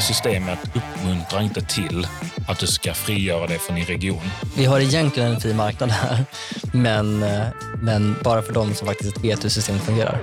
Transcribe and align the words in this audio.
systemet 0.00 0.58
uppmuntrar 0.74 1.40
inte 1.40 1.60
till 1.60 2.06
att 2.48 2.58
du 2.58 2.66
ska 2.66 2.94
frigöra 2.94 3.46
dig 3.46 3.58
från 3.58 3.76
din 3.76 3.84
region. 3.84 4.20
Vi 4.56 4.64
har 4.64 4.80
egentligen 4.80 5.32
en 5.32 5.40
fri 5.40 5.54
marknad 5.54 5.90
här, 5.90 6.24
men, 6.72 7.22
eh, 7.22 7.46
men 7.82 8.16
bara 8.22 8.42
för 8.42 8.52
de 8.52 8.74
som 8.74 8.86
faktiskt 8.86 9.24
vet 9.24 9.44
hur 9.44 9.48
systemet 9.48 9.82
fungerar. 9.82 10.20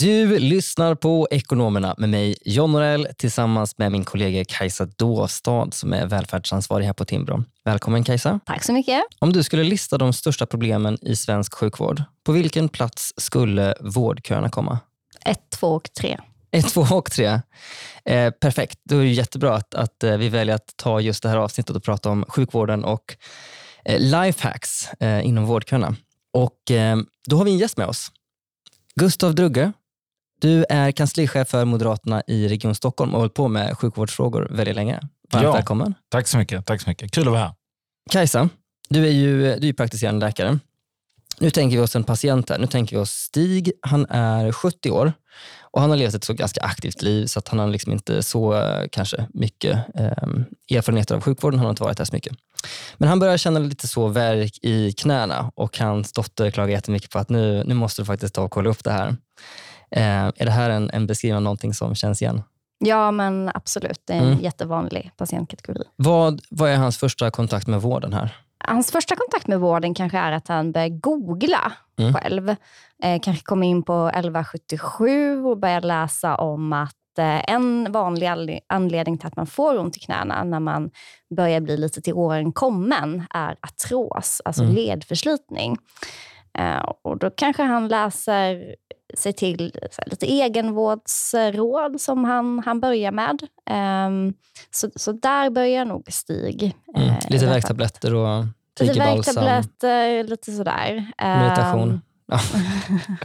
Du 0.00 0.38
lyssnar 0.38 0.94
på 0.94 1.28
Ekonomerna 1.30 1.94
med 1.98 2.08
mig, 2.08 2.36
John 2.44 2.72
Norell, 2.72 3.08
tillsammans 3.16 3.78
med 3.78 3.92
min 3.92 4.04
kollega 4.04 4.44
Kajsa 4.44 4.86
Dåstad 4.86 5.68
som 5.72 5.92
är 5.92 6.06
välfärdsansvarig 6.06 6.86
här 6.86 6.92
på 6.92 7.04
Timbro. 7.04 7.44
Välkommen 7.64 8.04
Kajsa. 8.04 8.40
Tack 8.46 8.64
så 8.64 8.72
mycket. 8.72 9.02
Om 9.18 9.32
du 9.32 9.42
skulle 9.42 9.64
lista 9.64 9.98
de 9.98 10.12
största 10.12 10.46
problemen 10.46 10.98
i 11.02 11.16
svensk 11.16 11.54
sjukvård, 11.54 12.02
på 12.24 12.32
vilken 12.32 12.68
plats 12.68 13.12
skulle 13.16 13.74
vårdköerna 13.80 14.48
komma? 14.48 14.78
Ett, 15.24 15.50
två 15.50 15.68
och 15.68 15.92
tre. 15.92 16.18
Ett, 16.50 16.68
två 16.68 16.80
och 16.80 17.10
tre. 17.10 17.40
Eh, 18.04 18.30
perfekt. 18.30 18.78
Då 18.84 18.96
är 18.96 19.02
det 19.02 19.08
jättebra 19.08 19.54
att, 19.54 19.74
att 19.74 20.04
eh, 20.04 20.16
vi 20.16 20.28
väljer 20.28 20.54
att 20.54 20.76
ta 20.76 21.00
just 21.00 21.22
det 21.22 21.28
här 21.28 21.36
avsnittet 21.36 21.76
och 21.76 21.82
prata 21.82 22.10
om 22.10 22.24
sjukvården 22.28 22.84
och 22.84 23.16
eh, 23.84 24.00
lifehacks 24.00 24.92
eh, 24.92 25.26
inom 25.26 25.46
vårdköerna. 25.46 25.96
Och, 26.32 26.70
eh, 26.70 26.96
då 27.28 27.36
har 27.36 27.44
vi 27.44 27.50
en 27.50 27.58
gäst 27.58 27.76
med 27.76 27.86
oss. 27.86 28.12
Gustav 28.94 29.34
Drugge, 29.34 29.72
du 30.40 30.64
är 30.68 30.92
kanslichef 30.92 31.48
för 31.48 31.64
Moderaterna 31.64 32.22
i 32.26 32.48
Region 32.48 32.74
Stockholm 32.74 33.10
och 33.10 33.16
har 33.16 33.20
hållit 33.20 33.34
på 33.34 33.48
med 33.48 33.78
sjukvårdsfrågor 33.78 34.48
väldigt 34.50 34.76
länge. 34.76 35.00
Varmt 35.32 35.44
Ja. 35.44 35.52
välkommen. 35.52 35.94
Tack 36.08 36.26
så 36.26 36.38
mycket. 36.38 36.66
Tack 36.66 36.80
så 36.80 36.90
mycket. 36.90 37.12
Kul 37.12 37.26
att 37.28 37.32
vara 37.32 37.40
här. 37.40 37.52
Kajsa, 38.10 38.48
du 38.88 39.06
är 39.06 39.10
ju 39.12 39.56
du 39.58 39.68
är 39.68 39.72
praktiserande 39.72 40.26
läkare. 40.26 40.58
Nu 41.40 41.50
tänker 41.50 41.76
vi 41.76 41.82
oss 41.82 41.96
en 41.96 42.04
patient 42.04 42.50
här. 42.50 42.58
Nu 42.58 42.66
tänker 42.66 42.96
vi 42.96 43.02
oss 43.02 43.10
Stig. 43.10 43.72
Han 43.82 44.06
är 44.10 44.52
70 44.52 44.90
år 44.90 45.12
och 45.70 45.80
han 45.80 45.90
har 45.90 45.96
levt 45.96 46.14
ett 46.14 46.24
så 46.24 46.32
ganska 46.32 46.60
aktivt 46.60 47.02
liv 47.02 47.26
så 47.26 47.38
att 47.38 47.48
han 47.48 47.58
har 47.58 47.68
liksom 47.68 47.92
inte 47.92 48.22
så 48.22 48.54
eh, 48.54 48.84
kanske 48.92 49.26
mycket 49.34 49.76
eh, 49.94 50.76
erfarenheter 50.76 51.14
av 51.14 51.20
sjukvården. 51.20 51.58
Han 51.58 51.66
har 51.66 51.70
inte 51.70 51.82
varit 51.82 51.98
där 51.98 52.04
så 52.04 52.14
mycket. 52.14 52.32
Men 52.96 53.08
han 53.08 53.18
börjar 53.18 53.36
känna 53.36 53.58
lite 53.58 53.88
så 53.88 54.08
värk 54.08 54.58
i 54.62 54.92
knäna 54.92 55.52
och 55.54 55.78
hans 55.78 56.12
dotter 56.12 56.50
klagar 56.50 56.72
jättemycket 56.72 57.10
på 57.10 57.18
att 57.18 57.28
nu, 57.28 57.64
nu 57.66 57.74
måste 57.74 58.02
du 58.02 58.06
faktiskt 58.06 58.34
ta 58.34 58.42
och 58.42 58.50
kolla 58.50 58.70
upp 58.70 58.84
det 58.84 58.90
här. 58.92 59.16
Eh, 59.90 60.24
är 60.26 60.44
det 60.44 60.50
här 60.50 60.70
en, 60.70 60.90
en 60.90 61.06
beskrivning 61.06 61.36
av 61.36 61.42
någonting 61.42 61.74
som 61.74 61.94
känns 61.94 62.22
igen? 62.22 62.42
Ja, 62.78 63.10
men 63.10 63.50
absolut. 63.54 64.00
Det 64.04 64.12
är 64.12 64.18
en 64.18 64.24
Mm. 64.26 64.38
jättevanlig 64.40 65.10
patientkategori. 65.16 65.82
Vad, 65.96 66.40
vad 66.50 66.70
är 66.70 66.76
hans 66.76 66.98
första 66.98 67.30
kontakt 67.30 67.66
med 67.66 67.82
vården 67.82 68.12
här? 68.12 68.36
Hans 68.64 68.92
första 68.92 69.16
kontakt 69.16 69.46
med 69.46 69.60
vården 69.60 69.94
kanske 69.94 70.18
är 70.18 70.32
att 70.32 70.48
han 70.48 70.72
börjar 70.72 70.88
googla 70.88 71.72
Mm. 71.98 72.14
själv. 72.14 72.48
Eh, 73.02 73.20
kanske 73.22 73.42
kommer 73.44 73.66
in 73.66 73.82
på 73.82 74.08
1177 74.14 75.44
och 75.44 75.58
börjar 75.58 75.80
läsa 75.80 76.36
om 76.36 76.72
att 76.72 76.94
eh, 77.18 77.50
en 77.54 77.92
vanlig 77.92 78.26
anle- 78.26 78.60
anledning 78.66 79.18
till 79.18 79.26
att 79.26 79.36
man 79.36 79.46
får 79.46 79.78
ont 79.78 79.96
i 79.96 80.00
knäna 80.00 80.44
när 80.44 80.60
man 80.60 80.90
börjar 81.36 81.60
bli 81.60 81.76
lite 81.76 82.00
till 82.00 82.14
åren 82.14 82.52
kommen 82.52 83.26
är 83.34 83.56
artros, 83.62 84.42
alltså 84.44 84.62
Mm. 84.62 84.74
ledförslitning. 84.74 85.76
Eh, 86.58 86.78
och 87.02 87.18
då 87.18 87.30
kanske 87.30 87.62
han 87.62 87.88
läser 87.88 88.74
sig 89.14 89.32
till 89.32 89.72
lite 90.06 90.26
egenvårdsråd 90.26 92.00
som 92.00 92.24
han, 92.24 92.62
han 92.64 92.80
börjar 92.80 93.12
med. 93.12 93.38
Ehm, 93.70 94.34
så, 94.70 94.90
så 94.96 95.12
där 95.12 95.50
börjar 95.50 95.84
nog 95.84 96.04
Stig. 96.12 96.76
Mm. 96.96 97.08
eh, 97.08 97.16
Lite 97.28 97.46
värktabletter 97.46 98.14
och 98.14 98.44
Lite 98.80 98.98
värktabletter, 98.98 100.24
lite 100.24 100.52
sådär. 100.52 101.12
Ehm, 101.18 101.38
meditation. 101.40 102.00
Ja. 102.26 102.40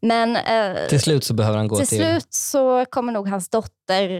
Men 0.00 0.36
eh, 0.36 0.88
Till 0.88 1.00
slut 1.00 1.24
så 1.24 1.34
behöver 1.34 1.58
han 1.58 1.68
gå 1.68 1.76
till 1.76 1.86
till, 1.86 1.98
slut 1.98 2.26
så 2.30 2.84
kommer 2.90 3.12
nog 3.12 3.28
hans 3.28 3.48
dotter 3.50 4.10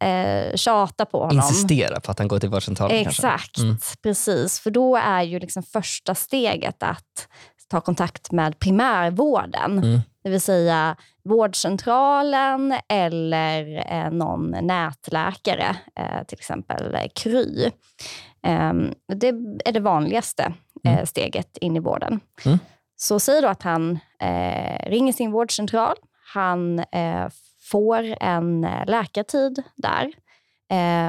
eh, 0.00 0.56
tjata 0.56 1.04
på 1.04 1.18
honom. 1.20 1.36
insistera 1.36 2.00
på 2.00 2.10
att 2.10 2.18
han 2.18 2.28
går 2.28 2.38
till 2.38 2.48
vårdcentralen. 2.48 2.96
Exakt, 2.96 3.58
Mm. 3.58 3.76
precis. 4.02 4.60
För 4.60 4.70
då 4.70 4.96
är 4.96 5.22
ju 5.22 5.38
liksom 5.38 5.62
första 5.62 6.14
steget 6.14 6.82
att 6.82 7.28
ta 7.70 7.80
kontakt 7.80 8.32
med 8.32 8.58
primärvården. 8.58 9.78
Mm. 9.78 10.00
Det 10.22 10.30
vill 10.30 10.40
säga 10.40 10.96
vårdcentralen 11.24 12.74
eller 12.88 13.84
eh, 13.92 14.10
någon 14.10 14.50
nätläkare, 14.50 15.76
eh, 15.96 16.24
till 16.26 16.38
exempel 16.38 16.94
eh, 16.94 17.08
Kry. 17.14 17.70
Ehm, 18.42 18.94
det 19.14 19.28
är 19.64 19.72
det 19.72 19.80
vanligaste 19.80 20.52
Mm. 20.84 21.06
steget 21.06 21.56
in 21.56 21.76
i 21.76 21.80
vården. 21.80 22.20
Mm. 22.44 22.58
Så 22.96 23.20
säg 23.20 23.42
då 23.42 23.48
att 23.48 23.62
han 23.62 23.98
ringer 24.86 25.12
sin 25.12 25.32
vårdcentral. 25.32 25.96
Han 26.34 26.84
får 27.70 28.16
en 28.20 28.66
läkartid 28.86 29.62
där. 29.76 30.12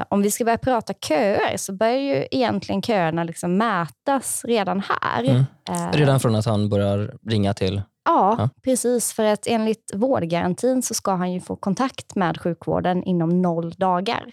Om 0.08 0.22
vi 0.22 0.30
ska 0.30 0.44
börja 0.44 0.58
prata 0.58 0.92
köer 0.94 1.56
så 1.56 1.72
börjar 1.72 1.98
ju 1.98 2.26
egentligen 2.30 2.82
köerna 2.82 3.24
liksom 3.24 3.56
mätas 3.56 4.44
redan 4.44 4.80
här. 4.88 5.24
Mm. 5.24 5.44
Redan 5.92 6.20
från 6.20 6.34
att 6.34 6.46
han 6.46 6.68
börjar 6.68 7.14
ringa 7.28 7.54
till... 7.54 7.82
Ja, 8.04 8.34
Ja. 8.38 8.48
precis. 8.64 9.12
För 9.12 9.24
att 9.24 9.46
enligt 9.46 9.90
vårdgarantin 9.94 10.82
så 10.82 10.94
ska 10.94 11.14
han 11.14 11.32
ju 11.32 11.40
få 11.40 11.56
kontakt 11.56 12.14
med 12.14 12.40
sjukvården 12.40 13.02
inom 13.04 13.42
noll 13.42 13.70
dagar. 13.70 14.24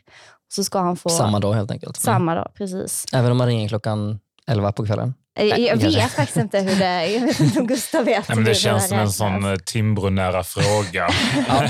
Så 0.53 0.63
ska 0.63 0.79
han 0.79 0.95
få 0.95 1.09
Samma 1.09 1.39
dag 1.39 1.53
helt 1.53 1.71
enkelt. 1.71 1.97
Mm. 1.97 2.13
samma 2.13 2.35
dag, 2.35 2.51
precis. 2.53 3.05
Även 3.13 3.31
om 3.31 3.37
man 3.37 3.47
ringer 3.47 3.67
klockan 3.67 4.19
11 4.47 4.71
på 4.71 4.85
kvällen. 4.85 5.13
Jag 5.35 5.77
vet 5.77 6.11
faktiskt 6.11 6.37
inte 6.37 6.59
hur 6.59 6.75
det 6.79 6.85
är. 6.85 7.05
Jag 7.05 7.21
vet 7.21 7.39
inte 7.39 7.59
om 7.59 7.67
Gustav 7.67 8.05
vet 8.05 8.27
Nej, 8.29 8.35
men 8.35 8.45
det 8.45 8.55
känns 8.55 8.87
som 8.87 8.99
en 8.99 9.11
sån 9.11 9.45
eh, 9.51 9.55
Timbro-nära 9.55 10.43
fråga. 10.43 11.09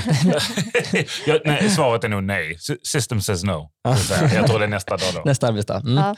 Ja. 1.26 1.38
nej, 1.44 1.70
svaret 1.70 2.04
är 2.04 2.08
nog 2.08 2.22
nej. 2.22 2.56
System 2.82 3.20
says 3.20 3.44
no. 3.44 3.70
Jag 4.34 4.46
tror 4.46 4.58
det 4.58 4.64
är 4.64 4.68
nästa 4.68 4.96
dag 4.96 5.08
då. 5.14 5.22
Nästa 5.24 5.48
arbetsdag. 5.48 5.76
Mm. 5.86 5.94
Ja. 5.96 6.16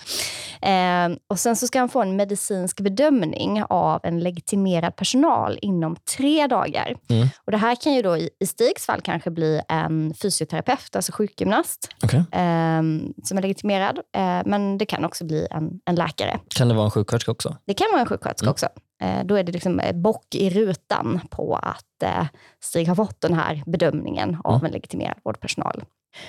Eh, 0.69 1.16
och 1.28 1.38
Sen 1.38 1.56
så 1.56 1.66
ska 1.66 1.78
han 1.78 1.88
få 1.88 2.03
en 2.03 2.16
medicinsk 2.16 2.80
bedömning 2.80 3.62
av 3.69 4.00
en 4.03 4.20
legitimerad 4.20 4.97
personal 4.97 5.59
inom 5.62 5.97
tre 6.16 6.47
dagar. 6.47 6.94
Mm. 7.10 7.28
Och 7.47 7.53
Det 7.53 7.59
här 7.59 7.74
kan 7.74 7.94
ju 7.94 8.03
då 8.03 8.16
i, 8.16 8.30
i 8.41 8.47
Stigs 8.47 8.86
fall 8.86 9.00
kanske 9.00 9.30
bli 9.30 9.60
en 9.69 10.14
fysioterapeut, 10.22 10.97
alltså 10.97 11.12
sjukgymnast, 11.12 11.88
Okej. 12.04 12.19
eh, 12.19 12.82
som 13.22 13.38
är 13.38 13.42
legitimerad. 13.42 13.98
Eh, 14.16 14.41
men 14.44 14.78
det 14.78 14.86
kan 14.86 15.04
också 15.04 15.24
bli 15.24 15.47
en, 15.50 15.70
en 15.84 15.94
läkare. 15.94 16.38
Kan 16.54 16.69
det 16.69 16.74
vara 16.74 16.84
en 16.84 16.91
sjuksköterska 16.91 17.31
också? 17.32 17.56
Det 17.65 17.75
kan 17.75 17.87
vara 17.91 18.00
en 18.00 18.06
sjuksköterska 18.06 18.44
Mm. 18.44 18.53
också. 18.53 18.66
Eh, 19.03 19.25
då 19.25 19.34
är 19.34 19.43
det 19.44 19.53
liksom 19.53 19.81
eh, 19.81 19.97
bock 19.97 20.34
i 20.34 20.50
rutan 20.50 21.20
på 21.31 21.56
att 21.56 22.03
eh, 22.03 22.26
Stig 22.60 22.88
har 22.88 22.94
fått 22.94 23.20
den 23.20 23.34
här 23.34 23.62
bedömningen 23.66 24.37
av 24.44 24.54
Mm. 24.54 24.66
en 24.66 24.72
legitimerad 24.72 25.19
vårdpersonal. 25.25 25.84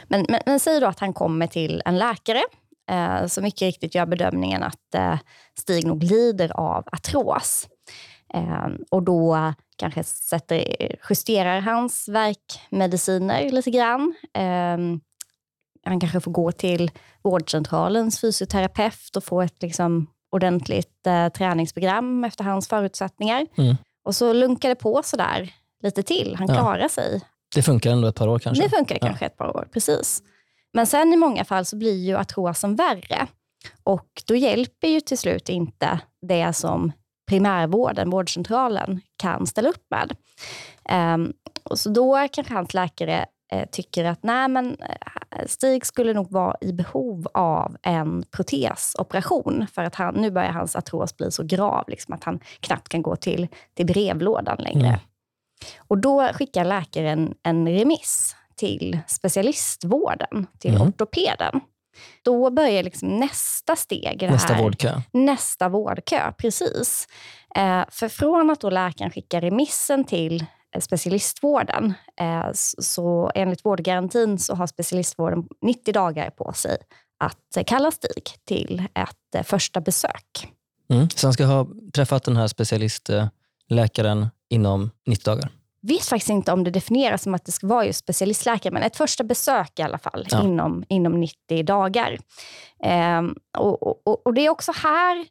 Men, 0.07 0.25
men, 0.29 0.41
men 0.45 0.59
säg 0.59 0.79
då 0.79 0.87
att 0.87 0.99
han 0.99 1.13
kommer 1.13 1.47
till 1.47 1.81
en 1.85 1.97
läkare 1.97 2.43
som 3.27 3.43
mycket 3.43 3.61
riktigt 3.61 3.95
gör 3.95 4.05
bedömningen 4.05 4.63
att 4.63 5.19
Stig 5.59 5.87
nog 5.87 6.03
lider 6.03 6.59
av 6.59 6.83
artros. 6.91 7.67
Och 8.91 9.03
då 9.03 9.53
kanske 9.77 10.03
sätter, 10.03 10.95
justerar 11.09 11.59
hans 11.61 12.07
verkmediciner 12.07 13.49
lite 13.51 13.71
grann. 13.71 14.15
Eh, 14.33 14.77
han 15.85 15.99
kanske 15.99 16.19
får 16.19 16.31
gå 16.31 16.51
till 16.51 16.91
vårdcentralens 17.23 18.21
fysioterapeut 18.21 19.15
och 19.15 19.23
få 19.23 19.41
ett 19.41 19.61
liksom, 19.61 20.07
ordentligt 20.33 21.07
eh, 21.07 21.29
träningsprogram 21.29 22.23
efter 22.23 22.43
hans 22.43 22.67
förutsättningar. 22.67 23.47
Mm. 23.57 23.75
Och 24.05 24.15
så 24.15 24.33
lunkar 24.33 24.69
det 24.69 24.75
på 24.75 25.01
sådär 25.03 25.53
lite 25.83 26.03
till. 26.03 26.35
Han 26.39 26.47
Ja. 26.47 26.53
klarar 26.53 26.87
sig. 26.87 27.21
Det 27.55 27.61
funkar 27.61 27.91
ändå 27.91 28.07
ett 28.07 28.15
par 28.15 28.27
år 28.27 28.39
kanske? 28.39 28.63
Det 28.63 28.69
funkar 28.69 28.97
Ja. 29.01 29.07
kanske 29.07 29.25
ett 29.25 29.37
par 29.37 29.57
år, 29.57 29.67
precis. 29.73 30.23
Men 30.73 30.87
sen 30.87 31.13
i 31.13 31.15
många 31.17 31.45
fall 31.45 31.65
så 31.65 31.75
blir 31.75 32.05
ju 32.05 32.17
artrosen 32.17 32.75
värre. 32.75 33.27
Och 33.83 34.07
då 34.27 34.35
hjälper 34.35 34.87
ju 34.87 34.99
till 35.01 35.17
slut 35.17 35.49
inte 35.49 35.99
det 36.27 36.53
som 36.53 36.91
primärvården, 37.29 38.09
vårdcentralen, 38.09 39.01
kan 39.17 39.47
ställa 39.47 39.69
upp 39.69 39.85
med. 39.89 40.15
Ehm, 40.89 41.33
och 41.63 41.79
så 41.79 41.89
då 41.89 42.27
kanske 42.31 42.53
hans 42.53 42.73
läkare 42.73 43.25
tycker 43.71 44.05
att 44.05 44.23
nej, 44.23 44.47
men 44.47 44.77
eh, 44.79 45.45
Stig 45.47 45.85
skulle 45.85 46.13
nog 46.13 46.31
vara 46.31 46.55
i 46.61 46.73
behov 46.73 47.27
av 47.33 47.77
en 47.83 48.23
protesoperation 48.31 49.67
för 49.73 49.83
att 49.83 49.95
han, 49.95 50.13
nu 50.15 50.31
börjar 50.31 50.51
hans 50.51 50.75
artros 50.75 51.17
bli 51.17 51.31
så 51.31 51.43
grav 51.43 51.83
liksom, 51.87 52.13
att 52.13 52.23
han 52.23 52.39
knappt 52.59 52.89
kan 52.89 53.01
gå 53.01 53.15
till, 53.15 53.47
till 53.73 53.85
brevlådan 53.85 54.57
längre. 54.59 54.87
Mm. 54.87 54.99
Och 55.77 55.97
då 55.97 56.29
skickar 56.33 56.65
läkaren 56.65 57.33
en 57.43 57.67
remiss 57.67 58.35
till 58.55 58.99
specialistvården, 59.07 60.47
till 60.59 60.75
Mm. 60.75 60.87
ortopeden. 60.87 61.59
Då 62.23 62.49
börjar 62.49 62.83
liksom 62.83 63.07
nästa 63.19 63.75
steg 63.75 64.27
Nästa 64.31 64.53
här. 64.53 64.63
vårdkö. 64.63 65.01
Nästa 65.11 65.69
vårdkö, 65.69 66.31
precis. 66.37 67.07
Eh, 67.55 67.83
för 67.91 68.07
från 68.09 68.49
att 68.49 68.61
då 68.61 68.69
läkaren 68.69 69.11
skickar 69.11 69.41
remissen 69.41 70.03
till 70.03 70.41
eh, 70.41 70.45
specialistvården, 70.81 71.93
eh, 72.19 72.45
så 72.79 73.31
enligt 73.35 73.65
vårdgarantin 73.65 74.39
så 74.39 74.55
har 74.55 74.67
specialistvården 74.67 75.47
90 75.61 75.93
dagar 75.93 76.29
på 76.29 76.53
sig 76.53 76.77
att 77.19 77.65
kalla 77.67 77.91
Stig 77.91 78.23
till 78.47 78.83
ett 78.93 79.35
eh, 79.35 79.43
första 79.43 79.81
besök. 79.81 80.47
Mm. 80.89 81.09
Så 81.09 81.27
han 81.27 81.33
ska 81.33 81.45
ha 81.45 81.67
träffat 81.93 82.23
den 82.23 82.37
här 82.37 82.47
specialistläkaren 82.47 84.27
inom 84.49 84.91
90 85.07 85.25
dagar? 85.25 85.49
vet 85.87 86.05
faktiskt 86.05 86.29
inte 86.29 86.51
om 86.51 86.63
det 86.63 86.71
definieras 86.71 87.23
som 87.23 87.33
att 87.33 87.45
det 87.45 87.51
ska 87.51 87.67
vara 87.67 87.85
just 87.85 87.99
specialistläkare, 87.99 88.73
men 88.73 88.83
ett 88.83 88.95
första 88.95 89.23
besök 89.23 89.79
i 89.79 89.81
alla 89.81 89.97
fall 89.97 90.27
Ja. 90.29 90.43
inom, 90.43 90.83
inom 90.89 91.19
90 91.19 91.63
dagar. 91.63 92.17
Ehm, 92.83 93.35
och, 93.57 94.07
och, 94.07 94.25
och 94.27 94.33
Det 94.33 94.45
är 94.45 94.49
också 94.49 94.71
här 94.75 95.25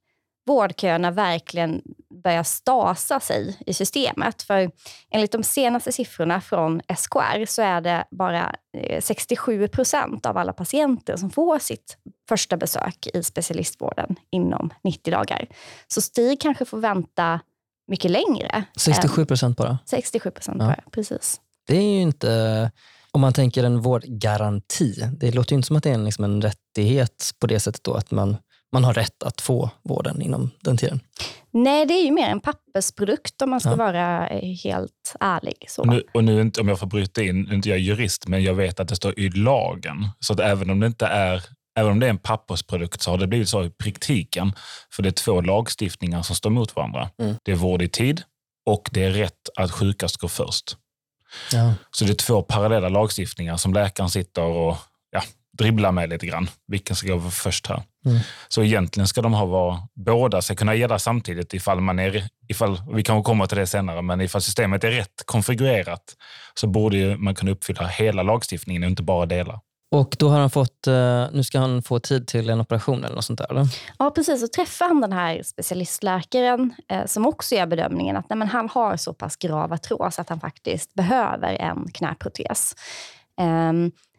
vårdköerna 0.47 1.11
verkligen 1.11 1.83
börjar 2.25 2.43
stasa 2.43 3.21
sig 3.21 3.59
i 3.67 3.75
systemet. 3.75 4.43
För 4.43 4.71
enligt 5.11 5.33
de 5.33 5.43
senaste 5.43 5.93
siffrorna 5.93 6.41
från 6.41 6.81
SKR 6.97 7.47
så 7.47 7.63
är 7.63 7.81
det 7.81 8.05
bara 8.11 8.55
eh, 8.79 9.01
67 9.01 9.69
procent 9.69 10.27
av 10.27 10.37
alla 10.39 10.53
patienter 10.53 11.17
som 11.17 11.31
får 11.31 11.59
sitt 11.59 11.97
första 12.29 12.57
besök 12.57 13.07
i 13.15 13.23
specialistvården 13.23 14.17
inom 14.31 14.71
90 14.85 15.11
dagar. 15.11 15.47
Så 15.89 16.01
Stig 16.01 16.41
kanske 16.41 16.65
får 16.65 16.79
vänta 16.79 17.41
mycket 17.89 18.11
längre. 18.11 18.65
67 18.77 19.27
procent 19.27 19.57
bara? 19.57 19.79
67 19.87 20.31
procent 20.31 20.57
Ja. 20.61 20.67
bara, 20.67 20.83
precis. 20.91 21.41
Det 21.67 21.77
är 21.77 21.83
ju 21.95 22.01
inte, 22.01 22.71
om 23.11 23.21
man 23.21 23.33
tänker 23.33 23.65
en 23.65 23.81
vårdgaranti, 23.81 24.95
det 25.17 25.31
låter 25.35 25.53
ju 25.53 25.57
inte 25.57 25.67
som 25.67 25.77
att 25.77 25.83
det 25.83 25.91
är 25.91 25.95
en, 25.95 26.05
liksom 26.05 26.25
en 26.25 26.43
rättighet 26.43 27.31
på 27.39 27.47
det 27.47 27.61
sättet 27.61 27.85
då 27.85 27.95
att 27.95 28.11
man, 28.11 28.37
man 28.73 28.85
har 28.85 28.95
rätt 28.95 29.23
att 29.23 29.41
få 29.41 29.71
vården 29.83 30.23
inom 30.23 30.51
den 30.61 30.77
tiden. 30.77 31.01
Nej, 31.51 31.87
det 31.87 31.95
är 31.95 32.05
ju 32.05 32.11
mer 32.11 32.29
en 32.29 32.41
pappersprodukt 32.41 33.43
om 33.43 33.51
man 33.51 33.61
ska 33.61 33.71
Ja. 33.71 33.77
vara 33.77 34.29
eh, 34.29 34.57
helt 34.65 35.17
ärlig. 35.21 35.67
Så. 35.69 35.83
Och 35.83 35.89
nu, 35.89 36.03
och 36.15 36.25
nu 36.25 36.51
om 36.61 36.69
jag 36.69 36.79
får 36.79 36.87
bryta 36.87 37.23
in, 37.23 37.43
nu 37.43 37.51
är 37.51 37.55
inte 37.55 37.69
jag 37.69 37.79
jurist, 37.79 38.29
men 38.29 38.43
jag 38.43 38.55
vet 38.55 38.81
att 38.81 38.89
det 38.89 38.97
står 38.97 39.19
i 39.19 39.31
lagen. 39.31 40.09
Så 40.21 40.33
att 40.33 40.41
även 40.41 40.71
om 40.71 40.81
det 40.81 40.87
inte 40.87 41.07
är 41.07 41.43
Även 41.75 41.93
om 41.93 42.01
det 42.01 42.07
är 42.07 42.11
en 42.11 42.19
pappersprodukt 42.19 43.03
så 43.03 43.11
har 43.11 43.19
det 43.19 43.27
blivit 43.27 43.49
så 43.49 43.65
i 43.65 43.71
praktiken. 43.71 44.53
För 44.93 45.03
det 45.03 45.09
är 45.09 45.11
två 45.11 45.41
lagstiftningar 45.41 46.23
som 46.23 46.37
står 46.37 46.51
mot 46.51 46.77
varandra. 46.77 47.11
Mm. 47.19 47.35
Det 47.43 47.53
är 47.53 47.57
vård 47.57 47.83
i 47.83 47.89
tid 47.89 48.23
och 48.67 48.89
det 48.93 49.05
är 49.05 49.11
rätt 49.11 49.49
att 49.57 49.71
sjukast 49.73 50.17
går 50.17 50.29
först. 50.29 50.77
Ja. 51.53 51.75
Så 51.91 52.05
det 52.05 52.11
är 52.13 52.15
två 52.15 52.43
parallella 52.43 52.89
lagstiftningar 52.89 53.57
som 53.57 53.73
läkaren 53.75 54.11
sitter 54.11 54.43
och 54.43 54.77
ja, 55.11 55.23
dribblar 55.59 55.93
med 55.93 56.09
lite 56.09 56.27
grann. 56.27 56.49
Vilken 56.67 56.97
ska 56.97 57.15
gå 57.15 57.31
först 57.31 57.67
här? 57.67 57.83
Mm. 58.07 58.19
Så 58.49 58.63
egentligen 58.63 59.07
ska 59.07 59.23
de 59.23 59.33
ha 59.33 59.47
vara, 59.47 59.79
båda 59.95 60.43
ska 60.43 60.55
kunna 60.55 60.75
gälla 60.75 60.99
samtidigt 60.99 61.55
ifall 61.55 61.81
man 61.81 61.99
är, 61.99 62.25
ifall, 62.49 62.83
vi 62.95 63.03
kan 63.03 63.23
komma 63.23 63.47
till 63.47 63.59
det 63.59 63.67
senare, 63.67 64.03
men 64.03 64.21
ifall 64.21 64.43
systemet 64.43 64.85
är 64.85 64.91
rätt 64.91 65.23
konfigurerat 65.27 66.17
så 66.55 66.67
borde 66.67 66.97
ju 66.97 67.17
man 67.17 67.35
kunna 67.35 67.51
uppfylla 67.51 67.87
hela 67.87 68.23
lagstiftningen 68.23 68.83
och 68.83 68.89
inte 68.89 69.03
bara 69.03 69.27
delar. 69.27 69.61
Och 69.93 70.17
då 70.19 70.29
har 70.29 70.41
han 70.41 70.51
fått, 70.51 70.87
eh, 70.87 71.27
nu 71.33 71.45
ska 71.45 71.59
han 71.59 71.83
få 71.83 71.99
tid 71.99 72.27
till 72.27 72.51
en 72.51 72.61
operation 72.61 73.05
eller 73.05 73.15
något 73.15 73.25
sånt 73.25 73.39
där? 73.39 73.51
Eller? 73.51 73.67
Ja, 73.99 74.11
precis. 74.11 74.41
Så 74.41 74.49
träffar 74.49 74.89
han 74.89 75.01
den 75.01 75.13
här 75.13 75.43
specialistläkaren 75.43 76.75
eh, 76.89 77.07
som 77.07 77.27
också 77.27 77.55
gör 77.55 77.67
bedömningen 77.67 78.17
att 78.17 78.29
nej, 78.29 78.37
men 78.37 78.49
han 78.49 78.69
har 78.69 78.97
så 78.97 79.15
pass 79.15 79.37
grav 79.37 79.73
artros 79.73 80.19
att 80.19 80.29
han 80.29 80.41
faktiskt 80.41 80.95
behöver 80.95 81.55
en 81.55 81.89
knäprotes. 81.95 82.75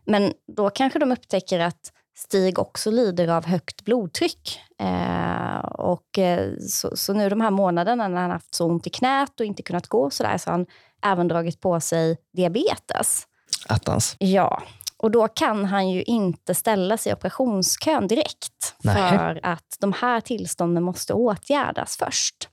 Men 0.06 0.34
då 0.48 0.70
kanske 0.70 1.00
de 1.00 1.12
upptäcker 1.12 1.60
att 1.60 1.92
Stig 2.16 2.60
också 2.60 2.92
lider 2.92 3.28
av 3.28 3.46
högt 3.46 3.86
blodtryck. 3.86 4.62
Eh, 4.80 5.58
och, 5.66 6.18
eh, 6.18 6.54
så, 6.70 6.98
så 6.98 7.14
nu 7.14 7.30
de 7.30 7.42
här 7.42 7.52
månaderna 7.52 8.08
när 8.08 8.22
han 8.22 8.32
haft 8.32 8.56
så 8.56 8.66
ont 8.66 8.88
i 8.88 8.90
knät 8.90 9.40
och 9.40 9.46
inte 9.46 9.64
kunnat 9.64 9.88
gå 9.88 10.10
så 10.10 10.24
där, 10.24 10.38
så 10.38 10.50
har 10.50 10.58
han 10.58 10.66
även 11.06 11.28
dragit 11.28 11.60
på 11.60 11.80
sig 11.80 12.18
diabetes. 12.34 13.28
Attans. 13.68 14.16
Ja, 14.20 14.64
och 14.98 15.12
då 15.12 15.28
kan 15.28 15.66
han 15.66 15.90
ju 15.90 16.04
inte 16.04 16.56
ställa 16.56 16.98
sig 16.98 17.12
i 17.12 17.16
operationskön 17.16 18.08
direkt. 18.08 18.76
Nej. 18.84 18.96
För 18.96 19.40
att 19.44 19.78
de 19.80 19.94
här 19.94 20.22
tillstånden 20.22 20.84
måste 20.84 21.14
åtgärdas 21.14 21.98
först. 21.98 22.50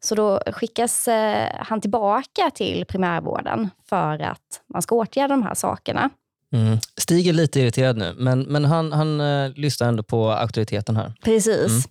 Så 0.00 0.14
då 0.14 0.42
skickas 0.52 1.08
eh, 1.08 1.48
han 1.58 1.80
tillbaka 1.80 2.50
till 2.54 2.84
primärvården 2.84 3.70
för 3.88 4.22
att 4.22 4.62
man 4.72 4.82
ska 4.82 4.94
åtgärda 4.94 5.36
de 5.36 5.42
här 5.42 5.54
sakerna. 5.54 6.10
Mm. 6.54 6.78
Stig 7.00 7.26
är 7.26 7.32
lite 7.32 7.60
irriterad 7.60 7.96
nu, 7.96 8.14
men, 8.18 8.40
men 8.40 8.64
han, 8.64 8.92
han 8.92 9.20
eh, 9.20 9.50
lyssnar 9.56 9.88
ändå 9.88 10.02
på 10.02 10.30
auktoriteten 10.30 10.96
här. 10.96 11.12
Precis. 11.24 11.86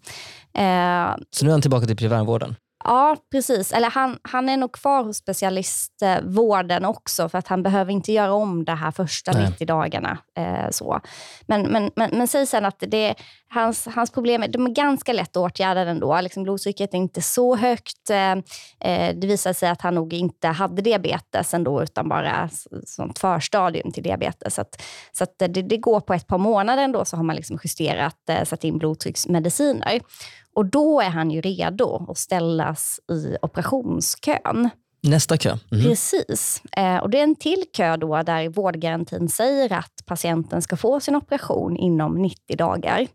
Mm. 0.56 1.10
Eh, 1.12 1.16
Så 1.32 1.46
nu 1.46 1.52
är 1.52 1.54
han 1.54 1.62
tillbaka 1.62 1.88
till 1.88 1.96
primärvården. 1.98 2.56
Ja, 2.84 3.18
precis. 3.32 3.72
Eller 3.72 3.90
han, 3.90 4.18
han 4.22 4.50
är 4.50 4.58
nog 4.58 4.72
kvar 4.72 5.04
hos 5.04 5.18
specialistvården 5.18 6.86
också 6.86 7.30
för 7.30 7.38
att 7.38 7.48
han 7.48 7.64
behöver 7.64 7.92
inte 7.92 8.12
göra 8.12 8.34
om 8.34 8.66
det 8.66 8.76
här 8.76 8.92
första 8.92 9.32
Nej. 9.32 9.50
90 9.50 9.68
dagarna. 9.68 10.18
Eh, 10.38 10.70
så. 10.72 11.02
Men, 11.48 11.62
men, 11.62 11.92
men, 11.96 12.10
men 12.14 12.28
säg 12.28 12.46
sen 12.46 12.66
att 12.66 12.84
det, 12.88 13.16
hans, 13.50 13.88
hans 13.96 14.12
problem 14.12 14.44
är, 14.44 14.48
de 14.48 14.66
är 14.66 14.70
ganska 14.72 15.14
lätt 15.14 15.38
att 15.38 15.52
åtgärda 15.52 15.82
ändå. 15.82 16.22
Liksom 16.22 16.44
blodtrycket 16.44 16.94
är 16.94 16.98
inte 16.98 17.22
så 17.22 17.56
högt. 17.56 18.10
Eh, 18.10 18.32
eh, 18.80 19.16
det 19.16 19.28
visar 19.28 19.54
sig 19.54 19.70
att 19.70 19.82
han 19.82 19.96
nog 19.96 20.14
inte 20.14 20.48
hade 20.48 20.82
diabetes 20.82 21.54
ändå 21.54 21.84
utan 21.84 22.10
bara 22.10 22.50
sånt 22.86 23.20
förstadium 23.20 23.92
till 23.92 24.04
diabetes. 24.04 24.56
Så, 24.56 24.62
att, 24.62 24.82
så 25.12 25.24
att 25.24 25.40
det, 25.40 25.48
det 25.48 25.78
går 25.78 26.00
på 26.00 26.14
ett 26.14 26.28
par 26.28 26.38
månader 26.38 26.84
ändå 26.84 27.06
så 27.06 27.18
har 27.18 27.24
man 27.24 27.36
liksom 27.36 27.60
justerat, 27.64 28.30
eh, 28.30 28.44
satt 28.44 28.64
in 28.64 28.78
blodtrycksmediciner. 28.78 30.00
Och 30.56 30.66
då 30.66 31.02
är 31.02 31.10
han 31.10 31.32
ju 31.32 31.42
redo 31.42 32.06
att 32.10 32.18
ställas 32.18 33.00
i 33.12 33.38
operationskön. 33.42 34.70
Nästa 35.08 35.38
kö. 35.38 35.58
Mhm. 35.72 35.84
Precis. 35.84 36.62
Eh, 36.78 36.98
och 36.98 37.10
det 37.10 37.20
är 37.20 37.24
en 37.24 37.36
till 37.36 37.64
kö 37.74 37.98
då 37.98 38.24
där 38.24 38.50
vårdgarantin 38.50 39.30
säger 39.30 39.74
att 39.74 39.94
patienten 40.06 40.62
ska 40.62 40.78
få 40.78 41.00
sin 41.00 41.16
operation 41.16 41.78
inom 41.78 42.22
90 42.22 42.58
dagar. 42.58 43.08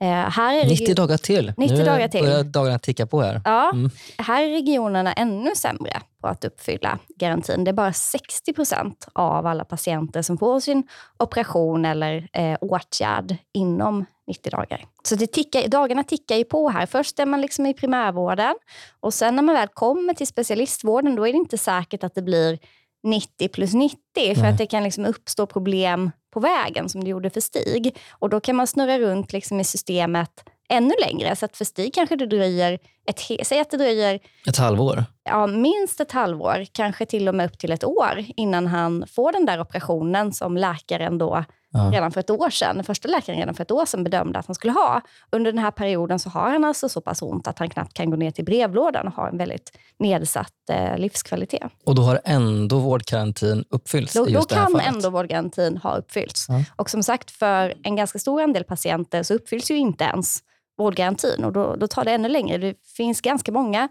Eh, 0.00 0.06
här 0.08 0.54
är 0.58 0.62
det 0.62 0.68
90 0.70 0.88
ju- 0.88 0.94
dagar 0.94 1.16
till. 1.16 1.52
90 1.56 1.76
nu 1.78 1.84
dagar 1.84 2.08
till. 2.08 2.22
börjar 2.22 2.44
dagarna 2.44 2.78
ticka 2.78 3.06
på 3.06 3.20
här. 3.22 3.40
Ja, 3.44 3.70
Mm. 3.72 3.90
här 4.18 4.42
är 4.44 4.50
regionerna 4.50 5.12
ännu 5.12 5.50
sämre 5.56 6.00
på 6.20 6.28
att 6.28 6.44
uppfylla 6.44 6.98
garantin. 7.16 7.64
Det 7.64 7.70
är 7.70 7.72
bara 7.72 7.92
60 7.92 8.52
procent 8.52 9.08
av 9.12 9.46
alla 9.46 9.64
patienter 9.64 10.22
som 10.22 10.38
får 10.38 10.60
sin 10.60 10.82
operation 11.18 11.84
eller 11.84 12.28
eh, 12.32 12.56
åtgärd 12.60 13.36
inom 13.54 14.04
90 14.26 14.50
dagar. 14.50 14.84
Så 15.02 15.14
det 15.14 15.26
tickar, 15.26 15.68
dagarna 15.68 16.04
tickar 16.04 16.36
ju 16.36 16.44
på 16.44 16.68
här. 16.68 16.86
Först 16.86 17.18
är 17.18 17.26
man 17.26 17.40
liksom 17.40 17.66
i 17.66 17.74
primärvården 17.74 18.54
och 19.00 19.14
sen 19.14 19.36
när 19.36 19.42
man 19.42 19.54
väl 19.54 19.68
kommer 19.68 20.14
till 20.14 20.26
specialistvården 20.26 21.16
då 21.16 21.28
är 21.28 21.32
det 21.32 21.38
inte 21.38 21.58
säkert 21.58 22.04
att 22.04 22.14
det 22.14 22.22
blir 22.22 22.58
90 23.02 23.48
plus 23.48 23.74
90 23.74 23.98
för 24.14 24.42
Nej. 24.42 24.52
att 24.52 24.58
det 24.58 24.66
kan 24.66 24.82
liksom 24.82 25.04
uppstå 25.04 25.46
problem 25.46 26.10
på 26.34 26.40
vägen 26.40 26.88
som 26.88 27.04
det 27.04 27.10
gjorde 27.10 27.30
för 27.30 27.40
Stig. 27.40 27.96
Och 28.10 28.30
då 28.30 28.40
kan 28.40 28.56
man 28.56 28.66
snurra 28.66 28.98
runt 28.98 29.32
liksom 29.32 29.60
i 29.60 29.64
systemet 29.64 30.30
ännu 30.68 30.94
längre. 31.00 31.36
Så 31.36 31.44
att 31.44 31.56
för 31.56 31.64
Stig 31.64 31.94
kanske 31.94 32.16
det 32.16 32.26
dröjer, 32.26 32.78
ett, 33.06 33.46
säg 33.46 33.60
att 33.60 33.70
det 33.70 33.76
dröjer 33.76 34.20
Ett 34.48 34.56
halvår. 34.58 35.04
ja, 35.24 35.46
minst 35.46 36.00
ett 36.00 36.12
halvår, 36.12 36.66
kanske 36.72 37.06
till 37.06 37.28
och 37.28 37.34
med 37.34 37.46
upp 37.46 37.58
till 37.58 37.72
ett 37.72 37.84
år 37.84 38.24
innan 38.36 38.66
han 38.66 39.04
får 39.06 39.32
den 39.32 39.46
där 39.46 39.60
operationen 39.60 40.32
som 40.32 40.56
läkaren 40.56 41.18
då 41.18 41.44
Ja. 41.76 41.90
redan 41.92 42.12
för 42.12 42.20
ett 42.20 42.30
år 42.30 42.50
sedan, 42.50 42.76
den 42.76 42.84
första 42.84 43.08
läkaren 43.08 43.38
redan 43.38 43.54
för 43.54 43.62
ett 43.62 43.70
år 43.70 43.86
sedan 43.86 44.04
bedömde 44.04 44.38
att 44.38 44.46
han 44.46 44.54
skulle 44.54 44.72
ha. 44.72 45.00
Under 45.32 45.52
den 45.52 45.58
här 45.58 45.70
perioden 45.70 46.18
så 46.18 46.30
har 46.30 46.50
han 46.50 46.64
alltså 46.64 46.88
så 46.88 47.00
pass 47.00 47.22
ont 47.22 47.46
att 47.46 47.58
han 47.58 47.70
knappt 47.70 47.92
kan 47.92 48.10
gå 48.10 48.16
ner 48.16 48.30
till 48.30 48.44
brevlådan 48.44 49.06
och 49.06 49.12
har 49.12 49.28
en 49.28 49.38
väldigt 49.38 49.78
nedsatt 49.98 50.52
eh, 50.70 50.98
livskvalitet. 50.98 51.72
Och 51.84 51.94
då 51.94 52.02
har 52.02 52.20
ändå 52.24 52.78
vårdgarantin 52.78 53.64
uppfyllts 53.70 54.14
Då, 54.14 54.24
då 54.24 54.42
kan 54.42 54.80
ändå 54.80 55.10
vårdgarantin 55.10 55.76
ha 55.76 55.96
uppfyllts. 55.96 56.46
Ja. 56.48 56.64
Och 56.76 56.90
som 56.90 57.02
sagt, 57.02 57.30
för 57.30 57.74
en 57.82 57.96
ganska 57.96 58.18
stor 58.18 58.42
andel 58.42 58.64
patienter 58.64 59.22
så 59.22 59.34
uppfylls 59.34 59.70
ju 59.70 59.76
inte 59.76 60.04
ens 60.04 60.38
vårdgarantin 60.78 61.44
och 61.44 61.52
då, 61.52 61.76
då 61.76 61.86
tar 61.86 62.04
det 62.04 62.12
ännu 62.12 62.28
längre. 62.28 62.58
Det 62.58 62.74
finns 62.96 63.20
ganska 63.20 63.52
många 63.52 63.88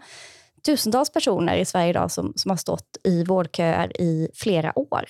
tusentals 0.66 1.10
personer 1.10 1.56
i 1.56 1.64
Sverige 1.64 1.90
idag 1.90 2.10
som, 2.10 2.32
som 2.36 2.50
har 2.50 2.56
stått 2.56 2.96
i 3.04 3.24
vårdköer 3.24 4.00
i 4.00 4.28
flera 4.34 4.78
år. 4.78 5.04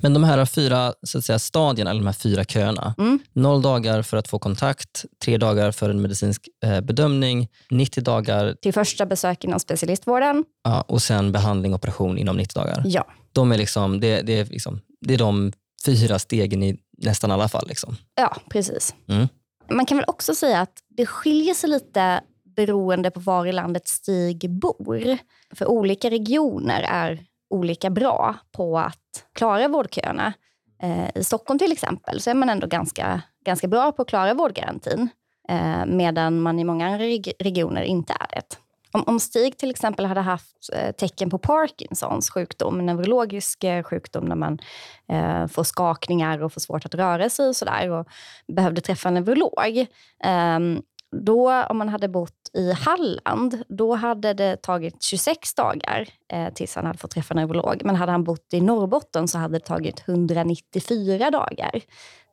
Men 0.00 0.14
de 0.14 0.24
här 0.24 0.44
fyra 0.44 0.94
så 1.02 1.18
att 1.18 1.24
säga, 1.24 1.38
stadierna, 1.38 1.90
eller 1.90 2.00
de 2.00 2.06
här 2.06 2.12
fyra 2.12 2.44
köerna. 2.44 2.94
Mm. 2.98 3.18
Noll 3.32 3.62
dagar 3.62 4.02
för 4.02 4.16
att 4.16 4.28
få 4.28 4.38
kontakt, 4.38 5.04
tre 5.24 5.38
dagar 5.38 5.72
för 5.72 5.90
en 5.90 6.02
medicinsk 6.02 6.48
eh, 6.64 6.80
bedömning, 6.80 7.48
90 7.70 8.02
dagar 8.02 8.56
Till 8.62 8.72
första 8.72 9.06
besök 9.06 9.44
inom 9.44 9.60
specialistvården. 9.60 10.44
ja, 10.64 10.80
och 10.80 11.02
sen 11.02 11.32
behandling 11.32 11.74
och 11.74 11.78
operation 11.78 12.18
inom 12.18 12.36
90 12.36 12.54
dagar. 12.54 12.82
Ja, 12.84 13.06
De 13.32 13.52
är 13.52 13.58
liksom, 13.58 14.00
det, 14.00 14.22
det, 14.22 14.32
är 14.38 14.44
liksom, 14.44 14.80
det 15.00 15.14
är 15.14 15.18
de 15.18 15.52
fyra 15.86 16.18
stegen 16.18 16.62
i 16.62 16.78
nästan 16.98 17.30
alla 17.30 17.48
fall. 17.48 17.68
Liksom. 17.68 17.96
ja 18.14 18.36
precis. 18.50 18.94
Mm. 19.08 19.28
Man 19.70 19.86
kan 19.86 19.96
väl 19.98 20.04
också 20.08 20.34
säga 20.34 20.60
att 20.60 20.78
det 20.96 21.06
skiljer 21.06 21.54
sig 21.54 21.70
lite 21.70 22.20
beroende 22.56 23.10
på 23.10 23.20
var 23.20 23.46
i 23.46 23.52
landet 23.52 23.88
Stig 23.88 24.50
bor. 24.50 25.18
För 25.54 25.66
olika 25.66 26.10
regioner 26.10 26.82
är 26.82 27.20
olika 27.52 27.90
bra 27.90 28.34
på 28.52 28.78
att 28.78 29.26
klara 29.32 29.68
vårdköerna. 29.68 30.32
Eh, 30.82 31.08
I 31.14 31.24
Stockholm 31.24 31.58
till 31.58 31.72
exempel 31.72 32.20
så 32.20 32.30
är 32.30 32.34
man 32.34 32.48
ändå 32.48 32.66
ganska, 32.66 33.22
ganska 33.44 33.68
bra 33.68 33.92
på 33.92 34.02
att 34.02 34.08
klara 34.08 34.34
vårdgarantin. 34.34 35.08
Eh, 35.48 35.86
medan 35.86 36.40
man 36.40 36.58
i 36.58 36.64
många 36.64 36.86
andra 36.86 37.04
regioner 37.38 37.82
inte 37.82 38.12
är 38.12 38.34
det. 38.34 38.56
Om, 38.92 39.04
om 39.06 39.20
Stig 39.20 39.56
till 39.56 39.70
exempel 39.70 40.06
hade 40.06 40.20
haft 40.20 40.56
eh, 40.72 40.92
tecken 40.92 41.30
på 41.30 41.38
Parkinsons 41.38 42.30
sjukdom, 42.30 42.78
en 42.78 42.86
neurologisk 42.86 43.64
sjukdom 43.84 44.24
när 44.24 44.36
man 44.36 44.58
eh, 45.08 45.46
får 45.46 45.64
skakningar 45.64 46.42
och 46.42 46.52
får 46.52 46.60
svårt 46.60 46.86
att 46.86 46.94
röra 46.94 47.30
sig 47.30 47.48
och 47.48 47.56
sådär 47.56 47.90
och 47.90 48.06
behövde 48.48 48.80
träffa 48.80 49.08
en 49.08 49.14
neurolog. 49.14 49.86
Ehm, 50.24 50.82
då, 51.16 51.62
om 51.62 51.78
man 51.78 51.88
hade 51.88 52.08
bott 52.08 52.41
i 52.54 52.72
Halland, 52.72 53.62
då 53.68 53.94
hade 53.94 54.34
det 54.34 54.56
tagit 54.62 55.02
26 55.02 55.54
dagar 55.54 56.08
eh, 56.32 56.48
tills 56.54 56.74
han 56.74 56.86
hade 56.86 56.98
fått 56.98 57.10
träffa 57.10 57.34
en 57.34 57.40
neurolog. 57.40 57.82
Men 57.84 57.96
hade 57.96 58.12
han 58.12 58.24
bott 58.24 58.46
i 58.52 58.60
Norrbotten 58.60 59.28
så 59.28 59.38
hade 59.38 59.58
det 59.58 59.64
tagit 59.64 60.02
194 60.08 61.30
dagar. 61.30 61.80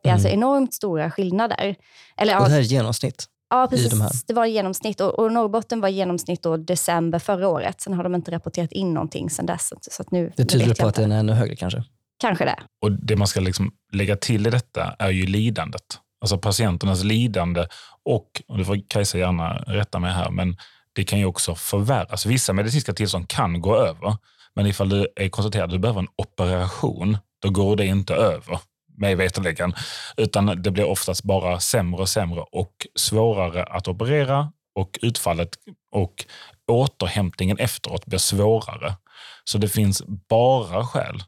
Det 0.04 0.10
är 0.10 0.14
alltså 0.14 0.28
Mm. 0.28 0.40
enormt 0.40 0.74
stora 0.74 1.12
skillnader. 1.12 1.76
Eller, 2.18 2.38
Och 2.38 2.44
det 2.46 2.50
här 2.52 2.58
är 2.60 2.64
genomsnitt. 2.64 3.26
ja, 3.50 3.68
de 3.72 3.78
precis. 3.78 4.24
Det 4.24 4.34
var 4.34 4.46
genomsnitt. 4.46 5.02
Och, 5.02 5.20
och 5.20 5.32
Norrbotten 5.32 5.82
var 5.82 5.90
genomsnitt 5.90 6.44
då 6.44 6.58
december 6.58 7.20
förra 7.20 7.48
året. 7.48 7.82
Sen 7.82 7.94
har 7.94 8.04
de 8.04 8.16
inte 8.16 8.32
rapporterat 8.32 8.72
in 8.72 8.94
någonting 8.94 9.30
sen 9.30 9.46
dess. 9.46 9.74
Så, 9.82 10.02
att 10.02 10.12
nu, 10.12 10.32
Det 10.38 10.46
tyder 10.46 10.66
på 10.66 10.74
jag 10.78 10.88
att 10.90 10.96
den 10.96 11.12
är 11.12 11.20
ännu 11.20 11.34
högre 11.34 11.56
kanske. 11.56 11.84
Kanske 12.18 12.46
det. 12.46 12.56
Och 12.82 12.92
Det 12.92 13.16
man 13.16 13.28
ska 13.28 13.40
liksom 13.40 13.72
lägga 13.94 14.16
till 14.16 14.48
i 14.48 14.50
detta 14.50 14.96
är 15.00 15.10
ju 15.10 15.26
lidandet. 15.26 15.84
Alltså 16.22 16.38
patienternas 16.38 17.04
lidande 17.04 17.68
och, 18.06 18.42
och 18.48 18.58
du 18.58 18.66
får 18.66 18.90
Kajsa 18.90 19.18
gärna 19.18 19.54
rätta 19.58 20.00
mig 20.00 20.12
här, 20.12 20.30
men 20.30 20.58
det 20.94 21.04
kan 21.04 21.20
ju 21.20 21.26
också 21.26 21.56
förvärras. 21.56 22.12
Alltså, 22.12 22.30
vissa 22.30 22.54
medicinska 22.54 22.94
tillstånd 22.94 23.28
kan 23.30 23.62
gå 23.62 23.76
över, 23.76 24.18
men 24.56 24.66
ifall 24.66 24.90
du 24.90 25.08
är 25.16 25.30
konstaterad 25.30 25.64
att 25.64 25.72
du 25.72 25.80
behöver 25.80 26.00
en 26.00 26.08
operation, 26.16 27.18
då 27.42 27.50
går 27.50 27.76
det 27.76 27.86
inte 27.86 28.14
över, 28.14 28.60
mig 28.98 29.16
veterligen. 29.16 29.74
Utan 30.18 30.62
det 30.62 30.72
blir 30.72 30.86
oftast 30.86 31.24
bara 31.24 31.60
sämre 31.60 32.02
och 32.02 32.10
sämre 32.10 32.42
och 32.52 32.88
svårare 32.96 33.64
att 33.64 33.88
operera 33.88 34.52
och 34.76 35.00
utfallet 35.02 35.50
och 35.92 36.26
återhämtningen 36.68 37.58
efteråt 37.58 38.06
blir 38.06 38.20
svårare. 38.20 38.96
Så 39.44 39.58
det 39.58 39.70
finns 39.70 40.04
bara 40.30 40.86
skäl 40.86 41.24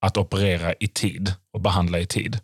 att 0.00 0.16
operera 0.16 0.74
i 0.80 0.88
tid 0.88 1.34
och 1.52 1.60
behandla 1.60 1.98
i 1.98 2.06
tid. 2.06 2.40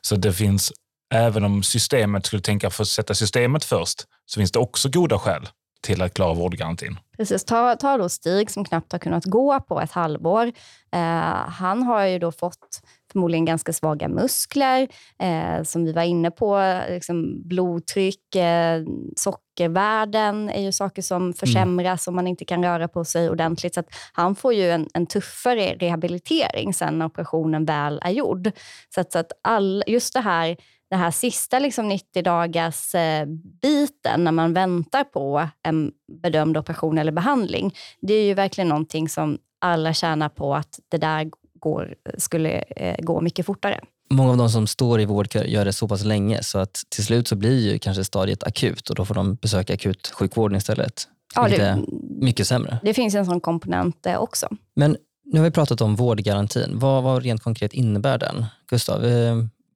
Så 0.00 0.16
det 0.16 0.32
finns, 0.32 0.72
även 1.14 1.44
om 1.44 1.62
systemet 1.62 2.26
skulle 2.26 2.42
tänka 2.42 2.70
för 2.70 2.82
att 2.82 2.88
sätta 2.88 3.14
systemet 3.14 3.64
först, 3.64 4.04
så 4.26 4.40
finns 4.40 4.52
det 4.52 4.58
också 4.58 4.88
goda 4.88 5.18
skäl 5.18 5.48
till 5.86 6.02
att 6.02 6.14
klara 6.14 6.34
vårdgarantin. 6.34 6.98
Precis. 7.16 7.44
Ta, 7.44 7.76
ta 7.76 7.96
då 7.96 8.08
Stig 8.08 8.50
som 8.50 8.64
knappt 8.64 8.92
har 8.92 8.98
kunnat 8.98 9.24
gå 9.24 9.60
på 9.60 9.80
ett 9.80 9.92
halvår. 9.92 10.46
Eh, 10.92 11.00
han 11.48 11.82
har 11.82 12.04
ju 12.04 12.18
då 12.18 12.32
fått 12.32 12.80
förmodligen 13.12 13.44
ganska 13.44 13.72
svaga 13.72 14.08
muskler, 14.08 14.88
eh, 15.18 15.62
som 15.62 15.84
vi 15.84 15.92
var 15.92 16.02
inne 16.02 16.30
på. 16.30 16.80
Liksom 16.88 17.48
blodtryck, 17.48 18.34
eh, 18.34 18.82
sockervärden 19.16 20.50
är 20.50 20.62
ju 20.62 20.72
saker 20.72 21.02
som 21.02 21.32
försämras 21.32 22.08
om 22.08 22.14
man 22.14 22.26
inte 22.26 22.44
kan 22.44 22.64
röra 22.64 22.88
på 22.88 23.04
sig 23.04 23.30
ordentligt. 23.30 23.74
Så 23.74 23.80
att 23.80 23.88
han 24.12 24.34
får 24.34 24.54
ju 24.54 24.70
en, 24.70 24.88
en 24.94 25.06
tuffare 25.06 25.74
rehabilitering 25.74 26.74
sen 26.74 26.98
när 26.98 27.06
operationen 27.06 27.64
väl 27.64 28.00
är 28.04 28.10
gjord. 28.10 28.50
Så 28.94 29.00
att, 29.00 29.12
så 29.12 29.18
att 29.18 29.32
all, 29.42 29.84
just 29.86 30.14
det 30.14 30.20
här 30.20 30.56
det 30.90 30.96
här 30.96 31.10
sista 31.10 31.58
liksom 31.58 31.88
90 31.88 32.22
dagars 32.22 32.94
eh, 32.94 33.26
biten 33.62 34.24
när 34.24 34.32
man 34.32 34.52
väntar 34.52 35.04
på 35.04 35.48
en 35.62 35.92
bedömd 36.22 36.56
operation 36.56 36.98
eller 36.98 37.12
behandling, 37.12 37.74
det 38.00 38.14
är 38.14 38.24
ju 38.24 38.34
verkligen 38.34 38.68
någonting 38.68 39.08
som 39.08 39.38
alla 39.58 39.94
tjänar 39.94 40.28
på 40.28 40.54
att 40.54 40.80
det 40.88 40.98
där 40.98 41.30
går, 41.60 41.94
skulle 42.18 42.50
eh, 42.76 42.96
gå 42.98 43.20
mycket 43.20 43.46
fortare. 43.46 43.80
Många 44.10 44.30
av 44.30 44.36
de 44.36 44.50
som 44.50 44.66
står 44.66 45.00
i 45.00 45.04
vårdkö 45.04 45.44
gör 45.44 45.64
det 45.64 45.72
så 45.72 45.88
pass 45.88 46.04
länge 46.04 46.42
så 46.42 46.58
att 46.58 46.82
till 46.88 47.04
slut 47.04 47.28
så 47.28 47.36
blir 47.36 47.72
ju 47.72 47.78
kanske 47.78 48.04
stadiet 48.04 48.44
akut 48.44 48.90
och 48.90 48.96
då 48.96 49.04
får 49.04 49.14
de 49.14 49.34
besöka 49.34 49.74
akutsjukvården 49.74 50.56
istället. 50.56 51.08
Ja, 51.34 51.48
det, 51.48 51.84
mycket 52.20 52.46
sämre. 52.46 52.78
det 52.82 52.94
finns 52.94 53.14
en 53.14 53.26
sån 53.26 53.40
komponent 53.40 54.06
eh, 54.06 54.16
också. 54.16 54.48
Men 54.74 54.96
nu 55.24 55.38
har 55.38 55.44
vi 55.44 55.50
pratat 55.50 55.80
om 55.80 55.96
vårdgarantin. 55.96 56.78
Vad, 56.78 57.02
vad 57.02 57.22
rent 57.22 57.42
konkret 57.42 57.72
innebär 57.72 58.18
den? 58.18 58.44
Gustav, 58.70 59.02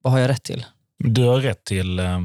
vad 0.01 0.13
har 0.13 0.19
jag 0.19 0.29
rätt 0.29 0.43
till? 0.43 0.65
Du 1.03 1.23
har 1.23 1.37
rätt 1.37 1.63
till, 1.63 1.99
eh, 1.99 2.19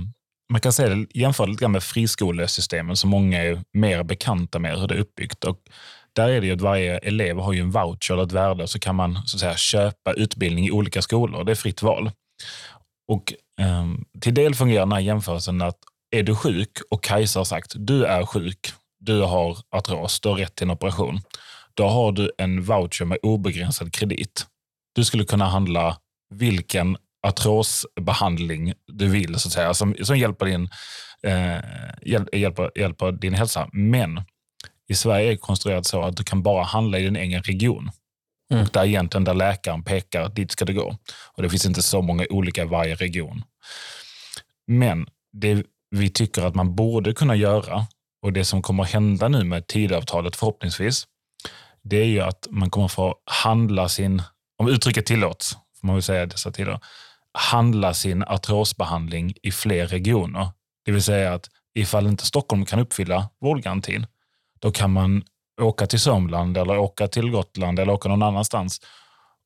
man 0.52 0.60
kan 0.60 0.72
säga 0.72 0.94
det, 0.94 1.06
jämföra 1.14 1.46
lite 1.46 1.60
grann 1.60 1.72
med 1.72 1.82
friskolesystemen 1.82 2.96
som 2.96 3.10
många 3.10 3.42
är 3.42 3.62
mer 3.72 4.02
bekanta 4.02 4.58
med 4.58 4.78
hur 4.80 4.86
det 4.88 4.94
är 4.94 4.98
uppbyggt. 4.98 5.44
Och 5.44 5.58
där 6.12 6.28
är 6.28 6.40
det 6.40 6.46
ju 6.46 6.52
att 6.52 6.60
varje 6.60 6.98
elev 6.98 7.38
har 7.38 7.52
ju 7.52 7.60
en 7.60 7.70
voucher 7.70 8.12
eller 8.12 8.24
ett 8.24 8.32
värde 8.32 8.68
så 8.68 8.78
kan 8.78 8.94
man 8.94 9.26
så 9.26 9.36
att 9.36 9.40
säga, 9.40 9.56
köpa 9.56 10.12
utbildning 10.12 10.66
i 10.66 10.70
olika 10.70 11.02
skolor. 11.02 11.44
Det 11.44 11.52
är 11.52 11.56
fritt 11.56 11.82
val. 11.82 12.10
Och 13.12 13.32
eh, 13.60 13.86
till 14.20 14.34
del 14.34 14.54
fungerar 14.54 14.80
den 14.80 14.92
här 14.92 15.00
jämförelsen 15.00 15.62
att 15.62 15.78
är 16.16 16.22
du 16.22 16.36
sjuk 16.36 16.70
och 16.90 17.04
Kajsa 17.04 17.40
har 17.40 17.44
sagt 17.44 17.72
du 17.76 18.04
är 18.04 18.26
sjuk, 18.26 18.72
du 19.00 19.20
har 19.20 19.58
artros, 19.70 20.20
du 20.20 20.28
har 20.28 20.36
rätt 20.36 20.54
till 20.54 20.64
en 20.64 20.70
operation. 20.70 21.20
Då 21.74 21.88
har 21.88 22.12
du 22.12 22.32
en 22.38 22.62
voucher 22.62 23.04
med 23.04 23.18
obegränsad 23.22 23.92
kredit. 23.92 24.46
Du 24.94 25.04
skulle 25.04 25.24
kunna 25.24 25.44
handla 25.44 25.96
vilken 26.34 26.96
artrosbehandling 27.22 28.72
du 28.86 29.08
vill, 29.08 29.38
så 29.38 29.48
att 29.48 29.52
säga, 29.52 29.74
som, 29.74 29.96
som 30.02 30.18
hjälper, 30.18 30.46
din, 30.46 30.68
eh, 31.22 31.58
hjäl, 32.02 32.28
hjälper, 32.32 32.70
hjälper 32.74 33.12
din 33.12 33.34
hälsa. 33.34 33.68
Men 33.72 34.22
i 34.88 34.94
Sverige 34.94 35.26
är 35.26 35.30
det 35.30 35.36
konstruerat 35.36 35.86
så 35.86 36.02
att 36.02 36.16
du 36.16 36.24
kan 36.24 36.42
bara 36.42 36.64
handla 36.64 36.98
i 36.98 37.02
din 37.02 37.16
egen 37.16 37.42
region. 37.42 37.90
Mm. 38.50 38.62
Och 38.62 38.68
där 38.72 38.84
egentligen 38.84 39.24
där 39.24 39.34
läkaren 39.34 39.82
pekar, 39.82 40.28
dit 40.28 40.50
ska 40.50 40.64
du 40.64 40.74
gå. 40.74 40.96
Och 41.36 41.42
det 41.42 41.50
finns 41.50 41.66
inte 41.66 41.82
så 41.82 42.02
många 42.02 42.26
olika 42.30 42.62
i 42.62 42.66
varje 42.66 42.94
region. 42.94 43.42
Men 44.66 45.06
det 45.32 45.66
vi 45.90 46.10
tycker 46.10 46.42
att 46.42 46.54
man 46.54 46.74
borde 46.74 47.12
kunna 47.12 47.36
göra 47.36 47.86
och 48.22 48.32
det 48.32 48.44
som 48.44 48.62
kommer 48.62 48.84
hända 48.84 49.28
nu 49.28 49.44
med 49.44 49.66
tidavtalet 49.66 50.36
förhoppningsvis, 50.36 51.06
det 51.82 51.96
är 51.96 52.04
ju 52.04 52.20
att 52.20 52.46
man 52.50 52.70
kommer 52.70 52.88
få 52.88 53.14
handla 53.24 53.88
sin, 53.88 54.22
om 54.58 54.68
uttrycket 54.68 55.06
tillåts, 55.06 55.52
får 55.80 55.86
man 55.86 55.96
väl 55.96 56.02
säga 56.02 56.26
dessa 56.26 56.50
tider, 56.50 56.80
handla 57.36 57.94
sin 57.94 58.22
artrosbehandling 58.22 59.34
i 59.42 59.52
fler 59.52 59.86
regioner. 59.86 60.48
Det 60.84 60.92
vill 60.92 61.02
säga 61.02 61.34
att 61.34 61.48
ifall 61.74 62.06
inte 62.06 62.26
Stockholm 62.26 62.64
kan 62.64 62.78
uppfylla 62.78 63.28
vårdgarantin, 63.40 64.06
då 64.60 64.72
kan 64.72 64.92
man 64.92 65.24
åka 65.60 65.86
till 65.86 66.00
Sörmland 66.00 66.56
eller 66.56 66.78
åka 66.78 67.08
till 67.08 67.30
Gotland 67.30 67.78
eller 67.78 67.92
åka 67.92 68.08
någon 68.08 68.22
annanstans 68.22 68.80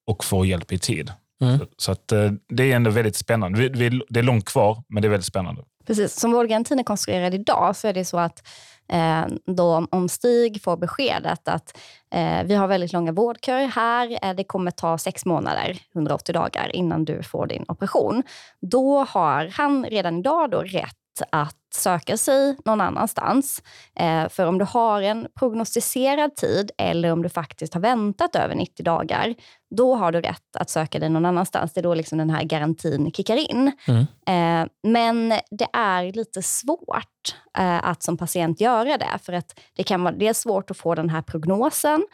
och 0.06 0.24
få 0.24 0.44
hjälp 0.44 0.72
i 0.72 0.78
tid. 0.78 1.12
Mm. 1.40 1.58
Så, 1.76 1.92
att, 1.92 2.12
eh, 2.12 2.32
det 2.48 2.72
är 2.72 2.76
ändå 2.76 2.90
väldigt 2.90 3.16
spännande. 3.16 3.68
Det 4.08 4.20
är 4.20 4.22
långt 4.22 4.44
kvar, 4.44 4.82
men 4.88 5.02
det 5.02 5.08
är 5.08 5.10
väldigt 5.10 5.26
spännande. 5.26 5.62
Precis, 5.86 6.20
som 6.20 6.32
vårdgarantin 6.32 6.78
är 6.78 6.82
konstruerad 6.82 7.34
idag 7.34 7.76
så 7.76 7.88
är 7.88 7.92
det 7.92 8.04
så 8.04 8.18
att 8.18 8.46
eh, 8.92 9.26
då, 9.46 9.86
om 9.90 10.08
Stig 10.08 10.62
får 10.62 10.76
beskedet 10.76 11.48
att 11.48 11.78
eh, 12.14 12.44
vi 12.44 12.54
har 12.54 12.66
väldigt 12.66 12.92
långa 12.92 13.12
vårdköer 13.12 13.66
här, 13.66 14.18
eh, 14.22 14.34
det 14.34 14.44
kommer 14.44 14.70
ta 14.70 14.98
sex 14.98 15.26
månader, 15.26 15.78
180 15.94 16.32
dagar, 16.32 16.76
innan 16.76 17.04
du 17.04 17.22
får 17.22 17.46
din 17.46 17.64
operation. 17.68 18.22
Då 18.60 19.04
har 19.04 19.50
han 19.52 19.84
redan 19.84 20.18
idag 20.18 20.50
då 20.50 20.62
rätt 20.62 20.99
att 21.30 21.56
söka 21.74 22.16
sig 22.16 22.56
någon 22.64 22.80
annanstans. 22.80 23.62
Eh, 23.94 24.28
för 24.28 24.46
om 24.46 24.58
du 24.58 24.64
har 24.64 25.02
en 25.02 25.28
prognostiserad 25.38 26.36
tid 26.36 26.70
eller 26.78 27.12
om 27.12 27.22
du 27.22 27.28
faktiskt 27.28 27.74
har 27.74 27.80
väntat 27.80 28.36
över 28.36 28.54
90 28.54 28.84
dagar, 28.84 29.34
då 29.76 29.94
har 29.94 30.12
du 30.12 30.20
rätt 30.20 30.56
att 30.58 30.70
söka 30.70 30.98
dig 30.98 31.08
någon 31.08 31.24
annanstans. 31.24 31.72
Det 31.72 31.80
är 31.80 31.82
då 31.82 31.94
liksom 31.94 32.18
den 32.18 32.30
här 32.30 32.42
garantin 32.44 33.12
kickar 33.12 33.36
in. 33.36 33.72
Mm. 33.88 34.00
Eh, 34.26 34.68
men 34.82 35.28
det 35.50 35.68
är 35.72 36.12
lite 36.12 36.42
svårt 36.42 37.36
eh, 37.58 37.88
att 37.88 38.02
som 38.02 38.16
patient 38.16 38.60
göra 38.60 38.98
det. 38.98 39.18
För 39.22 39.32
att 39.32 39.60
det 39.76 39.82
kan 39.82 40.02
vara 40.02 40.14
är 40.20 40.32
svårt 40.32 40.70
att 40.70 40.76
få 40.76 40.94
den 40.94 41.10
här 41.10 41.22
prognosen. 41.22 42.06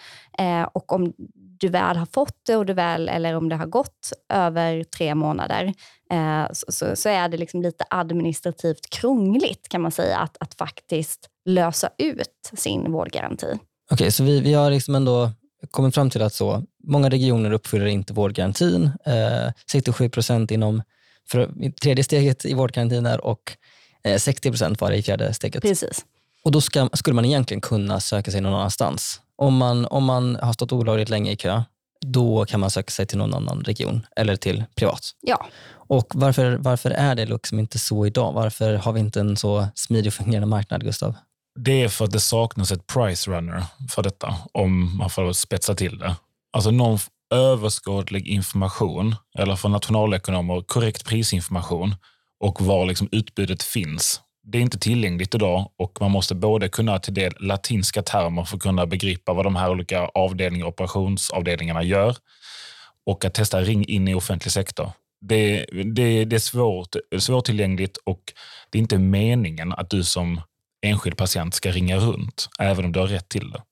Och 0.72 0.92
om 0.92 1.12
du 1.58 1.68
väl 1.68 1.96
har 1.96 2.06
fått 2.06 2.36
det, 2.46 2.56
och 2.56 2.66
du 2.66 2.72
väl, 2.72 3.08
eller 3.08 3.34
om 3.34 3.48
det 3.48 3.56
har 3.56 3.66
gått 3.66 4.12
över 4.28 4.84
tre 4.84 5.14
månader, 5.14 5.74
eh, 6.12 6.46
så, 6.52 6.72
så, 6.72 6.96
så 6.96 7.08
är 7.08 7.28
det 7.28 7.36
liksom 7.36 7.62
lite 7.62 7.84
administrativt 7.90 8.90
krångligt 8.90 9.68
kan 9.68 9.80
man 9.80 9.90
säga 9.90 10.18
att, 10.18 10.36
att 10.40 10.54
faktiskt 10.54 11.28
lösa 11.44 11.90
ut 11.98 12.50
sin 12.52 12.92
vårdgaranti. 12.92 13.58
Okej, 13.90 14.12
så 14.12 14.24
vi, 14.24 14.40
vi 14.40 14.54
har 14.54 14.70
liksom 14.70 14.94
ändå 14.94 15.30
kommit 15.70 15.94
fram 15.94 16.10
till 16.10 16.22
att 16.22 16.34
så 16.34 16.62
många 16.84 17.10
regioner 17.10 17.50
uppfyller 17.50 17.86
inte 17.86 18.12
vårdgarantin. 18.12 18.90
Eh, 19.06 19.52
67 19.70 20.08
procent 20.08 20.50
inom 20.50 20.82
för, 21.28 21.70
tredje 21.82 22.04
steget 22.04 22.44
i 22.44 22.54
vårdgarantin 22.54 23.04
där 23.04 23.24
och 23.24 23.56
eh, 24.04 24.18
60 24.18 24.50
procent 24.50 24.80
var 24.80 24.90
det 24.90 24.96
i 24.96 25.02
fjärde 25.02 25.34
steget. 25.34 25.62
Precis. 25.62 26.04
Och 26.44 26.52
då 26.52 26.60
ska, 26.60 26.88
skulle 26.92 27.14
man 27.14 27.24
egentligen 27.24 27.60
kunna 27.60 28.00
söka 28.00 28.30
sig 28.30 28.40
någon 28.40 28.54
annanstans. 28.54 29.20
Om 29.36 29.56
man, 29.56 29.86
om 29.86 30.04
man 30.04 30.36
har 30.42 30.52
stått 30.52 30.72
olagligt 30.72 31.08
länge 31.08 31.30
i 31.30 31.36
kö, 31.36 31.62
då 32.06 32.44
kan 32.44 32.60
man 32.60 32.70
söka 32.70 32.90
sig 32.90 33.06
till 33.06 33.18
någon 33.18 33.34
annan 33.34 33.60
region 33.60 34.06
eller 34.16 34.36
till 34.36 34.64
privat. 34.76 35.00
Ja, 35.20 35.46
Och 35.88 36.12
varför, 36.14 36.56
varför 36.56 36.90
är 36.90 37.14
det 37.14 37.26
liksom 37.26 37.58
inte 37.58 37.78
så 37.78 38.06
idag? 38.06 38.32
Varför 38.32 38.74
har 38.74 38.92
vi 38.92 39.00
inte 39.00 39.20
en 39.20 39.36
så 39.36 39.68
smidig 39.74 40.06
och 40.10 40.14
fungerande 40.14 40.46
marknad, 40.46 40.84
Gustav? 40.84 41.14
Det 41.58 41.82
är 41.82 41.88
för 41.88 42.04
att 42.04 42.12
det 42.12 42.20
saknas 42.20 42.72
ett 42.72 42.86
price 42.86 43.30
runner 43.30 43.64
för 43.90 44.02
detta, 44.02 44.34
om 44.52 44.96
man 44.96 45.10
får 45.10 45.32
spetsa 45.32 45.74
till 45.74 45.98
det. 45.98 46.16
Alltså 46.52 46.70
någon 46.70 46.98
överskådlig 47.34 48.28
information, 48.28 49.16
eller 49.38 49.56
för 49.56 49.68
nationalekonomer 49.68 50.62
korrekt 50.66 51.04
prisinformation 51.06 51.94
och 52.44 52.60
var 52.60 52.86
liksom 52.86 53.08
utbudet 53.12 53.62
finns 53.62 54.20
det 54.46 54.58
är 54.58 54.62
inte 54.62 54.78
tillgängligt 54.78 55.34
idag 55.34 55.70
och 55.76 55.98
man 56.00 56.10
måste 56.10 56.34
både 56.34 56.68
kunna 56.68 56.98
till 56.98 57.14
del 57.14 57.32
latinska 57.40 58.02
termer 58.02 58.44
för 58.44 58.56
att 58.56 58.62
kunna 58.62 58.86
begripa 58.86 59.32
vad 59.32 59.46
de 59.46 59.56
här 59.56 59.70
olika 59.70 60.00
avdelningarna, 60.00 60.68
operationsavdelningarna 60.68 61.82
gör 61.82 62.16
och 63.06 63.24
att 63.24 63.34
testa 63.34 63.60
ring 63.60 63.84
in 63.84 64.08
i 64.08 64.14
offentlig 64.14 64.52
sektor. 64.52 64.92
Det, 65.20 65.66
det, 65.94 66.24
det 66.24 66.36
är 66.36 66.40
svårt, 66.40 66.96
svårtillgängligt 67.18 67.96
och 67.96 68.20
det 68.70 68.78
är 68.78 68.80
inte 68.80 68.98
meningen 68.98 69.72
att 69.72 69.90
du 69.90 70.04
som 70.04 70.40
enskild 70.82 71.16
patient 71.16 71.54
ska 71.54 71.70
ringa 71.70 71.96
runt, 71.96 72.48
även 72.58 72.84
om 72.84 72.92
du 72.92 73.00
har 73.00 73.06
rätt 73.06 73.28
till 73.28 73.50
det. 73.50 73.62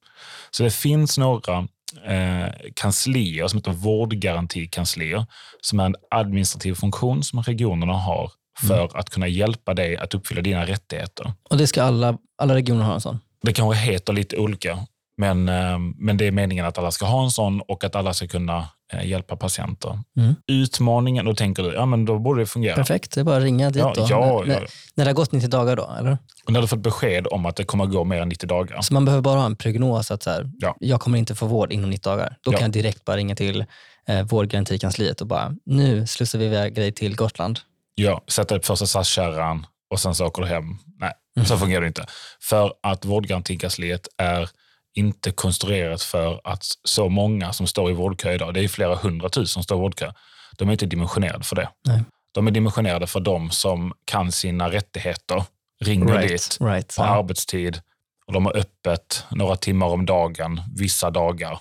Så 0.50 0.62
det 0.62 0.70
finns 0.70 1.18
några 1.18 1.68
eh, 2.06 2.48
kanslier 2.76 3.46
som 3.46 3.58
heter 3.58 3.72
vårdgarantikanslier, 3.72 5.26
som 5.60 5.80
är 5.80 5.86
en 5.86 5.96
administrativ 6.10 6.74
funktion 6.74 7.22
som 7.22 7.42
regionerna 7.42 7.92
har 7.92 8.30
för 8.60 8.78
mm. 8.78 8.88
att 8.94 9.10
kunna 9.10 9.28
hjälpa 9.28 9.74
dig 9.74 9.96
att 9.96 10.14
uppfylla 10.14 10.42
dina 10.42 10.66
rättigheter. 10.66 11.32
Och 11.50 11.56
det 11.56 11.66
ska 11.66 11.82
alla, 11.82 12.18
alla 12.38 12.54
regioner 12.54 12.84
ha 12.84 12.94
en 12.94 13.00
sån? 13.00 13.20
Det 13.42 13.52
kanske 13.52 13.80
heter 13.80 14.12
lite 14.12 14.36
olika, 14.36 14.78
men, 15.16 15.48
eh, 15.48 15.78
men 15.96 16.16
det 16.16 16.26
är 16.26 16.30
meningen 16.30 16.66
att 16.66 16.78
alla 16.78 16.90
ska 16.90 17.06
ha 17.06 17.24
en 17.24 17.30
sån 17.30 17.60
och 17.60 17.84
att 17.84 17.96
alla 17.96 18.14
ska 18.14 18.26
kunna 18.26 18.68
eh, 18.92 19.06
hjälpa 19.06 19.36
patienter. 19.36 19.98
Mm. 20.16 20.34
Utmaningen, 20.46 21.24
då 21.24 21.34
tänker 21.34 21.62
du, 21.62 21.72
ja 21.72 21.86
men 21.86 22.04
då 22.04 22.18
borde 22.18 22.42
det 22.42 22.46
fungera. 22.46 22.74
Perfekt, 22.74 23.14
det 23.14 23.20
är 23.20 23.24
bara 23.24 23.36
att 23.36 23.42
ringa 23.42 23.70
dit 23.70 23.82
ja, 23.82 23.92
då. 23.96 24.06
Ja, 24.10 24.42
när, 24.46 24.54
ja. 24.54 24.66
när 24.94 25.04
det 25.04 25.10
har 25.10 25.14
gått 25.14 25.32
90 25.32 25.48
dagar 25.48 25.76
då, 25.76 25.90
eller? 25.98 26.18
Och 26.44 26.52
när 26.52 26.60
du 26.60 26.66
fått 26.66 26.78
besked 26.78 27.26
om 27.26 27.46
att 27.46 27.56
det 27.56 27.64
kommer 27.64 27.84
att 27.84 27.90
gå 27.90 28.04
mer 28.04 28.20
än 28.20 28.28
90 28.28 28.46
dagar. 28.46 28.80
Så 28.80 28.94
man 28.94 29.04
behöver 29.04 29.22
bara 29.22 29.38
ha 29.38 29.46
en 29.46 29.56
prognos 29.56 30.10
att 30.10 30.22
så 30.22 30.30
här, 30.30 30.50
Ja. 30.58 30.76
jag 30.80 31.00
kommer 31.00 31.18
inte 31.18 31.34
få 31.34 31.46
vård 31.46 31.72
inom 31.72 31.90
90 31.90 32.10
dagar. 32.10 32.36
Då 32.40 32.52
kan 32.52 32.60
jag 32.60 32.70
direkt 32.70 33.04
bara 33.04 33.16
ringa 33.16 33.34
till 33.34 33.64
eh, 34.06 34.22
vårdgarantikansliet 34.22 35.20
och 35.20 35.26
bara, 35.26 35.54
nu 35.64 36.06
slussar 36.06 36.38
vi 36.38 36.44
iväg 36.44 36.74
dig 36.74 36.92
till 36.92 37.16
Gotland. 37.16 37.60
Ja, 37.94 38.22
sätta 38.28 38.56
upp 38.56 38.66
första 38.66 38.86
SAS-kärran 38.86 39.66
och 39.90 40.00
sen 40.00 40.14
så 40.14 40.26
åker 40.26 40.42
du 40.42 40.48
hem. 40.48 40.64
Nej, 41.00 41.12
Mm. 41.36 41.46
så 41.46 41.58
fungerar 41.58 41.80
det 41.80 41.86
inte. 41.86 42.06
För 42.42 42.72
att 42.82 43.04
vårdgarantikansliet 43.04 44.08
är 44.18 44.50
inte 44.94 45.30
konstruerat 45.30 46.02
för 46.02 46.40
att 46.44 46.64
så 46.84 47.08
många 47.08 47.52
som 47.52 47.66
står 47.66 47.90
i 47.90 47.94
vårdkö 47.94 48.32
idag, 48.32 48.54
det 48.54 48.60
är 48.64 48.68
flera 48.68 48.94
hundratusen 48.94 49.46
som 49.48 49.62
står 49.62 49.78
i 49.78 49.80
vårdkö, 49.80 50.12
de 50.58 50.68
är 50.68 50.72
inte 50.72 50.86
dimensionerade 50.86 51.44
för 51.44 51.56
det. 51.56 51.68
Nej. 51.86 52.02
De 52.34 52.46
är 52.46 52.50
dimensionerade 52.50 53.06
för 53.06 53.20
de 53.20 53.50
som 53.50 53.92
kan 54.04 54.32
sina 54.32 54.70
rättigheter, 54.70 55.44
ringer 55.84 56.18
dit 56.22 56.58
right. 56.60 56.96
på 56.96 57.02
Ja. 57.02 57.06
arbetstid 57.06 57.80
och 58.26 58.32
de 58.32 58.46
har 58.46 58.56
öppet 58.56 59.24
några 59.30 59.56
timmar 59.56 59.86
om 59.86 60.06
dagen, 60.06 60.60
vissa 60.76 61.10
dagar. 61.10 61.58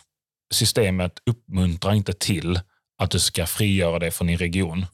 Systemet 0.54 1.14
uppmuntrar 1.30 1.94
inte 1.94 2.14
till 2.14 2.60
att 2.98 3.12
du 3.12 3.20
ska 3.20 3.46
frigöra 3.46 4.00
dig 4.00 4.12
från 4.12 4.28
din 4.28 4.38
region. 4.38 4.86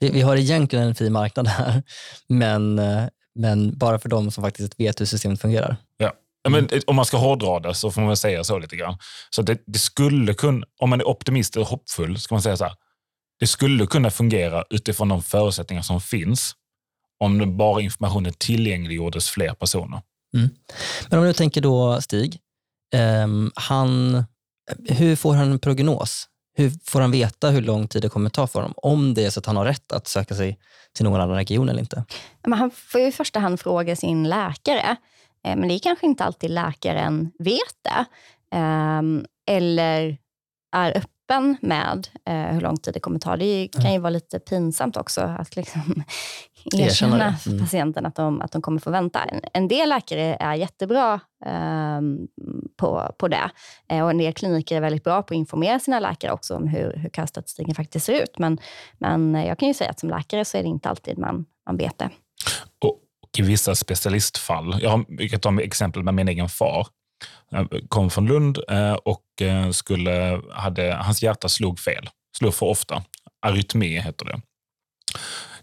Vi, 0.00 0.10
vi 0.10 0.20
har 0.20 0.36
egentligen 0.36 0.88
en 0.88 0.94
fri 0.94 1.10
marknad 1.10 1.48
här, 1.48 1.82
men, 2.28 2.78
eh, 2.78 3.04
men 3.34 3.78
bara 3.78 3.98
för 3.98 4.08
de 4.08 4.30
som 4.30 4.44
faktiskt 4.44 4.80
vet 4.80 5.00
hur 5.00 5.06
systemet 5.06 5.40
fungerar. 5.40 5.76
Ja, 5.96 6.12
Men, 6.50 6.68
om 6.86 6.96
man 6.96 7.04
ska 7.04 7.16
hårdra 7.16 7.60
det 7.60 7.74
så 7.74 7.90
får 7.90 8.00
man 8.00 8.16
säga 8.16 8.44
så 8.44 8.58
lite 8.58 8.76
grann. 8.76 8.98
Så 9.30 9.42
det, 9.42 9.62
det 9.66 9.78
skulle 9.78 10.34
kunna, 10.34 10.66
om 10.78 10.90
man 10.90 11.00
är 11.00 11.08
optimist 11.08 11.56
och 11.56 11.66
hoppfull, 11.66 12.18
ska 12.18 12.34
man 12.34 12.42
säga 12.42 12.56
så 12.56 12.64
här. 12.64 12.74
Det 13.40 13.46
skulle 13.46 13.86
kunna 13.86 14.10
fungera 14.10 14.64
utifrån 14.70 15.08
de 15.08 15.22
förutsättningar 15.22 15.82
som 15.82 16.00
finns 16.00 16.54
om 17.20 17.38
det 17.38 17.46
bara 17.46 17.80
informationen 17.80 18.32
tillgängliggjordes 18.38 19.28
fler 19.28 19.54
personer. 19.54 20.02
Men 21.10 21.18
om 21.18 21.24
du 21.24 21.32
tänker 21.32 21.60
då 21.60 22.00
Stig, 22.00 22.38
ehm, 22.94 23.50
han, 23.54 24.24
hur 24.88 25.16
får 25.16 25.34
han 25.34 25.52
en 25.52 25.58
prognos? 25.58 26.28
Hur 26.58 26.72
får 26.84 27.00
han 27.00 27.10
veta 27.10 27.50
hur 27.50 27.62
lång 27.62 27.88
tid 27.88 28.02
det 28.02 28.08
kommer 28.08 28.30
ta 28.30 28.46
för 28.46 28.60
honom? 28.60 28.74
Om 28.76 29.14
det 29.14 29.24
är 29.24 29.30
så 29.30 29.40
att 29.40 29.46
han 29.46 29.56
har 29.56 29.64
rätt 29.64 29.92
att 29.92 30.06
söka 30.08 30.34
sig 30.34 30.58
till 30.92 31.04
någon 31.04 31.20
annan 31.20 31.36
region 31.36 31.68
eller 31.68 31.80
inte. 31.80 32.04
Men 32.46 32.58
han 32.58 32.70
får 32.70 33.00
ju 33.00 33.06
i 33.06 33.12
första 33.12 33.40
hand 33.40 33.60
fråga 33.60 33.96
sin 33.96 34.28
läkare. 34.28 34.96
Eh, 35.44 35.56
Men 35.56 35.68
det 35.68 35.74
är 35.74 35.78
kanske 35.78 36.06
inte 36.06 36.24
alltid 36.24 36.50
läkaren 36.50 37.30
vet 37.38 37.76
det. 37.82 38.04
Ehm, 38.56 39.24
Eller 39.50 40.18
är 40.76 40.96
öppen 40.96 41.56
med 41.62 42.08
eh, 42.28 42.34
hur 42.54 42.60
lång 42.60 42.76
tid 42.76 42.94
det 42.94 43.00
kommer 43.00 43.18
ta. 43.18 43.36
Det 43.36 43.68
kan 43.68 43.92
ju 43.92 43.98
vara 43.98 44.10
lite 44.10 44.38
pinsamt 44.38 44.96
också 44.96 45.20
att 45.20 45.56
liksom 45.56 46.02
Erkänna 46.74 46.86
erkänna 47.16 47.36
för 47.36 47.50
Mm. 47.50 47.64
patienten 47.64 48.06
att 48.06 48.14
de, 48.14 48.40
att 48.40 48.52
de 48.52 48.62
kommer 48.62 48.80
få 48.80 48.90
vänta. 48.90 49.24
En, 49.24 49.40
en 49.52 49.68
del 49.68 49.88
läkare 49.88 50.36
är 50.40 50.54
jättebra 50.54 51.20
ehm, 51.46 52.18
på, 52.76 53.14
på 53.18 53.28
det. 53.28 53.50
Eh, 53.90 54.04
och 54.04 54.10
en 54.10 54.18
del 54.18 54.32
kliniker 54.32 54.76
är 54.76 54.80
väldigt 54.80 55.04
bra 55.04 55.22
på 55.22 55.34
att 55.34 55.38
informera 55.38 55.78
sina 55.78 56.00
läkare 56.00 56.32
också 56.32 56.54
om 56.56 56.68
hur, 56.68 56.96
hur 56.96 57.10
köstatistiken 57.10 57.74
faktiskt 57.74 58.06
ser 58.06 58.22
ut. 58.22 58.38
Men, 58.38 58.58
men 58.98 59.34
eh, 59.34 59.46
jag 59.46 59.58
kan 59.58 59.68
ju 59.68 59.74
säga 59.74 59.90
att 59.90 60.00
som 60.00 60.08
läkare 60.08 60.44
så 60.44 60.56
är 60.56 60.62
det 60.62 60.68
inte 60.68 60.88
alltid 60.88 61.18
man, 61.18 61.44
man 61.66 61.76
vet 61.76 61.98
det. 61.98 62.10
Och, 62.84 62.90
och 63.22 63.38
i 63.38 63.42
vissa 63.42 63.74
specialistfall, 63.74 64.78
jag 64.82 64.90
har 64.90 65.04
jag 65.08 65.30
kan 65.30 65.40
ta 65.40 65.60
exempel 65.62 66.02
med 66.02 66.14
min 66.14 66.28
egen 66.28 66.48
far. 66.48 66.86
Jag 67.50 67.68
kom 67.88 68.10
från 68.10 68.26
Lund 68.26 68.58
eh, 68.68 68.92
och 68.92 69.42
eh, 69.42 69.70
skulle, 69.70 70.40
hade, 70.52 70.94
hans 70.94 71.22
hjärta 71.22 71.48
slog 71.48 71.78
fel, 71.78 72.08
slog 72.38 72.54
för 72.54 72.66
ofta. 72.66 73.02
Arytmi 73.46 74.00
heter 74.00 74.24
det. 74.24 74.40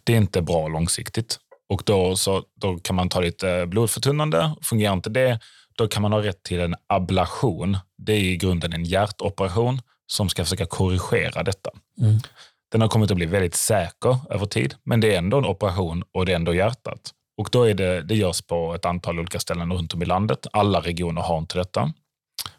Det 0.06 0.13
är 0.13 0.18
inte 0.18 0.41
bra 0.41 0.68
långsiktigt. 0.68 1.39
Och 1.70 1.82
då, 1.86 2.15
så, 2.15 2.44
då 2.62 2.78
kan 2.78 2.96
man 2.96 3.10
ta 3.10 3.20
lite 3.20 3.65
blodförtunnande. 3.65 4.56
Fungerar 4.62 4.94
inte 4.94 5.10
det, 5.10 5.39
då 5.78 5.88
kan 5.88 6.02
man 6.02 6.12
ha 6.12 6.24
rätt 6.24 6.44
till 6.44 6.60
en 6.60 6.76
ablation. 6.88 7.78
Det 7.98 8.13
är 8.13 8.20
i 8.20 8.38
grunden 8.38 8.74
en 8.74 8.86
hjärtoperation 8.86 9.82
som 10.08 10.30
ska 10.30 10.44
försöka 10.44 10.65
korrigera 10.65 11.44
detta. 11.44 11.70
Mm. 12.02 12.20
Den 12.72 12.82
har 12.82 12.88
kommit 12.88 13.12
att 13.12 13.18
bli 13.18 13.26
väldigt 13.26 13.56
säker 13.56 14.18
över 14.30 14.46
tid, 14.46 14.76
men 14.84 15.00
det 15.00 15.13
är 15.13 15.18
ändå 15.18 15.38
en 15.38 15.46
operation 15.46 16.04
och 16.13 16.26
det 16.26 16.32
är 16.32 16.36
ändå 16.36 16.54
hjärtat. 16.54 17.12
Och 17.38 17.50
då 17.52 17.63
är 17.63 17.74
det, 17.74 18.02
det 18.02 18.15
görs 18.15 18.41
på 18.41 18.76
ett 18.76 18.86
antal 18.86 19.20
olika 19.20 19.39
ställen 19.39 19.74
runt 19.74 19.94
om 19.94 20.02
i 20.02 20.06
landet. 20.06 20.48
Alla 20.54 20.80
regioner 20.80 21.22
har 21.22 21.38
inte 21.38 21.58
detta. 21.58 21.94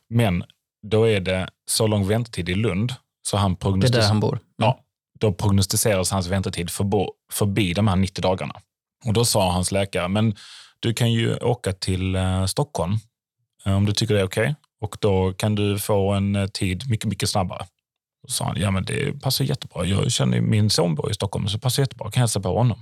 Men 0.09 0.45
då 0.87 1.09
är 1.09 1.21
det 1.21 1.49
så 1.71 1.87
lång 1.87 2.09
väntetid 2.09 2.49
i 2.49 2.55
Lund, 2.55 2.95
så 3.29 3.37
han 3.37 3.55
Det 3.55 3.69
är 3.69 3.93
där 3.93 4.09
han 4.09 4.21
bor. 4.21 4.39
Ja, 4.57 4.81
då 5.19 5.33
prognostiseras 5.33 6.11
hans 6.11 6.27
väntetid 6.27 6.71
förbo, 6.71 7.13
förbi 7.33 7.75
de 7.75 7.89
här 7.89 7.97
90 7.97 8.23
dagarna. 8.23 8.55
Och 9.05 9.13
då 9.13 9.25
sa 9.25 9.53
hans 9.53 9.73
läkare, 9.73 10.09
men 10.09 10.37
du 10.81 10.95
kan 10.95 11.13
ju 11.13 11.37
åka 11.37 11.73
till 11.73 12.17
eh, 12.17 12.47
Stockholm 12.47 12.99
eh, 13.65 13.77
om 13.77 13.87
du 13.87 13.93
tycker 13.93 14.15
det 14.15 14.21
är 14.21 14.27
okej. 14.27 14.55
Och 14.81 14.97
då 15.01 15.33
kan 15.33 15.55
du 15.55 15.79
få 15.79 16.13
en 16.13 16.37
eh, 16.37 16.47
tid 16.47 16.91
mycket, 16.91 17.07
mycket 17.07 17.31
snabbare. 17.31 17.67
Då 18.27 18.33
sa 18.33 18.45
han, 18.45 18.57
ja 18.61 18.71
men 18.71 18.85
det 18.85 19.23
passar 19.23 19.45
jättebra. 19.45 19.85
Jag 19.85 20.13
känner 20.13 20.41
min 20.41 20.71
son 20.71 20.95
bor 20.95 21.11
i 21.11 21.15
Stockholm, 21.15 21.49
så 21.49 21.57
det 21.57 21.63
passar 21.63 21.83
jättebra. 21.83 22.07
Jag 22.07 22.13
kan 22.13 22.21
hälsa 22.21 22.41
på 22.41 22.59
honom. 22.59 22.79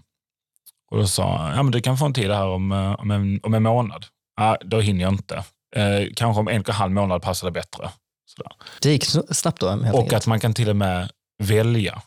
Och 0.91 0.99
då 0.99 1.07
sa 1.07 1.37
han, 1.37 1.57
ja 1.57 1.63
men 1.63 1.73
du 1.73 1.81
kan 1.81 1.99
få 1.99 2.07
en 2.07 2.15
tid 2.15 2.31
här 2.31 2.47
om, 2.47 2.73
om, 2.99 3.11
en, 3.11 3.41
om 3.43 3.55
en 3.55 3.63
månad. 3.63 4.07
Ja, 4.37 4.57
då 4.65 4.81
hinner 4.81 5.03
jag 5.03 5.13
inte. 5.13 5.45
Eh, 5.77 6.09
kanske 6.17 6.41
om 6.41 6.49
en 6.49 6.61
och 6.61 6.69
en 6.69 6.75
halv 6.75 6.93
månad 6.93 7.23
passar 7.23 7.47
det 7.47 7.53
bättre. 7.53 7.91
Sådär. 8.27 8.53
Det 8.81 8.91
gick 8.91 9.05
snabbt 9.31 9.61
då 9.61 9.67
Och 9.67 9.73
enkelt. 9.73 10.13
att 10.13 10.27
man 10.27 10.41
kan 10.41 10.55
till 10.55 10.69
och 10.69 10.77
med 10.77 11.11
välja 11.43 12.03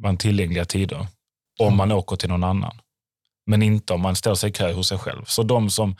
bland 0.00 0.18
tillgängliga 0.18 0.64
tider 0.64 1.06
om 1.60 1.66
Mm. 1.66 1.76
man 1.76 1.92
åker 1.92 2.16
till 2.16 2.28
någon 2.28 2.44
annan. 2.44 2.80
Men 3.46 3.62
inte 3.62 3.92
om 3.92 4.00
man 4.00 4.16
ställer 4.16 4.34
sig 4.34 4.50
i 4.50 4.52
kö 4.52 4.72
hos 4.72 4.88
sig 4.88 4.98
själv. 4.98 5.24
Så 5.24 5.42
de 5.42 5.70
som, 5.70 5.96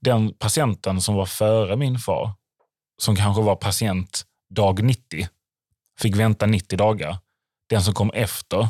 den 0.00 0.34
patienten 0.34 1.00
som 1.00 1.14
var 1.14 1.26
före 1.26 1.76
min 1.76 1.98
far, 1.98 2.32
som 3.02 3.16
kanske 3.16 3.42
var 3.42 3.56
patient 3.56 4.22
dag 4.54 4.82
90, 4.84 5.28
fick 6.00 6.16
vänta 6.16 6.46
90 6.46 6.76
dagar. 6.78 7.18
Den 7.68 7.82
som 7.82 7.94
kom 7.94 8.10
efter 8.14 8.68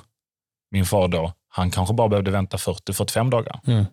min 0.71 0.87
far 0.87 1.09
då, 1.09 1.33
han 1.49 1.71
kanske 1.71 1.95
bara 1.95 2.09
behövde 2.09 2.31
vänta 2.31 2.57
40-45 2.57 3.31
dagar. 3.31 3.61
Mm. 3.66 3.85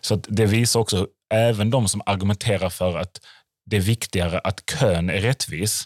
Så 0.00 0.16
det 0.16 0.46
visar 0.46 0.80
också, 0.80 1.06
även 1.34 1.70
de 1.70 1.88
som 1.88 2.02
argumenterar 2.06 2.70
för 2.70 2.98
att 2.98 3.20
det 3.66 3.76
är 3.76 3.80
viktigare 3.80 4.38
att 4.38 4.62
kön 4.70 5.10
är 5.10 5.20
rättvis 5.20 5.84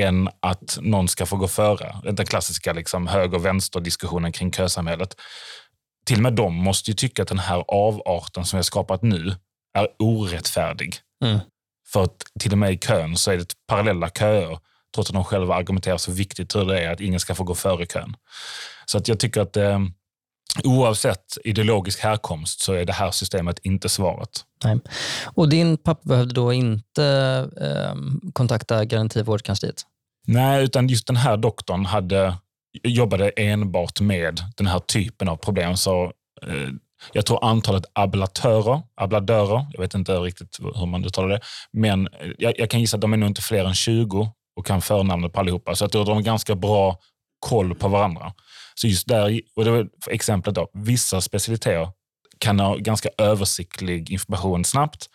än 0.00 0.28
att 0.40 0.78
någon 0.80 1.08
ska 1.08 1.26
få 1.26 1.36
gå 1.36 1.48
före. 1.48 1.96
Den 2.12 2.26
klassiska 2.26 2.72
liksom 2.72 3.06
höger 3.06 3.36
och 3.36 3.44
vänster-diskussionen 3.44 4.32
kring 4.32 4.52
kösamhället. 4.52 5.16
Till 6.06 6.16
och 6.16 6.22
med 6.22 6.32
de 6.32 6.54
måste 6.54 6.90
ju 6.90 6.94
tycka 6.94 7.22
att 7.22 7.28
den 7.28 7.38
här 7.38 7.64
avarten 7.68 8.44
som 8.44 8.56
vi 8.56 8.58
har 8.58 8.62
skapat 8.62 9.02
nu 9.02 9.34
är 9.78 9.88
orättfärdig. 9.98 10.94
Mm. 11.24 11.38
För 11.92 12.02
att 12.02 12.16
till 12.40 12.52
och 12.52 12.58
med 12.58 12.72
i 12.72 12.78
kön 12.78 13.16
så 13.16 13.30
är 13.30 13.36
det 13.36 13.52
parallella 13.68 14.08
köer, 14.08 14.58
trots 14.94 15.10
att 15.10 15.14
de 15.14 15.24
själva 15.24 15.54
argumenterar 15.54 15.96
så 15.96 16.12
viktigt 16.12 16.56
hur 16.56 16.64
det 16.64 16.80
är 16.80 16.92
att 16.92 17.00
ingen 17.00 17.20
ska 17.20 17.34
få 17.34 17.44
gå 17.44 17.54
före 17.54 17.86
kön. 17.86 18.16
Så 18.86 18.98
att 18.98 19.08
jag 19.08 19.20
tycker 19.20 19.40
att 19.40 19.56
eh, 19.56 19.78
oavsett 20.64 21.38
ideologisk 21.44 22.00
härkomst 22.00 22.60
så 22.60 22.72
är 22.72 22.84
det 22.84 22.92
här 22.92 23.10
systemet 23.10 23.58
inte 23.62 23.88
svaret. 23.88 24.28
Nej. 24.64 24.78
Och 25.24 25.48
din 25.48 25.76
pappa 25.76 26.08
behövde 26.08 26.34
då 26.34 26.52
inte 26.52 27.04
ehm, 27.60 28.20
kontakta 28.32 28.84
garantivårdkansliet? 28.84 29.82
Nej, 30.26 30.64
utan 30.64 30.88
just 30.88 31.06
den 31.06 31.16
här 31.16 31.36
doktorn 31.36 31.84
hade, 31.84 32.34
jobbade 32.82 33.28
enbart 33.28 34.00
med 34.00 34.40
den 34.56 34.66
här 34.66 34.78
typen 34.78 35.28
av 35.28 35.36
problem. 35.36 35.76
Så 35.76 36.04
eh, 36.46 36.68
jag 37.12 37.26
tror 37.26 37.44
antalet 37.44 37.84
ablatörer, 37.92 38.82
abladörer, 38.94 39.66
jag 39.72 39.80
vet 39.80 39.94
inte 39.94 40.12
riktigt 40.12 40.58
hur 40.74 40.86
man 40.86 41.04
uttalar 41.04 41.28
det, 41.28 41.40
men 41.72 42.08
jag, 42.38 42.54
jag 42.58 42.70
kan 42.70 42.80
gissa 42.80 42.96
att 42.96 43.00
de 43.00 43.12
är 43.12 43.16
nog 43.16 43.30
inte 43.30 43.42
fler 43.42 43.64
än 43.64 43.74
20 43.74 44.28
och 44.56 44.66
kan 44.66 44.82
förnamnet 44.82 45.32
på 45.32 45.40
allihopa. 45.40 45.74
Så 45.74 45.84
jag 45.84 45.92
tror 45.92 46.02
att 46.02 46.06
de 46.06 46.14
har 46.14 46.22
ganska 46.22 46.54
bra 46.54 46.98
koll 47.38 47.74
på 47.74 47.88
varandra. 47.88 48.32
Så 48.74 48.86
just 48.86 49.08
där, 49.08 49.40
och 49.56 49.64
det 49.64 49.70
var 49.70 49.88
exemplet 50.10 50.54
då, 50.54 50.70
vissa 50.74 51.20
specialiteter 51.20 51.88
kan 52.38 52.60
ha 52.60 52.76
ganska 52.76 53.08
översiktlig 53.18 54.10
information 54.10 54.64
snabbt. 54.64 55.06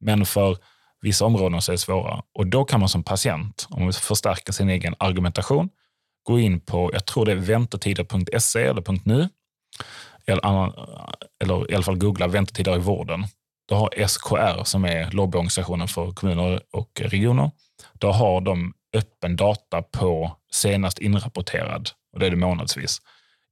Men 0.00 0.26
för 0.26 0.56
vissa 1.00 1.24
områden 1.24 1.62
så 1.62 1.72
är 1.72 1.74
det 1.74 1.78
svårare. 1.78 2.22
Och 2.34 2.46
då 2.46 2.64
kan 2.64 2.80
man 2.80 2.88
som 2.88 3.04
patient, 3.04 3.66
om 3.70 3.82
man 3.82 3.92
förstärker 3.92 4.52
sin 4.52 4.68
egen 4.68 4.94
argumentation, 4.98 5.68
gå 6.22 6.40
in 6.40 6.60
på, 6.60 6.90
jag 6.92 7.06
tror 7.06 7.26
det 7.26 7.32
är 7.32 7.36
väntetider.se 7.36 8.62
eller 8.62 9.00
.nu, 9.04 9.28
eller, 10.26 10.64
eh, 10.64 10.74
eller 11.42 11.70
i 11.70 11.74
alla 11.74 11.84
fall 11.84 11.98
googla 11.98 12.26
väntetider 12.26 12.76
i 12.76 12.78
vården. 12.78 13.24
Då 13.68 13.74
har 13.74 14.06
SKR, 14.06 14.64
som 14.64 14.84
är 14.84 15.10
lobbyorganisationen 15.10 15.88
för 15.88 16.12
kommuner 16.12 16.60
och 16.72 17.00
regioner, 17.00 17.50
då 17.92 18.12
har 18.12 18.40
de 18.40 18.74
öppen 18.92 19.36
data 19.36 19.82
på 19.82 20.36
senast 20.52 20.98
inrapporterad, 20.98 21.90
och 22.12 22.18
det 22.20 22.26
är 22.26 22.30
det 22.30 22.36
månadsvis, 22.36 22.98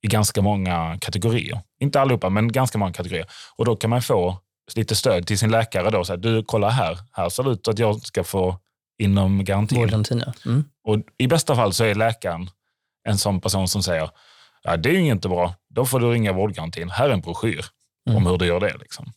i 0.03 0.07
ganska 0.07 0.42
många 0.42 0.99
kategorier. 1.01 1.61
Inte 1.81 2.01
allihopa, 2.01 2.29
men 2.29 2.53
ganska 2.53 2.79
många 2.79 2.92
kategorier. 2.92 3.27
Och 3.57 3.64
då 3.64 3.77
kan 3.77 3.90
man 3.90 4.03
få 4.03 4.38
lite 4.75 4.94
stöd 4.94 5.27
till 5.27 5.38
sin 5.38 5.51
läkare. 5.51 5.90
Då, 5.90 6.05
så 6.05 6.12
här, 6.12 6.18
du, 6.18 6.44
kolla 6.44 6.68
här, 6.68 6.99
här 7.12 7.29
ser 7.29 7.42
det 7.42 7.51
ut 7.51 7.68
att 7.68 7.79
jag 7.79 8.01
ska 8.01 8.25
få 8.25 8.59
inom 8.99 9.44
garantin. 9.44 9.79
Vårdgarantin, 9.79 10.23
ja. 10.27 10.33
Mm. 10.47 10.64
Och 10.85 10.99
I 11.18 11.27
bästa 11.27 11.57
fall 11.57 11.73
så 11.73 11.85
är 11.85 11.94
läkaren 11.94 12.51
en 13.09 13.18
sån 13.18 13.40
person 13.40 13.68
som 13.68 13.83
säger, 13.83 14.11
ja, 14.62 14.77
det 14.77 14.88
är 14.88 14.92
ju 14.92 15.11
inte 15.11 15.29
bra, 15.29 15.55
då 15.68 15.87
får 15.87 16.01
du 16.01 16.11
ringa 16.11 16.33
vårdgarantin. 16.33 16.90
Här 16.90 17.09
är 17.09 17.12
en 17.12 17.21
broschyr 17.21 17.64
mm. 18.09 18.16
om 18.16 18.27
hur 18.27 18.38
du 18.38 18.47
gör 18.47 18.61
det. 18.61 18.77
Liksom. 18.79 19.12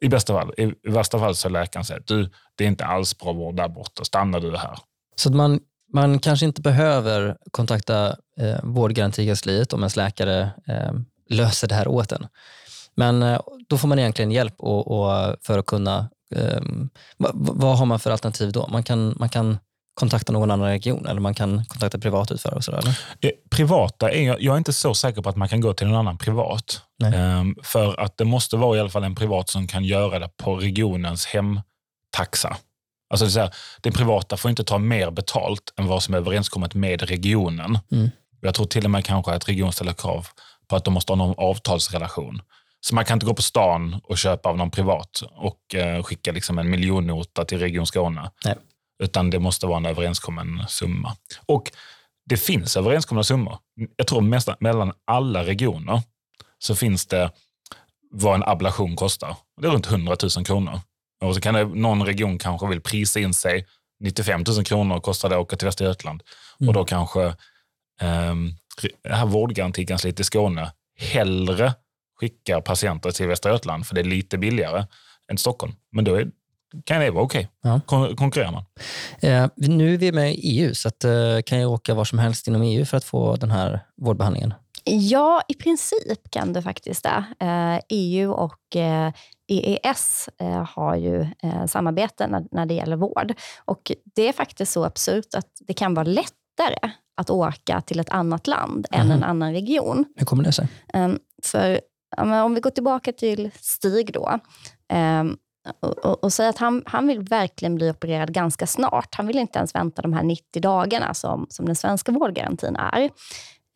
I 0.00 0.08
bästa 0.08 0.32
fall. 0.32 0.54
I, 0.56 0.90
värsta 0.90 1.18
fall 1.18 1.34
så 1.34 1.48
är 1.48 1.52
läkaren 1.52 1.84
säger, 1.84 2.02
du, 2.06 2.30
det 2.54 2.64
är 2.64 2.68
inte 2.68 2.84
alls 2.84 3.18
bra 3.18 3.32
vård 3.32 3.56
där 3.56 3.68
borta, 3.68 4.04
stanna 4.04 4.40
du 4.40 4.56
här. 4.56 4.78
Så 5.16 5.28
att 5.28 5.34
man, 5.34 5.60
man 5.92 6.18
kanske 6.18 6.46
inte 6.46 6.60
behöver 6.60 7.36
kontakta 7.50 8.16
eh, 8.40 8.58
vårdgarantikansliet 8.62 9.72
om 9.72 9.80
ens 9.80 9.96
läkare 9.96 10.50
eh, 10.68 10.92
löser 11.30 11.68
det 11.68 11.74
här 11.74 11.88
åt 11.88 12.12
en. 12.12 12.26
Men 12.94 13.22
eh, 13.22 13.40
då 13.68 13.78
får 13.78 13.88
man 13.88 13.98
egentligen 13.98 14.30
hjälp 14.30 14.54
och, 14.58 14.86
och 14.86 15.36
för 15.42 15.58
att 15.58 15.66
kunna... 15.66 16.08
Eh, 16.34 16.60
vad, 17.16 17.30
vad, 17.34 17.78
har 17.78 17.86
man 17.86 18.00
för 18.00 18.10
alternativ 18.10 18.52
då? 18.52 18.68
Man 18.68 18.82
kan, 18.82 19.14
man 19.18 19.28
kan 19.28 19.58
kontakta 19.94 20.32
någon 20.32 20.50
annan 20.50 20.68
region 20.68 21.06
eller 21.06 21.20
man 21.20 21.34
kan 21.34 21.64
kontakta 21.64 21.98
privatutförare? 21.98 22.56
Och 22.56 22.64
sådär, 22.64 22.98
eh, 23.20 23.30
Privata 23.50 24.10
är 24.10 24.26
jag, 24.26 24.42
jag 24.42 24.54
är 24.54 24.58
inte 24.58 24.72
så 24.72 24.94
säker 24.94 25.22
på 25.22 25.28
att 25.28 25.36
man 25.36 25.48
kan 25.48 25.60
gå 25.60 25.74
till 25.74 25.86
någon 25.86 25.96
annan 25.96 26.18
privat. 26.18 26.80
Um, 27.40 27.56
för 27.62 28.00
att 28.00 28.16
det 28.16 28.24
måste 28.24 28.56
vara 28.56 28.76
i 28.76 28.80
alla 28.80 28.88
fall 28.88 29.04
en 29.04 29.14
privat 29.14 29.48
som 29.48 29.66
kan 29.66 29.84
göra 29.84 30.18
det 30.18 30.28
på 30.36 30.56
regionens 30.56 31.26
hemtaxa. 31.26 32.56
Alltså 33.10 33.26
det 33.26 33.40
är 33.40 33.54
den 33.80 33.92
privata 33.92 34.36
får 34.36 34.50
inte 34.50 34.64
ta 34.64 34.78
mer 34.78 35.10
betalt 35.10 35.74
än 35.76 35.86
vad 35.86 36.02
som 36.02 36.14
är 36.14 36.18
överenskommet 36.18 36.74
med 36.74 37.02
regionen. 37.02 37.78
Mm. 37.92 38.10
Jag 38.46 38.54
tror 38.54 38.66
till 38.66 38.84
och 38.84 38.90
med 38.90 39.04
kanske 39.04 39.32
att 39.32 39.48
regionen 39.48 39.72
ställer 39.72 39.92
krav 39.92 40.26
på 40.68 40.76
att 40.76 40.84
de 40.84 40.94
måste 40.94 41.12
ha 41.12 41.16
någon 41.16 41.34
avtalsrelation. 41.38 42.42
Så 42.80 42.94
man 42.94 43.04
kan 43.04 43.16
inte 43.16 43.26
gå 43.26 43.34
på 43.34 43.42
stan 43.42 44.00
och 44.04 44.18
köpa 44.18 44.48
av 44.48 44.56
någon 44.56 44.70
privat 44.70 45.22
och 45.30 45.74
eh, 45.74 46.02
skicka 46.02 46.32
liksom 46.32 46.58
en 46.58 46.70
miljonnota 46.70 47.44
till 47.44 47.58
Region 47.58 47.86
Skåne. 47.86 48.30
Nej. 48.44 48.54
Utan 49.02 49.30
det 49.30 49.38
måste 49.38 49.66
vara 49.66 49.76
en 49.76 49.86
överenskommen 49.86 50.64
summa. 50.68 51.16
Och 51.46 51.70
det 52.26 52.36
finns 52.36 52.76
överenskomna 52.76 53.24
summor. 53.24 53.58
Jag 53.96 54.06
tror 54.06 54.20
mest, 54.20 54.48
mellan 54.60 54.92
alla 55.04 55.44
regioner 55.44 56.02
så 56.58 56.74
finns 56.74 57.06
det 57.06 57.30
vad 58.10 58.34
en 58.34 58.42
ablation 58.42 58.96
kostar. 58.96 59.36
Det 59.60 59.66
är 59.66 59.70
runt 59.70 59.86
100 59.86 60.16
000 60.36 60.46
kronor. 60.46 60.80
Och 61.22 61.34
så 61.34 61.40
kan 61.40 61.54
det, 61.54 61.64
någon 61.64 62.06
region 62.06 62.38
kanske 62.38 62.66
vill 62.66 62.80
prisa 62.80 63.20
in 63.20 63.34
sig. 63.34 63.66
95 64.00 64.44
000 64.48 64.64
kronor 64.64 65.00
kostar 65.00 65.28
det 65.28 65.34
att 65.34 65.42
åka 65.42 65.56
till 65.56 65.66
Västra 65.66 65.86
Götaland. 65.86 66.22
Mm. 66.60 66.68
Och 66.68 66.74
då 66.74 66.84
kanske 66.84 67.34
eh, 68.00 68.34
här 69.08 69.26
vårdgarantikansliet 69.26 70.20
i 70.20 70.24
Skåne 70.24 70.72
hellre 70.98 71.74
skickar 72.20 72.60
patienter 72.60 73.10
till 73.10 73.28
Västra 73.28 73.52
Götaland 73.52 73.86
för 73.86 73.94
det 73.94 74.00
är 74.00 74.04
lite 74.04 74.38
billigare 74.38 74.84
än 75.30 75.38
Stockholm. 75.38 75.72
Men 75.92 76.04
då 76.04 76.14
är, 76.14 76.30
kan 76.84 77.00
det 77.00 77.10
vara 77.10 77.24
okej. 77.24 77.48
Okay. 77.62 77.72
Ja. 77.72 77.80
Kon 77.86 78.16
konkurrerar 78.16 78.52
man. 78.52 78.64
Eh, 79.20 79.48
nu 79.56 79.94
är 79.94 79.98
vi 79.98 80.12
med 80.12 80.34
i 80.34 80.60
EU, 80.60 80.74
så 80.74 80.88
att, 80.88 81.04
eh, 81.04 81.40
kan 81.46 81.58
jag 81.60 81.70
åka 81.70 81.94
var 81.94 82.04
som 82.04 82.18
helst 82.18 82.48
inom 82.48 82.62
EU 82.62 82.84
för 82.84 82.96
att 82.96 83.04
få 83.04 83.36
den 83.36 83.50
här 83.50 83.80
vårdbehandlingen? 83.96 84.54
Ja, 84.84 85.42
i 85.48 85.54
princip 85.54 86.30
kan 86.30 86.52
du 86.52 86.62
faktiskt 86.62 87.02
det. 87.02 87.24
Eh, 87.40 87.80
EU 87.88 88.32
och 88.32 88.76
eh, 88.76 89.12
EES 89.48 90.28
eh, 90.40 90.68
har 90.74 90.96
ju 90.96 91.20
eh, 91.20 91.66
samarbete 91.66 92.26
när, 92.26 92.44
när 92.50 92.66
det 92.66 92.74
gäller 92.74 92.96
vård. 92.96 93.34
Och 93.64 93.92
Det 94.14 94.28
är 94.28 94.32
faktiskt 94.32 94.72
så 94.72 94.84
absurt 94.84 95.34
att 95.34 95.48
det 95.66 95.74
kan 95.74 95.94
vara 95.94 96.06
lättare 96.06 96.90
att 97.16 97.30
åka 97.30 97.80
till 97.80 98.00
ett 98.00 98.10
annat 98.10 98.46
land 98.46 98.86
mm. 98.92 99.06
än 99.06 99.16
en 99.16 99.24
annan 99.24 99.52
region. 99.52 100.04
Hur 100.16 100.26
kommer 100.26 100.44
det 100.44 100.52
sig? 100.52 100.68
Um, 100.94 101.18
för 101.42 101.80
om 102.16 102.54
vi 102.54 102.60
går 102.60 102.70
tillbaka 102.70 103.12
till 103.12 103.50
Stig 103.60 104.12
då. 104.12 104.38
Um, 104.92 105.36
och, 105.80 105.98
och, 105.98 106.24
och 106.24 106.32
säger 106.32 106.50
att 106.50 106.58
han, 106.58 106.82
han 106.86 107.06
vill 107.06 107.20
verkligen 107.20 107.74
bli 107.74 107.90
opererad 107.90 108.32
ganska 108.32 108.66
snart. 108.66 109.14
Han 109.14 109.26
vill 109.26 109.38
inte 109.38 109.58
ens 109.58 109.74
vänta 109.74 110.02
de 110.02 110.12
här 110.12 110.22
90 110.22 110.62
dagarna 110.62 111.14
som, 111.14 111.46
som 111.48 111.66
den 111.66 111.76
svenska 111.76 112.12
vårdgarantin 112.12 112.76
är. 112.76 113.10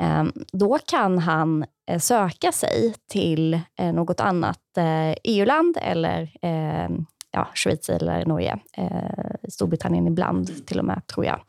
Um, 0.03 0.33
då 0.53 0.79
kan 0.87 1.19
han 1.19 1.65
uh, 1.91 1.99
söka 1.99 2.53
sig 2.53 2.95
till 3.11 3.61
uh, 3.81 3.93
något 3.93 4.21
annat 4.21 4.61
uh, 4.79 5.15
EU-land 5.25 5.79
eller 5.81 6.33
ja, 7.31 7.49
Schweiz 7.55 7.89
eller 7.89 8.25
Norge. 8.27 8.59
Eh, 8.77 9.49
Storbritannien 9.49 10.07
ibland 10.07 10.67
till 10.67 10.79
och 10.79 10.85
med, 10.85 11.07
tror 11.07 11.27
jag. 11.27 11.41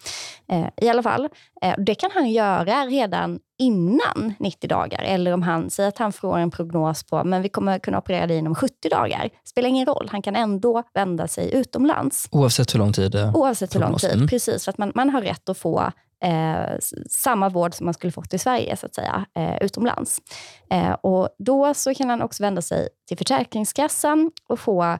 Eh, 0.52 0.68
I 0.78 0.89
alla 0.89 1.04
fall, 1.04 1.30
eh, 1.62 1.76
det 1.78 1.96
kan 1.96 2.10
han 2.13 2.32
göra 2.32 2.86
redan 2.86 3.39
innan 3.60 4.34
90 4.39 4.68
dagar. 4.68 5.04
Eller 5.04 5.34
om 5.34 5.42
han 5.42 5.70
säger 5.70 5.89
att 5.89 5.98
han 5.98 6.12
får 6.12 6.38
en 6.38 6.52
prognos 6.52 7.04
på 7.04 7.24
men 7.24 7.42
vi 7.42 7.50
kommer 7.50 7.80
kunna 7.80 7.98
operera 7.98 8.28
dig 8.28 8.38
inom 8.38 8.56
70 8.56 8.89
dagar. 8.89 9.30
spelar 9.44 9.70
ingen 9.70 9.86
roll, 9.86 10.08
han 10.12 10.22
kan 10.22 10.36
ändå 10.36 10.84
vända 10.94 11.28
sig 11.28 11.54
utomlands. 11.54 12.28
Oavsett 12.32 12.74
hur 12.74 12.80
lång 12.80 12.94
tid? 12.94 13.15
Oavsett 13.34 13.76
hur 13.76 13.80
lång 13.80 13.96
tid, 13.96 14.13
mm. 14.13 14.28
precis. 14.28 14.63
För 14.65 14.70
att 14.70 14.78
man, 14.78 14.92
man 14.96 15.10
har 15.10 15.22
rätt 15.22 15.50
att 15.50 15.58
få 15.58 15.92
Eh, 16.24 16.78
samma 17.10 17.50
vård 17.50 17.74
som 17.74 17.86
man 17.86 17.94
skulle 17.94 18.12
fått 18.12 18.34
i 18.34 18.38
Sverige, 18.38 18.78
så 18.78 18.86
att 18.86 18.96
säga, 18.96 19.26
eh, 19.36 19.58
utomlands. 19.62 20.22
Eh, 20.70 20.92
och 20.92 21.30
Då 21.38 21.74
så 21.74 21.94
kan 21.94 22.10
han 22.10 22.22
också 22.22 22.44
vända 22.44 22.62
sig 22.62 22.89
till 23.08 23.18
Försäkringskassan 23.18 24.32
och 24.48 24.60
få 24.60 24.98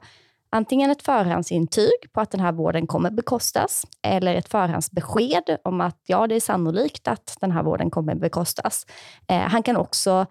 antingen 0.50 0.90
ett 0.90 1.02
förhandsintyg 1.02 2.12
på 2.12 2.20
att 2.20 2.30
den 2.30 2.40
här 2.40 2.52
vården 2.52 2.86
kommer 2.86 3.10
bekostas 3.10 3.86
eller 4.02 4.34
ett 4.34 4.48
förhandsbesked 4.48 5.58
om 5.64 5.80
att 5.80 5.98
ja, 6.06 6.26
det 6.26 6.34
är 6.34 6.40
sannolikt 6.40 7.08
att 7.08 7.36
den 7.40 7.50
här 7.50 7.62
vården 7.62 7.90
kommer 7.90 8.14
bekostas. 8.14 8.86
Eh, 9.28 9.38
han 9.40 9.62
kan 9.62 9.76
också 9.76 10.26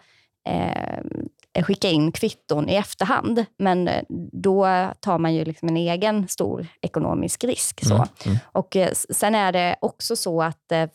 eh, 0.49 1.63
skicka 1.63 1.89
in 1.89 2.11
kvitton 2.11 2.69
i 2.69 2.75
efterhand, 2.75 3.45
men 3.57 3.87
eh, 3.87 4.03
då 4.31 4.87
tar 4.99 5.17
man 5.17 5.33
ju 5.33 5.45
liksom 5.45 5.67
en 5.67 5.77
egen 5.77 6.27
stor 6.27 6.67
ekonomisk 6.81 7.43
risk. 7.43 7.85
Så. 7.85 7.95
Mm, 7.95 8.07
mm. 8.25 8.37
Och 8.43 8.75
eh, 8.75 8.91
Sen 9.09 9.35
är 9.35 9.51
det 9.51 9.75
också 9.81 10.15
så 10.15 10.41
att 10.41 10.71
eh, 10.71 10.89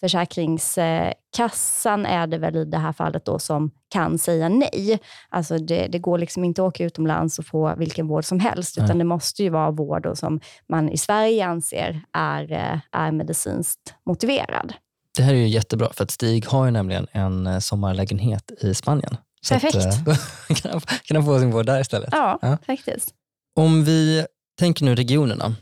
Försäkringskassan 0.00 2.06
är 2.06 2.26
det 2.26 2.38
väl 2.38 2.56
i 2.56 2.64
det 2.64 2.78
här 2.78 2.92
fallet 2.92 3.24
då 3.24 3.38
som 3.38 3.70
kan 3.88 4.18
säga 4.18 4.48
nej. 4.48 4.98
Alltså 5.28 5.58
det, 5.58 5.86
det 5.86 5.98
går 5.98 6.18
liksom 6.18 6.44
inte 6.44 6.62
att 6.62 6.68
åka 6.68 6.84
utomlands 6.84 7.38
och 7.38 7.46
få 7.46 7.74
vilken 7.76 8.08
vård 8.08 8.24
som 8.24 8.40
helst, 8.40 8.76
nej. 8.76 8.84
utan 8.84 8.98
det 8.98 9.04
måste 9.04 9.42
ju 9.42 9.50
vara 9.50 9.70
vård 9.70 10.10
som 10.14 10.40
man 10.68 10.88
i 10.88 10.98
Sverige 10.98 11.46
anser 11.46 12.02
är, 12.12 12.52
eh, 12.52 12.78
är 12.92 13.12
medicinskt 13.12 13.94
motiverad. 14.06 14.72
Det 15.16 15.22
här 15.22 15.34
är 15.34 15.38
ju 15.38 15.48
jättebra, 15.48 15.88
för 15.92 16.04
att 16.04 16.10
Stig 16.10 16.46
har 16.46 16.64
ju 16.64 16.70
nämligen 16.70 17.06
en 17.12 17.46
eh, 17.46 17.58
sommarlägenhet 17.58 18.50
i 18.60 18.74
Spanien. 18.74 19.16
Perfekt. 19.50 19.76
Att, 19.76 20.08
eh, 20.08 20.18
han, 20.48 20.80
kan 21.04 21.16
han 21.16 21.24
få 21.24 21.38
sin 21.38 21.50
vård 21.50 21.66
där 21.66 21.80
istället? 21.80 22.08
Ja, 22.12 22.38
ja, 22.42 22.58
faktiskt. 22.66 23.14
Om 23.56 23.84
vi 23.84 24.26
tänker 24.58 24.84
nu 24.84 24.94
regionerna. 24.94 25.54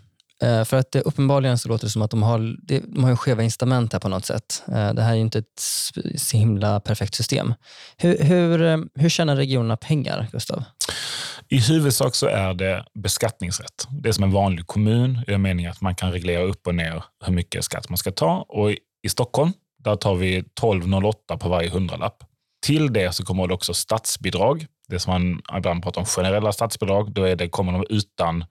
Eh, 0.43 0.65
för 0.65 0.77
att 0.77 0.93
det, 0.93 1.01
uppenbarligen 1.01 1.59
så 1.59 1.69
låter 1.69 1.87
det 1.87 1.91
som 1.91 2.03
att 2.03 2.11
de 2.11 2.23
har, 2.23 2.57
de 2.95 3.05
har 3.05 3.17
skeva 3.17 3.43
incitament 3.43 3.93
här 3.93 4.01
på 4.01 4.09
något 4.09 4.25
sätt. 4.25 4.63
Eh, 4.69 4.95
det 4.95 5.03
här 5.03 5.13
är 5.13 5.17
inte 5.17 5.39
ett 5.39 5.61
så 6.17 6.37
himla 6.37 6.81
perfekt 6.81 7.15
system. 7.15 7.55
Hur, 7.97 8.19
hur, 8.19 8.63
eh, 8.63 8.79
hur 8.95 9.09
tjänar 9.09 9.37
regionerna 9.37 9.77
pengar, 9.77 10.29
Gustav? 10.33 10.65
I 11.49 11.59
huvudsak 11.61 12.15
så 12.15 12.27
är 12.27 12.55
det 12.55 12.85
beskattningsrätt. 12.95 13.89
Det 13.91 14.09
är 14.09 14.13
som 14.13 14.25
en 14.25 14.33
vanlig 14.33 14.67
kommun. 14.67 15.23
Det 15.27 15.35
är 15.35 15.39
meningen 15.39 15.71
att 15.71 15.81
man 15.81 15.95
kan 15.95 16.13
reglera 16.13 16.43
upp 16.43 16.67
och 16.67 16.75
ner 16.75 17.05
hur 17.25 17.33
mycket 17.33 17.65
skatt 17.65 17.89
man 17.89 17.99
ska 17.99 18.11
ta. 18.11 18.47
Och 18.49 18.71
I 19.03 19.09
Stockholm 19.09 19.53
där 19.85 19.97
tar 19.97 20.15
vi 20.15 20.41
12,08 20.61 21.39
på 21.39 21.49
varje 21.49 21.71
hundralapp. 21.71 22.25
Till 22.67 22.93
det 22.93 23.13
så 23.13 23.25
kommer 23.25 23.47
det 23.47 23.55
också 23.55 23.75
statsbidrag. 23.75 24.67
Det 24.89 24.99
som 24.99 25.13
man 25.13 25.41
ibland 25.59 25.83
pratar 25.83 26.01
om 26.01 26.07
generella 26.07 26.53
statsbidrag. 26.53 27.13
Då 27.13 27.25
är 27.25 27.37
det, 27.37 27.49
kommer 27.49 27.73
de 27.73 27.85
utan 27.91 28.45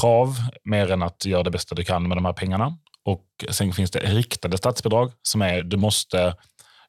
krav 0.00 0.36
mer 0.64 0.90
än 0.90 1.02
att 1.02 1.24
göra 1.24 1.42
det 1.42 1.50
bästa 1.50 1.74
du 1.74 1.84
kan 1.84 2.08
med 2.08 2.16
de 2.16 2.24
här 2.24 2.32
pengarna. 2.32 2.78
Och 3.04 3.24
Sen 3.50 3.72
finns 3.72 3.90
det 3.90 3.98
riktade 3.98 4.58
statsbidrag 4.58 5.12
som 5.22 5.42
är 5.42 5.62
du 5.62 5.76
måste 5.76 6.36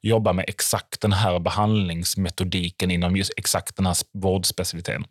jobba 0.02 0.32
med 0.32 0.44
exakt 0.48 1.00
den 1.00 1.12
här 1.12 1.38
behandlingsmetodiken 1.38 2.90
inom 2.90 3.16
just 3.16 3.32
exakt 3.36 3.76
den 3.76 3.86
här 3.86 3.96
vårdspecialiteten. 4.12 5.04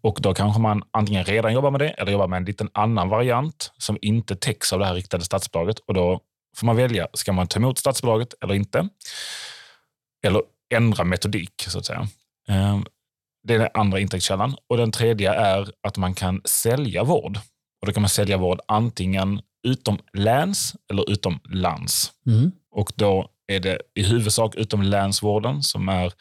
Och 0.00 0.18
då 0.20 0.34
kanske 0.34 0.60
man 0.60 0.82
antingen 0.90 1.24
redan 1.24 1.52
jobbar 1.52 1.70
med 1.70 1.80
det 1.80 1.88
eller 1.88 2.12
jobbar 2.12 2.28
med 2.28 2.36
en 2.36 2.44
liten 2.44 2.70
annan 2.72 3.08
variant 3.08 3.72
som 3.78 3.98
inte 4.02 4.36
täcks 4.36 4.72
av 4.72 4.78
det 4.78 4.86
här 4.86 4.94
riktade 4.94 5.24
statsbidraget. 5.24 5.78
Och 5.78 5.94
då 5.94 6.20
får 6.56 6.66
man 6.66 6.76
välja, 6.76 7.08
ska 7.14 7.32
man 7.32 7.46
ta 7.46 7.58
emot 7.58 7.78
statsbidraget 7.78 8.34
eller 8.40 8.54
inte? 8.54 8.88
Eller 10.22 10.42
ändra 10.74 11.04
metodik, 11.04 11.64
så 11.68 11.78
att 11.78 11.86
säga. 11.86 12.08
Ehm, 12.48 12.84
det 13.48 13.54
är 13.54 13.58
den 13.58 13.68
andra 13.74 14.00
intäktskällan. 14.00 14.56
Och 14.68 14.76
den 14.76 14.92
tredje 14.92 15.32
är 15.34 15.70
att 15.82 15.96
man 15.96 16.14
kan 16.14 16.40
sälja 16.44 17.04
vård. 17.04 17.38
Och 17.80 17.86
då 17.86 17.92
kan 17.92 18.02
man 18.02 18.08
sälja 18.08 18.36
vård 18.36 18.60
antingen 18.68 19.40
utom 19.66 19.98
läns 20.12 20.74
eller 20.90 21.10
utom 21.10 21.40
lands. 21.50 22.12
Mm. 22.26 22.52
Och 22.70 22.92
då 22.96 23.28
är 23.46 23.60
det 23.60 23.78
i 23.94 24.02
huvudsak 24.02 24.54
utom 24.54 24.82
länsvården 24.82 25.62
som 25.62 25.88
är 25.88 26.12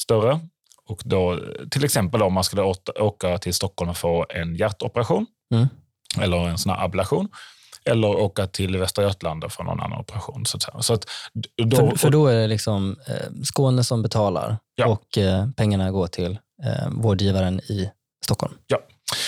större. 0.00 0.40
Och 0.86 1.02
då, 1.04 1.40
till 1.70 1.84
exempel 1.84 2.22
om 2.22 2.32
man 2.32 2.44
skulle 2.44 2.62
åka 3.00 3.38
till 3.38 3.54
Stockholm 3.54 3.90
och 3.90 3.96
få 3.96 4.26
en 4.28 4.56
hjärtoperation 4.56 5.26
Mm. 5.54 5.66
eller 6.20 6.48
en 6.48 6.58
sån 6.58 6.72
ablation. 6.72 7.28
Eller 7.90 8.08
åka 8.08 8.46
till 8.46 8.76
Västra 8.76 9.04
Götaland 9.04 9.52
för 9.52 9.64
någon 9.64 9.80
annan 9.80 9.98
operation. 10.00 10.46
Så 10.46 10.56
att. 10.56 10.84
Så 10.84 10.94
att 10.94 11.06
då, 11.64 11.76
För, 11.76 11.96
för 11.96 12.10
då 12.10 12.26
är 12.26 12.34
det 12.34 12.46
liksom 12.46 12.96
eh, 13.08 13.42
Skåne 13.44 13.84
som 13.84 14.02
betalar 14.02 14.56
Ja. 14.74 14.86
och 14.86 15.18
eh, 15.18 15.48
pengarna 15.56 15.90
går 15.90 16.06
till 16.06 16.38
eh, 16.64 16.88
vårdgivaren 16.90 17.60
i 17.60 17.90
Stockholm. 18.24 18.54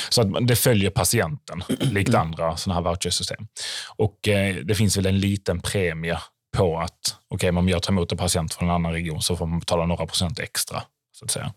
Så 0.09 0.21
att 0.21 0.47
det 0.49 0.57
följer 0.57 0.91
patienten, 0.91 1.63
likt 1.81 2.09
Mm. 2.09 2.21
andra 2.21 2.57
sådana 2.57 2.81
här 2.81 2.89
vouchersystem. 2.91 3.47
Och 3.97 4.29
eh, 4.29 4.57
det 4.57 4.75
finns 4.75 4.97
väl 4.97 5.07
en 5.07 5.21
liten 5.21 5.61
premie 5.61 6.19
på 6.57 6.79
att 6.79 7.17
okay, 7.31 7.51
om 7.51 7.69
jag 7.69 7.83
tar 7.83 7.93
emot 7.93 8.13
en 8.13 8.19
patient 8.19 8.55
från 8.55 8.69
en 8.69 8.75
annan 8.75 8.93
region 8.93 9.23
så 9.23 9.37
får 9.37 9.47
man 9.47 9.59
betala 9.59 9.87
några 9.87 10.07
procent 10.07 10.39
extra. 10.39 10.83
Så 11.19 11.25
att 11.25 11.31
säga. 11.31 11.53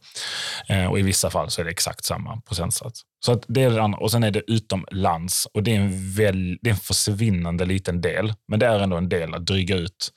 Eh, 0.67 0.85
och 0.85 0.99
I 0.99 1.01
vissa 1.01 1.29
fall 1.29 1.49
så 1.49 1.61
är 1.61 1.65
det 1.65 1.71
exakt 1.71 2.05
samma 2.05 2.41
procentsats. 2.41 3.01
Så 3.25 3.31
att 3.31 3.43
det 3.47 3.63
är 3.63 3.69
det 3.69 3.81
andra. 3.81 3.99
Och 3.99 4.11
sen 4.11 4.23
är 4.23 4.31
det 4.31 4.51
utomlands 4.51 5.47
och 5.53 5.63
det 5.63 5.75
är, 5.75 5.79
en 5.79 6.13
väl, 6.13 6.57
det 6.61 6.69
är 6.69 6.73
en 6.73 6.79
försvinnande 6.79 7.65
liten 7.65 8.01
del. 8.01 8.33
Men 8.47 8.59
det 8.59 8.65
är 8.65 8.79
ändå 8.79 8.97
en 8.97 9.09
del 9.09 9.33
att 9.33 9.45
dryga 9.45 9.75
ut 9.75 10.11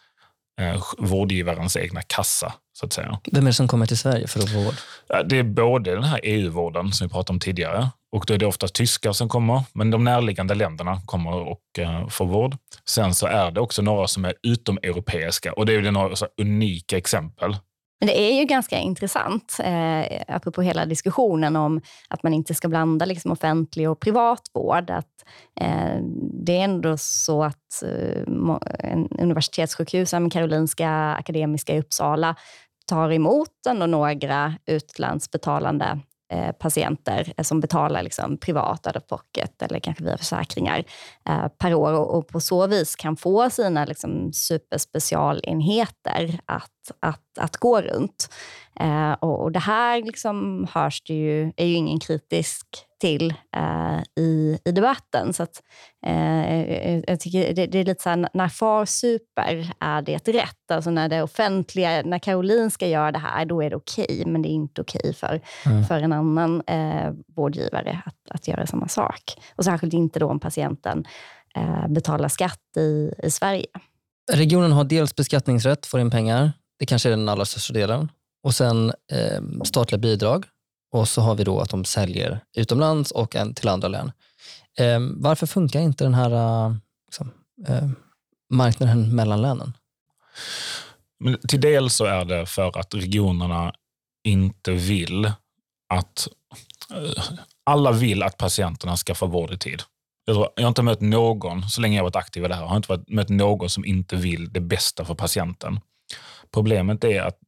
eh, 0.60 0.82
vårdgivarens 0.98 1.76
egna 1.76 2.02
kassa. 2.02 2.52
så 2.72 2.86
att 2.86 2.92
säga. 2.92 3.20
Vem 3.32 3.42
är 3.44 3.50
det 3.50 3.54
som 3.54 3.68
kommer 3.68 3.86
till 3.86 3.98
Sverige 3.98 4.26
för 4.26 4.40
att 4.40 4.52
få 4.52 4.60
vård? 4.60 4.74
Det 5.28 5.38
är 5.38 5.42
både 5.42 5.94
den 5.94 6.04
här 6.04 6.20
EU-vården 6.22 6.92
som 6.92 7.06
vi 7.06 7.12
pratade 7.12 7.34
om 7.34 7.40
tidigare 7.40 7.90
och 8.12 8.24
då 8.26 8.34
är 8.34 8.38
det 8.38 8.46
ofta 8.46 8.68
tyskar 8.68 9.12
som 9.12 9.28
kommer, 9.28 9.62
men 9.72 9.90
de 9.90 10.04
närliggande 10.04 10.54
länderna 10.54 11.00
kommer 11.06 11.32
och 11.32 11.60
uh, 11.78 12.08
får 12.08 12.26
vård. 12.26 12.56
Sen 12.84 13.14
så 13.14 13.26
är 13.26 13.50
det 13.50 13.60
också 13.60 13.82
några 13.82 14.06
som 14.06 14.24
är 14.24 14.34
utomeuropeiska 14.42 15.52
och 15.52 15.66
det 15.66 15.72
är 15.72 15.82
ju 15.82 15.90
några 15.90 16.16
unika 16.40 16.96
exempel. 16.96 17.56
Men 18.02 18.06
det 18.06 18.20
är 18.20 18.38
ju 18.38 18.44
ganska 18.44 18.78
intressant, 18.78 19.58
eh, 19.64 20.22
apropå 20.28 20.62
hela 20.62 20.86
diskussionen 20.86 21.56
om 21.56 21.80
att 22.08 22.22
man 22.22 22.34
inte 22.34 22.54
ska 22.54 22.68
blanda 22.68 23.04
liksom, 23.04 23.32
offentlig 23.32 23.90
och 23.90 24.00
privat 24.00 24.42
vård. 24.54 24.90
Att, 24.90 25.24
eh, 25.60 25.96
det 26.44 26.56
är 26.56 26.64
ändå 26.64 26.96
så 26.96 27.44
att 27.44 27.82
eh, 27.82 28.22
universitetssjukhus, 29.18 30.10
som 30.10 30.30
Karolinska 30.30 30.90
Akademiska 31.18 31.74
i 31.74 31.80
Uppsala, 31.80 32.36
tar 32.86 33.12
emot 33.12 33.66
ändå 33.68 33.86
några 33.86 34.54
utlandsbetalande 34.66 36.00
eh, 36.32 36.52
patienter 36.52 37.32
eh, 37.36 37.42
som 37.42 37.60
betalar 37.60 38.02
liksom 38.02 38.36
privat, 38.36 38.86
out 38.86 38.96
of 38.96 39.06
pocket 39.06 39.62
eller 39.62 39.78
kanske 39.78 40.04
via 40.04 40.18
försäkringar 40.18 40.84
eh, 41.28 41.48
per 41.48 41.74
år 41.74 41.92
och, 41.92 42.18
och 42.18 42.28
på 42.28 42.40
så 42.40 42.66
vis 42.66 42.96
kan 42.96 43.16
få 43.16 43.50
sina 43.50 43.84
liksom, 43.84 44.32
superspecialenheter 44.32 46.40
att, 46.46 46.71
att, 47.00 47.38
att 47.38 47.56
gå 47.56 47.80
runt. 47.80 48.28
Eh, 48.80 49.12
och, 49.12 49.42
och 49.42 49.52
det 49.52 49.58
här 49.58 50.02
liksom 50.02 50.66
hörs 50.72 51.02
det 51.02 51.14
ju, 51.14 51.52
är 51.56 51.66
ju 51.66 51.74
ingen 51.74 52.00
kritisk 52.00 52.66
till 53.00 53.34
eh, 53.56 54.02
i, 54.24 54.58
i 54.64 54.72
debatten. 54.72 55.32
Så 55.32 55.42
att, 55.42 55.62
eh, 56.06 56.98
jag 56.98 57.20
tycker 57.20 57.54
det, 57.54 57.66
det 57.66 57.78
är 57.78 57.84
lite 57.84 58.02
så 58.02 58.08
här, 58.08 58.28
när 58.34 58.48
far 58.48 58.84
super 58.84 59.72
är 59.80 60.02
det 60.02 60.28
rätt. 60.28 60.70
Alltså 60.72 60.90
när 60.90 61.08
det 61.08 61.22
offentliga, 61.22 62.02
när 62.02 62.18
Karolinska 62.18 62.88
gör 62.88 63.12
det 63.12 63.18
här, 63.18 63.44
då 63.44 63.62
är 63.62 63.70
det 63.70 63.76
okej. 63.76 64.22
men 64.26 64.42
det 64.42 64.48
är 64.48 64.54
inte 64.54 64.80
okej 64.80 65.14
för, 65.14 65.40
Mm. 65.66 65.84
för 65.84 66.00
en 66.00 66.12
annan 66.12 66.62
eh, 66.66 67.12
vårdgivare 67.36 68.02
att, 68.06 68.30
att 68.30 68.48
göra 68.48 68.66
samma 68.66 68.88
sak. 68.88 69.22
Och 69.56 69.64
särskilt 69.64 69.94
inte 69.94 70.18
då 70.18 70.28
om 70.28 70.40
patienten 70.40 71.04
eh, 71.56 71.88
betalar 71.88 72.28
skatt 72.28 72.76
i, 72.76 73.12
i 73.22 73.30
Sverige. 73.30 73.66
Regionen 74.32 74.72
har 74.72 74.84
dels 74.84 75.16
beskattningsrätt, 75.16 75.86
får 75.86 76.00
in 76.00 76.10
pengar. 76.10 76.52
Det 76.82 76.86
kanske 76.86 77.08
är 77.08 77.10
den 77.10 77.28
allra 77.28 77.44
största 77.44 77.72
delen. 77.72 78.08
Och 78.44 78.54
sen 78.54 78.92
eh, 79.12 79.40
statliga 79.64 79.98
bidrag. 79.98 80.44
Och 80.92 81.08
så 81.08 81.20
har 81.20 81.34
vi 81.34 81.44
då 81.44 81.60
att 81.60 81.70
de 81.70 81.84
säljer 81.84 82.40
utomlands 82.56 83.10
och 83.10 83.36
en 83.36 83.54
till 83.54 83.68
andra 83.68 83.88
län. 83.88 84.12
Eh, 84.78 84.98
varför 85.16 85.46
funkar 85.46 85.80
inte 85.80 86.04
den 86.04 86.14
här 86.14 86.30
liksom, 87.06 87.30
eh, 87.68 87.88
marknaden 88.50 89.16
mellan 89.16 89.42
länen? 89.42 89.72
Men 91.20 91.38
till 91.48 91.60
del 91.60 91.90
så 91.90 92.04
är 92.04 92.24
det 92.24 92.46
för 92.46 92.78
att 92.78 92.94
regionerna 92.94 93.74
inte 94.24 94.72
vill 94.72 95.32
att... 95.94 96.28
Eh, 96.94 97.22
alla 97.64 97.92
vill 97.92 98.22
att 98.22 98.36
patienterna 98.36 98.96
ska 98.96 99.14
få 99.14 99.26
vård 99.26 99.52
i 99.52 99.58
tid. 99.58 99.82
Jag, 100.24 100.36
tror, 100.36 100.48
jag 100.56 100.62
har 100.62 100.68
inte 100.68 100.82
mött 100.82 101.00
någon, 101.00 101.68
så 101.68 101.80
länge 101.80 101.96
jag 101.96 102.02
har 102.02 102.10
varit 102.10 102.16
aktiv 102.16 102.44
i 102.44 102.48
det 102.48 102.54
här, 102.54 102.62
har 102.62 102.68
jag 102.68 102.78
inte 102.78 102.88
varit- 102.88 103.08
mött 103.08 103.28
någon 103.28 103.70
som 103.70 103.84
inte 103.84 104.16
vill 104.16 104.52
det 104.52 104.60
bästa 104.60 105.04
för 105.04 105.14
patienten. 105.14 105.80
Problemet 106.54 107.04
är 107.04 107.22
att 107.22 107.38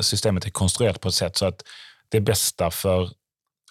systemet 0.00 0.46
är 0.46 0.50
konstruerat 0.50 1.00
på 1.00 1.08
ett 1.08 1.14
sätt 1.14 1.36
så 1.36 1.46
att 1.46 1.62
det 2.08 2.20
bästa 2.20 2.70
för, 2.70 3.10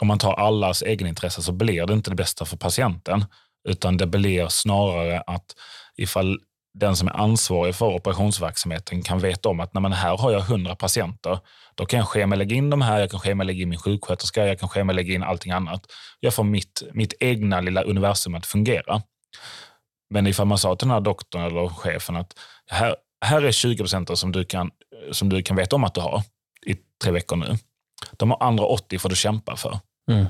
om 0.01 0.07
man 0.07 0.19
tar 0.19 0.33
allas 0.33 0.81
egenintresse 0.81 1.41
så 1.41 1.51
blir 1.51 1.85
det 1.85 1.93
inte 1.93 2.09
det 2.09 2.15
bästa 2.15 2.45
för 2.45 2.57
patienten, 2.57 3.25
utan 3.69 3.97
det 3.97 4.07
blir 4.07 4.47
snarare 4.47 5.23
att 5.27 5.55
ifall 5.97 6.39
den 6.73 6.95
som 6.95 7.07
är 7.07 7.13
ansvarig 7.13 7.75
för 7.75 7.85
operationsverksamheten 7.85 9.01
kan 9.01 9.19
veta 9.19 9.49
om 9.49 9.59
att 9.59 9.73
när 9.73 9.81
man 9.81 9.93
här 9.93 10.17
har 10.17 10.31
jag 10.31 10.41
100 10.41 10.75
patienter, 10.75 11.39
då 11.75 11.85
kan 11.85 11.99
jag 11.99 12.07
schemalägga 12.07 12.55
in 12.55 12.69
de 12.69 12.81
här, 12.81 12.99
jag 12.99 13.11
kan 13.11 13.19
schemalägga 13.19 13.61
in 13.61 13.69
min 13.69 13.79
sjuksköterska, 13.79 14.45
jag 14.45 14.59
kan 14.59 14.69
schemalägga 14.69 15.13
in 15.13 15.23
allting 15.23 15.51
annat. 15.51 15.85
Jag 16.19 16.33
får 16.33 16.43
mitt, 16.43 16.83
mitt 16.93 17.13
egna 17.19 17.61
lilla 17.61 17.83
universum 17.83 18.35
att 18.35 18.45
fungera. 18.45 19.01
Men 20.09 20.27
ifall 20.27 20.47
man 20.47 20.57
sa 20.57 20.75
till 20.75 20.87
den 20.87 20.93
här 20.93 21.01
doktorn 21.01 21.41
eller 21.41 21.67
chefen 21.67 22.15
att 22.15 22.33
här, 22.67 22.95
här 23.23 23.41
är 23.41 23.51
20 23.51 23.77
procent 23.77 24.17
som, 24.19 24.31
du 24.31 24.43
kan- 24.45 24.71
som 25.11 25.29
du 25.29 25.43
kan 25.43 25.55
veta 25.57 25.75
om 25.75 25.83
att 25.83 25.93
du 25.93 26.01
har 26.01 26.23
i 26.65 26.75
tre 27.03 27.11
veckor 27.11 27.35
nu. 27.35 27.57
De 28.11 28.31
har 28.31 28.43
andra 28.43 28.65
80 28.65 28.99
får 28.99 29.09
du 29.09 29.15
kämpa 29.15 29.55
för 29.55 29.79
Mm. 30.11 30.25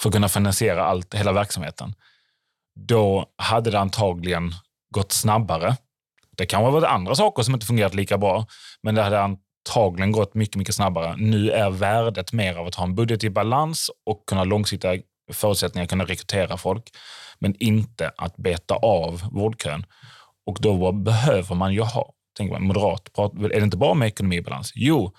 för 0.00 0.08
att 0.08 0.12
kunna 0.14 0.28
finansiera 0.28 0.84
allt, 0.84 1.14
hela 1.14 1.32
verksamheten. 1.32 1.94
Då 2.74 3.26
hade 3.36 3.70
det 3.70 3.80
antagligen 3.80 4.52
gått 4.94 5.12
snabbare. 5.12 5.76
Det 6.36 6.46
kan 6.46 6.62
ha 6.64 6.70
varit 6.70 6.84
andra 6.84 7.14
saker 7.14 7.42
som 7.42 7.54
inte 7.54 7.66
fungerat 7.66 7.94
lika 7.94 8.18
bra, 8.18 8.46
men 8.82 8.94
det 8.94 9.02
hade 9.02 9.20
antagligen 9.22 10.12
gått 10.12 10.34
mycket, 10.34 10.56
mycket 10.56 10.74
snabbare. 10.74 11.14
Nu 11.16 11.50
är 11.50 11.70
värdet 11.70 12.32
mer 12.32 12.54
av 12.56 12.66
att 12.66 12.74
ha 12.74 12.84
en 12.84 12.94
budget 12.94 13.24
i 13.24 13.30
balans 13.30 13.90
och 14.06 14.24
kunna 14.26 14.44
långsiktiga 14.44 14.98
förutsättningar 15.32 15.86
kunna 15.86 16.04
rekrytera 16.04 16.56
folk, 16.56 16.90
men 17.38 17.54
inte 17.62 18.10
att 18.16 18.36
beta 18.36 18.74
av 18.74 19.22
vårdkön. 19.32 19.86
Och 20.46 20.58
då 20.60 20.92
behöver 20.92 21.54
man 21.54 21.72
ju 21.74 21.80
ha, 21.80 22.12
tänker 22.36 22.52
man, 22.52 22.66
moderat, 22.66 23.18
är 23.18 23.48
det 23.48 23.64
inte 23.64 23.76
bra 23.76 23.94
med 23.94 24.08
ekonomi 24.08 24.36
i 24.36 24.42
balans? 24.42 24.72
Jo, 24.74 25.12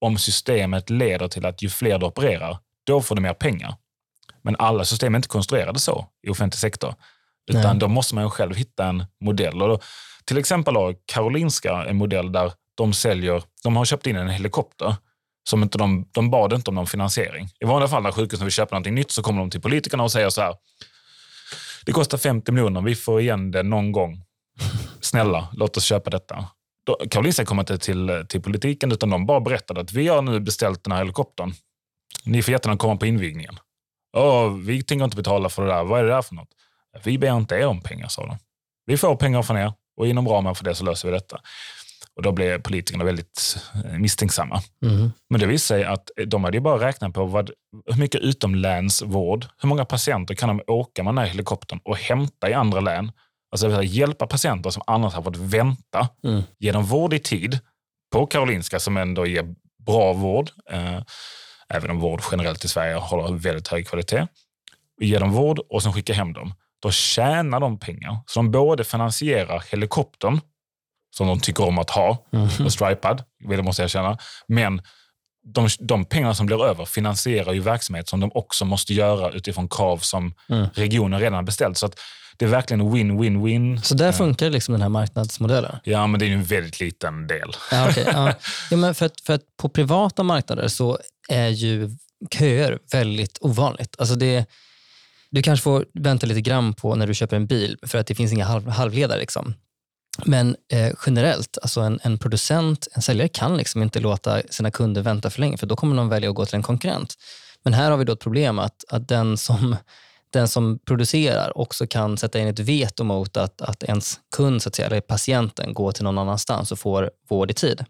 om 0.00 0.18
systemet 0.18 0.90
leder 0.90 1.28
till 1.28 1.46
att 1.46 1.62
ju 1.62 1.68
fler 1.68 1.98
du 1.98 2.06
opererar, 2.06 2.58
då 2.86 3.02
får 3.02 3.14
du 3.14 3.20
mer 3.22 3.34
pengar. 3.34 3.74
Men 4.42 4.56
alla 4.58 4.84
system 4.84 5.14
är 5.14 5.18
inte 5.18 5.28
konstruerade 5.28 5.78
så 5.78 6.06
i 6.26 6.30
offentlig 6.30 6.58
sektor. 6.58 6.94
Utan 7.50 7.62
Nej. 7.62 7.78
då 7.78 7.88
måste 7.88 8.14
man 8.14 8.24
ju 8.24 8.30
själv 8.30 8.54
hitta 8.54 8.86
en 8.86 9.04
modell. 9.20 9.62
Och 9.62 9.68
då, 9.68 9.80
till 10.24 10.38
exempel 10.38 10.76
har 10.76 10.94
Karolinska 11.06 11.84
en 11.88 11.96
modell 11.96 12.32
där 12.32 12.52
de 12.74 12.92
säljer, 12.92 13.42
de 13.62 13.76
har 13.76 13.84
köpt 13.84 14.06
in 14.06 14.16
en 14.16 14.28
helikopter. 14.28 14.96
Som 15.50 15.62
inte 15.62 15.78
de, 15.78 16.08
de 16.12 16.30
bad 16.30 16.52
inte 16.52 16.70
om 16.70 16.74
någon 16.74 16.86
finansiering. 16.86 17.48
I 17.60 17.64
vanliga 17.64 17.88
fall 17.88 18.02
när 18.02 18.12
sjukhusen 18.12 18.44
vill 18.44 18.52
köpa 18.52 18.74
någonting 18.74 18.94
nytt 18.94 19.10
så 19.10 19.22
kommer 19.22 19.40
de 19.40 19.50
till 19.50 19.60
politikerna 19.60 20.02
och 20.02 20.12
säger 20.12 20.30
så 20.30 20.40
här. 20.40 20.54
Det 21.86 21.92
kostar 21.92 22.18
50 22.18 22.52
miljoner, 22.52 22.80
vi 22.80 22.94
får 22.94 23.20
igen 23.20 23.50
det 23.50 23.62
någon 23.62 23.92
gång. 23.92 24.22
Snälla, 25.00 25.48
låt 25.52 25.76
oss 25.76 25.84
köpa 25.84 26.10
detta. 26.10 26.44
Karolinska 27.10 27.44
kom 27.44 27.60
inte 27.60 27.78
till, 27.78 28.24
till 28.28 28.42
politiken 28.42 28.92
utan 28.92 29.10
de 29.10 29.26
bara 29.26 29.40
berättade 29.40 29.80
att 29.80 29.92
vi 29.92 30.08
har 30.08 30.22
nu 30.22 30.40
beställt 30.40 30.84
den 30.84 30.92
här 30.92 30.98
helikoptern. 30.98 31.52
Ni 32.24 32.42
får 32.42 32.52
jättegärna 32.52 32.78
komma 32.78 32.96
på 32.96 33.06
invigningen. 33.06 33.58
Åh, 34.16 34.52
vi 34.52 34.82
tänker 34.82 35.04
inte 35.04 35.16
betala 35.16 35.48
för 35.48 35.62
det 35.62 35.68
där. 35.68 35.84
Vad 35.84 36.00
är 36.00 36.04
det 36.04 36.10
där 36.10 36.22
för 36.22 36.34
något? 36.34 36.48
Vi 37.04 37.18
ber 37.18 37.36
inte 37.36 37.54
er 37.54 37.66
om 37.66 37.80
pengar, 37.80 38.08
sa 38.08 38.26
de. 38.26 38.36
Vi 38.86 38.96
får 38.96 39.16
pengar 39.16 39.42
från 39.42 39.56
er 39.56 39.72
och 39.96 40.06
inom 40.06 40.28
ramen 40.28 40.54
för 40.54 40.64
det 40.64 40.74
så 40.74 40.84
löser 40.84 41.08
vi 41.08 41.14
detta. 41.14 41.40
Och 42.16 42.22
då 42.22 42.32
blev 42.32 42.62
politikerna 42.62 43.04
väldigt 43.04 43.58
eh, 43.84 43.98
misstänksamma. 43.98 44.62
Mm. 44.82 45.12
Men 45.30 45.40
det 45.40 45.46
visade 45.46 45.80
sig 45.80 45.84
att 45.84 46.10
de 46.26 46.44
hade 46.44 46.56
ju 46.56 46.60
bara 46.60 46.86
räknat 46.86 47.14
på 47.14 47.24
vad, 47.24 47.50
hur 47.86 48.00
mycket 48.00 48.20
utomlänsvård, 48.20 49.46
hur 49.62 49.68
många 49.68 49.84
patienter 49.84 50.34
kan 50.34 50.48
de 50.48 50.62
åka 50.66 51.02
med 51.02 51.14
den 51.14 51.18
här 51.18 51.26
helikoptern 51.26 51.80
och 51.84 51.96
hämta 51.96 52.50
i 52.50 52.54
andra 52.54 52.80
län? 52.80 53.12
Alltså 53.50 53.68
vill 53.68 53.96
hjälpa 53.96 54.26
patienter 54.26 54.70
som 54.70 54.82
annars 54.86 55.14
har 55.14 55.22
fått 55.22 55.36
vänta, 55.36 56.08
Mm. 56.24 56.42
ge 56.58 56.72
dem 56.72 56.84
vård 56.84 57.14
i 57.14 57.18
tid 57.18 57.58
på 58.12 58.26
Karolinska 58.26 58.78
som 58.80 58.96
ändå 58.96 59.26
ger 59.26 59.54
bra 59.86 60.12
vård, 60.12 60.50
eh, 60.70 61.00
även 61.68 61.90
om 61.90 62.00
vård 62.00 62.22
generellt 62.30 62.64
i 62.64 62.68
Sverige 62.68 62.94
håller 62.94 63.32
väldigt 63.38 63.68
hög 63.68 63.88
kvalitet. 63.88 64.26
Ge 65.00 65.18
dem 65.18 65.32
vård 65.32 65.58
och 65.58 65.82
sen 65.82 65.92
skicka 65.92 66.12
hem 66.14 66.32
dem. 66.32 66.54
Då 66.82 66.90
tjänar 66.90 67.60
de 67.60 67.78
pengar. 67.78 68.18
Så 68.26 68.38
de 68.38 68.50
både 68.50 68.84
finansierar 68.84 69.64
helikoptern, 69.70 70.40
som 71.16 71.26
de 71.26 71.40
tycker 71.40 71.64
om 71.66 71.78
att 71.78 71.90
ha, 71.90 72.26
Mm. 72.32 72.48
och 72.64 72.72
stripad, 72.72 73.24
det 73.48 73.62
måste 73.62 73.82
jag 73.82 73.86
erkänna. 73.86 74.18
Men 74.48 74.82
de, 75.44 75.68
de 75.80 76.04
pengarna 76.04 76.34
som 76.34 76.46
blir 76.46 76.64
över 76.64 76.84
finansierar 76.84 77.52
ju 77.52 77.60
verksamhet 77.60 78.08
som 78.08 78.20
de 78.20 78.30
också 78.34 78.64
måste 78.64 78.94
göra 78.94 79.30
utifrån 79.30 79.68
krav 79.68 79.98
som 79.98 80.34
Mm. 80.48 80.66
regionen 80.74 81.20
redan 81.20 81.44
beställt. 81.44 81.78
Så 81.78 81.86
att 81.86 81.94
det 82.38 82.44
är 82.44 82.48
verkligen 82.48 82.94
win-win-win. 82.94 83.82
Så 83.82 83.94
där 83.94 84.12
funkar 84.12 84.50
liksom 84.50 84.72
den 84.72 84.82
här 84.82 84.88
marknadsmodellen? 84.88 85.76
Ja, 85.84 86.06
men 86.06 86.20
det 86.20 86.26
är 86.26 86.28
ju 86.28 86.34
en 86.34 86.44
väldigt 86.44 86.80
liten 86.80 87.26
del. 87.26 87.50
Ja, 87.70 87.88
okay, 87.90 88.04
ja. 88.06 88.34
ja, 88.70 88.76
men 88.76 88.94
för, 88.94 89.06
att, 89.06 89.20
för 89.20 89.32
att 89.32 89.42
på 89.56 89.68
privata 89.68 90.22
marknader 90.22 90.68
så 90.68 90.98
är 91.28 91.48
ju 91.48 91.90
köer 92.30 92.78
väldigt 92.92 93.38
ovanligt. 93.40 93.96
Alltså 93.98 94.14
det, 94.14 94.46
du 95.30 95.42
kanske 95.42 95.64
får 95.64 95.86
vänta 95.94 96.26
lite 96.26 96.40
grann 96.40 96.74
på 96.74 96.94
när 96.94 97.06
du 97.06 97.14
köper 97.14 97.36
en 97.36 97.46
bil 97.46 97.78
för 97.82 97.98
att 97.98 98.06
det 98.06 98.14
finns 98.14 98.32
inga 98.32 98.44
halv, 98.44 98.68
halvledare. 98.68 99.20
Liksom. 99.20 99.54
Men 100.24 100.56
eh, 100.72 100.92
generellt, 101.06 101.58
alltså 101.62 101.80
en, 101.80 102.00
en 102.02 102.18
producent, 102.18 102.88
en 102.92 103.02
säljare 103.02 103.28
kan 103.28 103.56
liksom 103.56 103.82
inte 103.82 104.00
låta 104.00 104.42
sina 104.50 104.70
kunder 104.70 105.02
vänta 105.02 105.30
för 105.30 105.40
länge 105.40 105.56
för 105.56 105.66
då 105.66 105.76
kommer 105.76 105.96
de 105.96 106.08
välja 106.08 106.30
att 106.30 106.36
gå 106.36 106.46
till 106.46 106.54
en 106.54 106.62
konkurrent. 106.62 107.14
Men 107.64 107.74
här 107.74 107.90
har 107.90 107.98
vi 107.98 108.04
då 108.04 108.12
ett 108.12 108.20
problem 108.20 108.58
att, 108.58 108.84
att 108.88 109.08
den, 109.08 109.36
som, 109.36 109.76
den 110.30 110.48
som 110.48 110.78
producerar 110.78 111.58
också 111.58 111.86
kan 111.86 112.16
sätta 112.16 112.38
in 112.38 112.46
ett 112.46 112.58
veto 112.58 113.04
mot 113.04 113.36
att, 113.36 113.60
att 113.60 113.82
ens 113.82 114.20
kund, 114.36 114.62
så 114.62 114.68
att 114.68 114.74
säga, 114.74 114.86
eller 114.86 115.00
patienten, 115.00 115.74
går 115.74 115.92
till 115.92 116.04
någon 116.04 116.18
annanstans 116.18 116.72
och 116.72 116.78
får 116.78 117.10
vård 117.28 117.50
i 117.50 117.54
tid. 117.54 117.84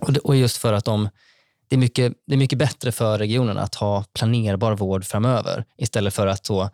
Och, 0.00 0.12
det, 0.12 0.20
och 0.20 0.36
just 0.36 0.56
för 0.56 0.72
att 0.72 0.84
de, 0.84 1.08
det, 1.68 1.76
är 1.76 1.80
mycket, 1.80 2.12
det 2.26 2.34
är 2.34 2.38
mycket 2.38 2.58
bättre 2.58 2.92
för 2.92 3.18
regionen 3.18 3.58
att 3.58 3.74
ha 3.74 4.04
planerbar 4.18 4.72
vård 4.72 5.04
framöver 5.04 5.64
istället 5.78 6.14
för 6.14 6.26
att 6.26 6.46
så, 6.46 6.70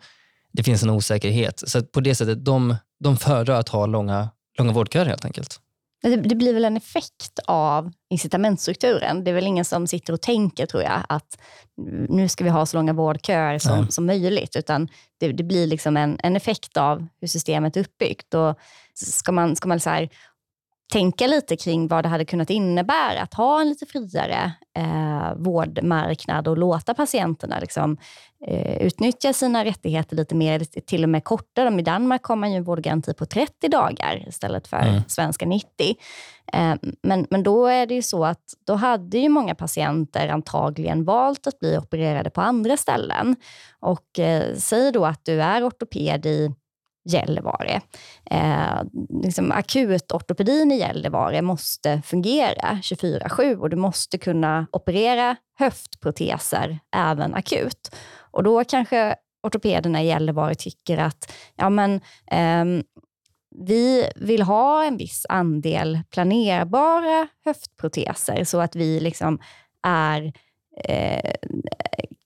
det 0.51 0.63
finns 0.63 0.83
en 0.83 0.89
osäkerhet. 0.89 1.63
Så 1.67 1.81
på 1.81 2.01
det 2.01 2.15
sättet, 2.15 2.45
de, 2.45 2.75
de 2.99 3.17
föredrar 3.17 3.59
att 3.59 3.69
ha 3.69 3.85
långa, 3.85 4.29
långa 4.57 4.73
vårdköer 4.73 5.05
helt 5.05 5.25
enkelt. 5.25 5.59
Det, 6.01 6.35
blir 6.35 6.53
väl 6.53 6.65
en 6.65 6.77
effekt 6.77 7.39
av 7.47 7.91
incitamentstrukturen. 8.09 9.23
Det 9.23 9.31
är 9.31 9.35
väl 9.35 9.47
ingen 9.47 9.65
som 9.65 9.87
sitter 9.87 10.13
och 10.13 10.21
tänker, 10.21 10.65
tror 10.65 10.83
jag, 10.83 11.03
att 11.09 11.37
nu 12.09 12.29
ska 12.29 12.43
vi 12.43 12.49
ha 12.49 12.65
så 12.65 12.77
långa 12.77 12.93
vårdköer 12.93 13.59
som, 13.59 13.79
Nej. 13.79 13.91
som 13.91 14.05
möjligt. 14.05 14.55
Utan 14.55 14.87
det, 15.19 15.31
det 15.31 15.43
blir 15.43 15.67
liksom 15.67 15.97
en, 15.97 16.17
en 16.23 16.35
effekt 16.35 16.77
av 16.77 17.07
hur 17.21 17.27
systemet 17.27 17.77
är 17.77 17.81
uppbyggt. 17.81 18.33
Och 18.33 18.59
ska 18.93 19.31
man, 19.31 19.55
ska 19.55 19.67
man 19.67 19.79
så 19.79 19.89
här, 19.89 20.09
tänka 20.91 21.27
lite 21.27 21.55
kring 21.57 21.87
vad 21.87 22.05
det 22.05 22.09
hade 22.09 22.25
kunnat 22.25 22.49
innebära 22.49 23.21
att 23.21 23.33
ha 23.33 23.61
en 23.61 23.69
lite 23.69 23.85
friare 23.85 24.51
eh, 24.77 25.33
vårdmarknad 25.35 26.47
och 26.47 26.57
låta 26.57 26.93
patienterna 26.93 27.59
liksom, 27.59 27.97
eh, 28.47 28.77
utnyttja 28.81 29.33
sina 29.33 29.65
rättigheter 29.65 30.15
lite 30.15 30.35
mer, 30.35 30.59
till 30.59 31.03
och 31.03 31.09
med 31.09 31.23
korta 31.23 31.63
dem. 31.65 31.79
I 31.79 31.83
Danmark 31.83 32.23
har 32.23 32.35
man 32.35 32.51
ju 32.51 32.57
en 32.57 32.63
vårdgaranti 32.63 33.13
på 33.13 33.25
30 33.25 33.67
dagar 33.67 34.25
istället 34.27 34.67
för 34.67 34.77
Mm. 34.77 35.01
svenska 35.07 35.45
90. 35.45 35.95
Eh, 36.53 36.75
men, 37.03 37.27
men 37.29 37.43
då 37.43 37.65
är 37.67 37.85
det 37.85 37.93
ju 37.93 38.01
så 38.01 38.25
att 38.25 38.43
då 38.67 38.73
hade 38.73 39.17
ju 39.17 39.29
många 39.29 39.55
patienter 39.55 40.27
antagligen 40.27 41.03
valt 41.05 41.47
att 41.47 41.59
bli 41.59 41.77
opererade 41.77 42.29
på 42.29 42.41
andra 42.41 42.77
ställen. 42.77 43.35
Och 43.79 44.19
eh, 44.19 44.55
säg 44.55 44.91
då 44.91 45.05
att 45.05 45.25
du 45.25 45.41
är 45.41 45.67
ortoped 45.67 46.25
i 46.25 46.51
Gällivare. 47.09 47.81
Eh, 48.31 48.81
liksom 49.23 49.51
akutortopedin 49.51 50.71
i 50.71 50.79
Gällivare 50.79 51.41
måste 51.41 52.01
fungera 52.05 52.79
24-7 52.81 53.55
och 53.55 53.69
du 53.69 53.75
måste 53.75 54.17
kunna 54.17 54.67
operera 54.71 55.35
höftproteser 55.59 56.79
även 56.95 57.35
akut. 57.35 57.95
Och 58.31 58.43
då 58.43 58.63
kanske 58.63 59.15
ortopederna 59.43 60.03
i 60.03 60.07
Gällivare 60.07 60.55
tycker 60.55 60.97
att 60.97 61.33
ja, 61.55 61.69
men, 61.69 62.01
eh, 62.31 62.65
vi 63.65 64.11
vill 64.15 64.41
ha 64.41 64.83
en 64.83 64.97
viss 64.97 65.25
andel 65.29 65.99
planerbara 66.09 67.27
höftproteser 67.45 68.43
så 68.43 68.59
att 68.59 68.75
vi 68.75 68.99
liksom 68.99 69.39
är 69.83 70.33
eh, 70.83 71.33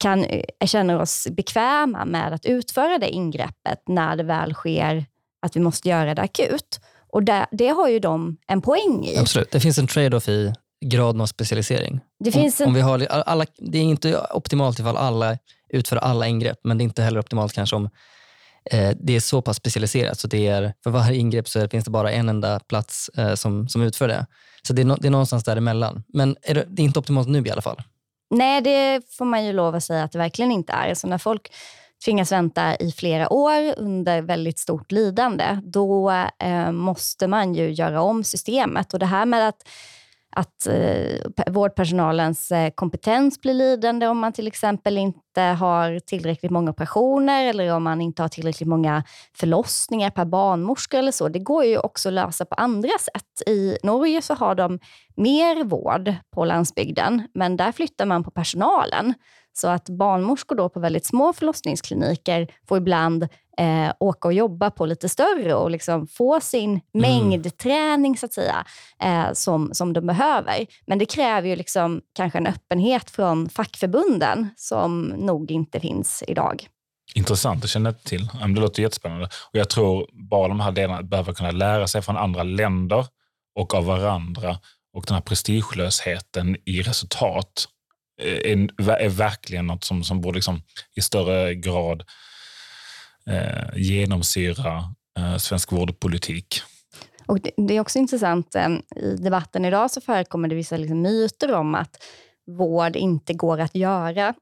kan, 0.06 0.26
känner 0.66 1.02
oss 1.02 1.28
bekväma 1.32 2.06
med 2.06 2.34
att 2.34 2.46
utföra 2.46 2.98
det 2.98 3.10
ingreppet 3.10 3.84
när 3.88 4.16
det 4.16 4.24
väl 4.24 4.54
sker 4.54 5.06
att 5.42 5.56
vi 5.56 5.60
måste 5.60 5.90
göra 5.90 6.16
det 6.16 6.22
akut. 6.22 6.80
Och 7.12 7.24
det, 7.24 7.48
det 7.52 7.68
har 7.68 7.90
ju 7.90 8.00
de 8.00 8.38
en 8.48 8.62
poäng 8.62 9.06
i. 9.06 9.18
Absolut. 9.18 9.52
Det 9.52 9.60
finns 9.60 9.78
en 9.78 9.88
trade-off 9.88 10.30
i 10.30 10.54
graden 10.86 11.22
av 11.22 11.26
specialisering. 11.26 12.00
Det, 12.20 12.32
finns 12.32 12.60
om, 12.60 12.64
en, 12.64 12.68
om 12.68 12.74
vi 12.74 12.82
har, 12.82 13.06
alla, 13.06 13.46
det 13.58 13.78
är 13.78 13.84
inte 13.84 14.20
optimalt 14.34 14.80
ifall 14.80 14.98
alla 14.98 15.38
utför 15.70 15.96
alla 15.98 16.28
ingrepp, 16.28 16.60
men 16.64 16.78
det 16.78 16.82
är 16.82 16.86
inte 16.86 17.04
heller 17.04 17.20
optimalt 17.20 17.54
kanske 17.54 17.76
om 17.76 17.90
eh, 18.72 18.92
det 19.00 19.16
är 19.16 19.20
så 19.20 19.42
pass 19.42 19.58
specialiserat 19.58 20.20
så 20.20 20.28
det 20.28 20.48
är, 20.48 20.74
för 20.84 20.90
varje 20.90 21.18
ingrepp 21.18 21.48
så 21.48 21.70
finns 21.70 21.86
det 21.86 21.92
bara 21.92 22.12
en 22.12 22.30
enda 22.30 22.60
plats 22.60 23.10
eh, 23.18 23.36
som, 23.36 23.68
som 23.68 23.82
utför 23.82 24.08
det. 24.08 24.26
Så 24.68 24.74
det 24.74 24.82
är, 24.82 24.86
no, 24.86 24.98
det 25.00 25.08
är 25.08 25.12
någonstans 25.12 25.44
däremellan. 25.44 26.04
Men 26.14 26.36
är 26.42 26.54
det, 26.54 26.66
det 26.70 26.82
är 26.82 26.84
inte 26.84 27.00
optimalt 27.00 27.28
nu 27.28 27.44
i 27.46 27.52
alla 27.52 27.62
fall 27.62 27.82
nej, 28.38 28.62
det 28.62 29.02
får 29.18 29.26
man 29.26 29.46
ju 29.46 29.54
lov 29.54 29.76
att 29.76 29.84
säga 29.84 30.04
att 30.04 30.12
det 30.12 30.18
verkligen 30.18 30.52
inte 30.52 30.74
är. 30.74 30.94
Så 30.94 31.08
när 31.08 31.18
folk 31.18 31.52
tvingas 32.06 32.32
vänta 32.32 32.76
i 32.76 32.92
flera 32.92 33.34
år 33.34 33.74
under 33.78 34.22
väldigt 34.22 34.60
stort 34.60 34.92
lidande, 34.92 35.60
då 35.64 36.12
eh, 36.40 36.72
måste 36.72 37.28
man 37.28 37.56
ju 37.56 37.72
göra 37.72 38.02
om 38.02 38.24
systemet. 38.24 38.94
Och 38.94 39.00
det 39.00 39.06
här 39.06 39.26
med 39.26 39.48
att 39.48 39.68
att 40.36 40.68
eh, 40.68 41.52
vårdpersonalens 41.52 42.52
eh, 42.52 42.70
kompetens 42.76 43.42
blir 43.42 43.54
lidande 43.54 44.08
om 44.08 44.20
man 44.20 44.34
till 44.34 44.48
exempel 44.48 44.98
inte 44.98 45.42
har 45.42 46.00
tillräckligt 46.00 46.52
många 46.52 46.72
operationer 46.72 47.46
eller 47.46 47.74
om 47.74 47.84
man 47.84 48.02
inte 48.02 48.22
har 48.22 48.30
tillräckligt 48.30 48.70
många 48.70 49.04
förlossningar 49.38 50.10
per 50.10 50.26
barnmorska 50.26 51.00
eller 51.00 51.12
så. 51.12 51.30
Det 51.30 51.40
går 51.40 51.66
ju 51.66 51.78
också 51.78 52.10
att 52.10 52.14
lösa 52.14 52.46
på 52.46 52.56
andra 52.56 52.90
sätt. 53.00 53.48
I 53.48 53.78
Norge 53.84 54.22
så 54.22 54.34
har 54.34 54.56
de 54.56 54.80
mer 55.16 55.64
vård 55.64 56.14
på 56.32 56.46
landsbygden, 56.46 57.28
men 57.34 57.58
där 57.58 57.72
flyttar 57.72 58.06
man 58.06 58.24
på 58.24 58.32
personalen. 58.32 59.14
Så 59.58 59.68
att 59.68 59.90
barnmorskor 59.90 60.56
då 60.56 60.70
på 60.70 60.80
väldigt 60.80 61.06
små 61.06 61.34
förlossningskliniker 61.34 62.48
får 62.68 62.78
ibland 62.78 63.24
eh, 63.58 63.94
åka 64.00 64.28
och 64.28 64.34
jobba 64.34 64.72
på 64.72 64.86
lite 64.86 65.10
större 65.10 65.54
och 65.54 65.72
liksom 65.72 66.08
få 66.08 66.40
sin 66.40 66.82
mängdträning 66.94 68.18
så 68.18 68.26
att 68.26 68.34
säga, 68.34 68.66
eh, 69.02 69.34
som, 69.34 69.74
som 69.74 69.94
de 69.94 70.08
behöver. 70.08 70.66
Men 70.88 71.00
det 71.00 71.06
kräver 71.06 71.50
ju 71.50 71.56
liksom 71.56 72.02
kanske 72.16 72.38
en 72.38 72.48
öppenhet 72.48 73.10
från 73.10 73.50
fackförbunden 73.50 74.50
som 74.56 75.02
nog 75.04 75.52
inte 75.52 75.80
finns 75.80 76.24
idag. 76.28 76.68
Intressant, 77.16 77.62
det 77.62 77.68
känner 77.68 77.90
jag 77.90 77.96
inte 77.96 78.10
till. 78.10 78.30
Det 78.56 78.62
låter 78.62 78.82
jättespännande. 78.82 79.26
Och 79.26 79.60
jag 79.60 79.70
tror 79.70 80.08
bara 80.14 80.48
de 80.48 80.60
här 80.60 80.72
delarna 80.72 81.04
behöver 81.04 81.34
kunna 81.34 81.52
lära 81.52 81.88
sig 81.88 82.02
från 82.02 82.18
andra 82.18 82.44
länder 82.44 83.06
och 83.60 83.74
av 83.74 83.86
varandra. 83.86 84.60
Och 84.94 85.04
den 85.08 85.14
här 85.14 85.22
prestigelösheten 85.22 86.58
i 86.66 86.82
resultat 86.82 87.68
Eh, 88.22 88.52
är, 88.52 88.90
är 88.90 89.10
verkligen 89.10 89.68
något 89.68 89.84
som, 89.84 90.04
som 90.04 90.22
borde 90.22 90.36
liksom 90.36 90.62
i 90.96 91.02
större 91.02 91.56
grad 91.56 92.04
eh, 93.30 93.78
genomsyra 93.78 94.84
eh, 95.20 95.38
svensk 95.38 95.72
vårdpolitik. 95.72 96.62
Och 97.26 97.40
det, 97.42 97.52
det 97.58 97.78
är 97.78 97.80
också 97.80 98.00
intressant, 98.00 98.56
eh, 98.56 98.70
i 98.96 99.16
debatten 99.16 99.66
idag 99.66 99.92
så 99.92 100.02
förekommer 100.02 100.48
det 100.48 100.56
vissa 100.56 100.78
liksom 100.78 101.02
myter 101.02 101.54
om 101.54 101.76
att 101.76 102.04
vård 102.48 102.96
inte 102.96 103.34
går 103.34 103.60
att 103.60 103.76
göra 103.76 104.34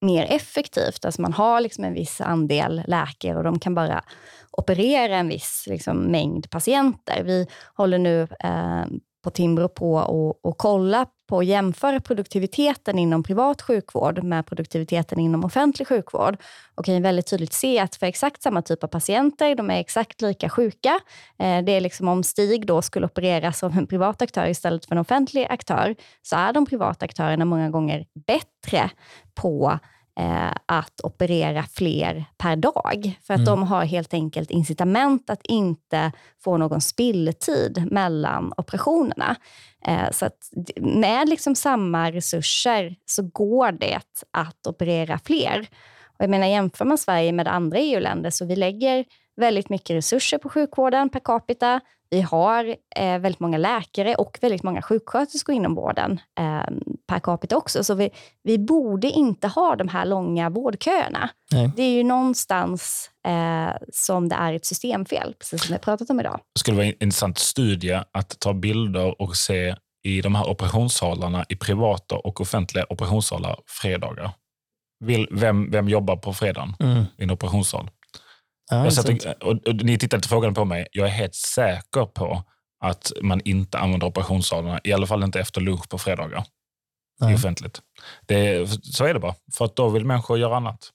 mer 0.00 0.26
effektivt. 0.30 1.04
Alltså 1.04 1.22
man 1.22 1.32
har 1.32 1.60
liksom 1.60 1.84
en 1.84 1.94
viss 1.94 2.20
andel 2.20 2.82
läkare 2.86 3.36
och 3.36 3.44
de 3.44 3.58
kan 3.58 3.74
bara 3.74 4.04
operera 4.50 5.16
en 5.16 5.28
viss 5.28 5.64
liksom, 5.66 5.98
mängd 5.98 6.50
patienter. 6.50 7.22
Vi 7.24 7.46
håller 7.74 7.98
nu 7.98 8.22
eh, 8.22 8.84
på 9.24 9.30
Timbro 9.30 9.68
på 9.68 9.94
och, 9.94 10.44
och 10.44 10.58
kolla 10.58 11.06
på 11.28 11.38
att 11.38 11.46
jämföra 11.46 12.00
produktiviteten 12.00 12.98
inom 12.98 13.22
privat 13.22 13.62
sjukvård 13.62 14.22
med 14.24 14.46
produktiviteten 14.46 15.20
inom 15.20 15.44
offentlig 15.44 15.88
sjukvård 15.88 16.36
och 16.74 16.84
kan 16.84 16.94
ju 16.94 17.00
väldigt 17.00 17.26
tydligt 17.26 17.52
se 17.52 17.78
att 17.78 17.96
för 17.96 18.06
exakt 18.06 18.42
samma 18.42 18.62
typ 18.62 18.84
av 18.84 18.88
patienter, 18.88 19.54
de 19.54 19.70
är 19.70 19.80
exakt 19.80 20.22
lika 20.22 20.48
sjuka. 20.48 21.00
Eh, 21.38 21.64
det 21.64 21.72
är 21.72 21.80
liksom 21.80 22.08
om 22.08 22.22
Stig 22.22 22.66
då 22.66 22.82
skulle 22.82 23.06
opereras 23.06 23.62
av 23.62 23.78
en 23.78 23.86
privat 23.86 24.22
aktör 24.22 24.46
istället 24.46 24.86
för 24.86 24.94
en 24.94 25.00
offentlig 25.00 25.46
aktör, 25.50 25.94
så 26.22 26.36
är 26.36 26.52
de 26.52 26.66
privata 26.66 27.04
aktörerna 27.04 27.44
många 27.44 27.70
gånger 27.70 28.06
bättre 28.26 28.90
på 29.34 29.78
att 30.66 31.00
operera 31.02 31.62
fler 31.62 32.24
per 32.38 32.56
dag. 32.56 33.18
För 33.22 33.34
att 33.34 33.40
Mm. 33.40 33.50
de 33.50 33.62
har 33.62 33.84
helt 33.84 34.14
enkelt 34.14 34.50
incitament 34.50 35.30
att 35.30 35.40
inte 35.46 36.12
få 36.44 36.56
någon 36.56 36.80
spilltid 36.80 37.88
mellan 37.90 38.52
operationerna. 38.56 39.36
Eh, 39.86 40.10
så 40.12 40.26
att 40.26 40.38
med 40.80 41.28
liksom 41.28 41.54
samma 41.54 42.10
resurser 42.12 42.96
så 43.06 43.22
går 43.22 43.72
det 43.72 44.00
att 44.32 44.66
operera 44.66 45.18
fler. 45.24 45.68
Och 46.06 46.24
jag 46.24 46.30
menar, 46.30 46.46
jämför 46.46 46.84
man 46.84 46.98
Sverige 46.98 47.32
med 47.32 47.48
andra 47.48 47.78
EU-länder 47.78 48.30
så 48.30 48.44
vi 48.44 48.56
lägger 48.56 49.04
väldigt 49.36 49.68
mycket 49.68 49.96
resurser 49.96 50.38
på 50.38 50.48
sjukvården 50.48 51.08
per 51.08 51.20
capita. 51.20 51.80
Vi 52.10 52.20
har 52.20 52.64
eh, 52.96 53.18
väldigt 53.18 53.40
många 53.40 53.58
läkare 53.58 54.14
och 54.14 54.38
väldigt 54.40 54.62
många 54.62 54.82
sjuksköterskor 54.82 55.54
inom 55.54 55.74
vården 55.74 56.20
eh, 56.40 56.74
per 57.08 57.18
capita 57.18 57.56
också. 57.56 57.84
Så 57.84 57.94
vi, 57.94 58.10
vi 58.42 58.58
borde 58.58 59.10
inte 59.10 59.48
ha 59.48 59.76
de 59.76 59.88
här 59.88 60.04
långa 60.04 60.50
vårdköerna. 60.50 61.30
Nej. 61.52 61.70
Det 61.76 61.82
är 61.82 61.90
ju 61.90 62.02
någonstans 62.04 63.10
eh, 63.26 63.76
som 63.92 64.28
det 64.28 64.34
är 64.36 64.52
ett 64.52 64.66
systemfel, 64.66 65.34
precis 65.38 65.60
som 65.62 65.68
vi 65.68 65.74
har 65.74 65.78
pratat 65.80 66.10
om 66.10 66.20
idag. 66.20 66.40
Det 66.54 66.58
skulle 66.58 66.76
vara 66.76 66.86
en 66.86 66.94
intressant 67.02 67.38
studie 67.38 68.00
att 68.12 68.40
ta 68.40 68.54
bilder 68.54 69.22
och 69.22 69.36
se 69.36 69.76
i 70.04 70.20
de 70.20 70.34
här 70.34 70.48
operationssalarna 70.50 71.44
i 71.48 71.56
privata 71.56 72.16
och 72.16 72.40
offentliga 72.40 72.86
operationssalar 72.90 73.58
fredagar. 73.66 74.30
Vill, 75.04 75.28
vem, 75.30 75.70
vem 75.70 75.88
jobbar 75.88 76.16
på 76.16 76.32
fredagen 76.34 76.74
Mm. 76.80 77.04
i 77.18 77.22
en 77.22 77.30
operationssal? 77.30 77.90
Ja, 78.70 78.84
Jag 78.84 78.92
satt, 78.92 79.08
intressant. 79.08 79.42
och, 79.42 79.68
och, 79.68 79.74
ni 79.74 79.98
tittade 79.98 80.18
lite 80.18 80.28
frågande 80.28 80.54
på 80.54 80.64
mig. 80.64 80.86
Jag 80.92 81.06
är 81.06 81.12
helt 81.12 81.34
säker 81.34 82.04
på 82.04 82.42
att 82.80 83.12
man 83.22 83.40
inte 83.44 83.78
använder 83.78 84.06
operationssalarna, 84.06 84.80
i 84.84 84.92
alla 84.92 85.06
fall 85.06 85.22
inte 85.22 85.40
efter 85.40 85.60
lunch 85.60 85.88
på 85.88 85.98
fredagar, 85.98 86.44
Nej. 87.20 87.34
offentligt. 87.34 87.80
Det, 88.26 88.68
så 88.82 89.04
är 89.04 89.14
det 89.14 89.20
bara, 89.20 89.34
för 89.52 89.64
att 89.64 89.76
då 89.76 89.88
vill 89.88 90.04
människor 90.04 90.38
göra 90.38 90.56
annat. 90.56 90.92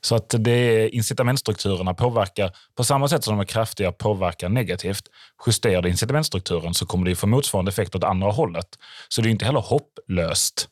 Så 0.00 0.14
att 0.14 0.34
det 0.38 0.88
incitamentstrukturerna 0.88 1.94
påverkar, 1.94 2.56
på 2.74 2.84
samma 2.84 3.08
sätt 3.08 3.24
som 3.24 3.36
de 3.36 3.40
är 3.40 3.44
kraftiga 3.44 3.92
påverkar 3.92 4.48
negativt, 4.48 5.02
justerar 5.46 5.82
det 5.82 5.88
incitamentstrukturen 5.88 6.74
så 6.74 6.86
kommer 6.86 7.04
det 7.04 7.16
få 7.16 7.26
motsvarande 7.26 7.68
effekt 7.68 7.94
åt 7.94 8.04
andra 8.04 8.30
hållet. 8.30 8.66
Så 9.08 9.22
det 9.22 9.28
är 9.28 9.30
inte 9.30 9.44
heller 9.44 9.60
hopplöst, 9.60 10.68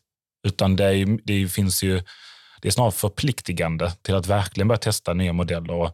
utan 0.46 0.76
det, 0.76 0.84
är, 0.84 1.18
det 1.24 1.48
finns 1.48 1.82
ju, 1.82 2.02
det 2.66 2.70
är 2.70 2.72
snarare 2.72 2.92
förpliktigande 2.92 3.90
till 4.02 4.14
att 4.14 4.26
verkligen 4.26 4.68
börja 4.68 4.78
testa 4.78 5.14
nya 5.14 5.32
modeller. 5.32 5.74
Och 5.74 5.86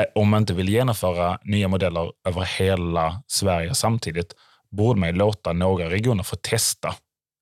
eh, 0.00 0.06
om 0.14 0.28
man 0.28 0.42
inte 0.42 0.54
vill 0.54 0.68
genomföra 0.68 1.38
nya 1.44 1.68
modeller 1.68 2.12
över 2.28 2.58
hela 2.58 3.22
Sverige 3.26 3.74
samtidigt, 3.74 4.34
borde 4.70 5.00
man 5.00 5.08
ju 5.08 5.14
låta 5.14 5.52
några 5.52 5.90
regioner 5.90 6.22
få 6.22 6.36
testa. 6.36 6.94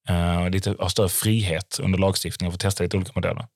Eh, 0.08 0.50
lite, 0.50 0.74
ha 0.78 0.88
större 0.88 1.08
frihet 1.08 1.80
under 1.82 1.98
lagstiftningen 1.98 2.48
och 2.48 2.54
få 2.54 2.58
testa 2.58 2.84
lite 2.84 2.96
olika 2.96 3.12
modeller. 3.14 3.46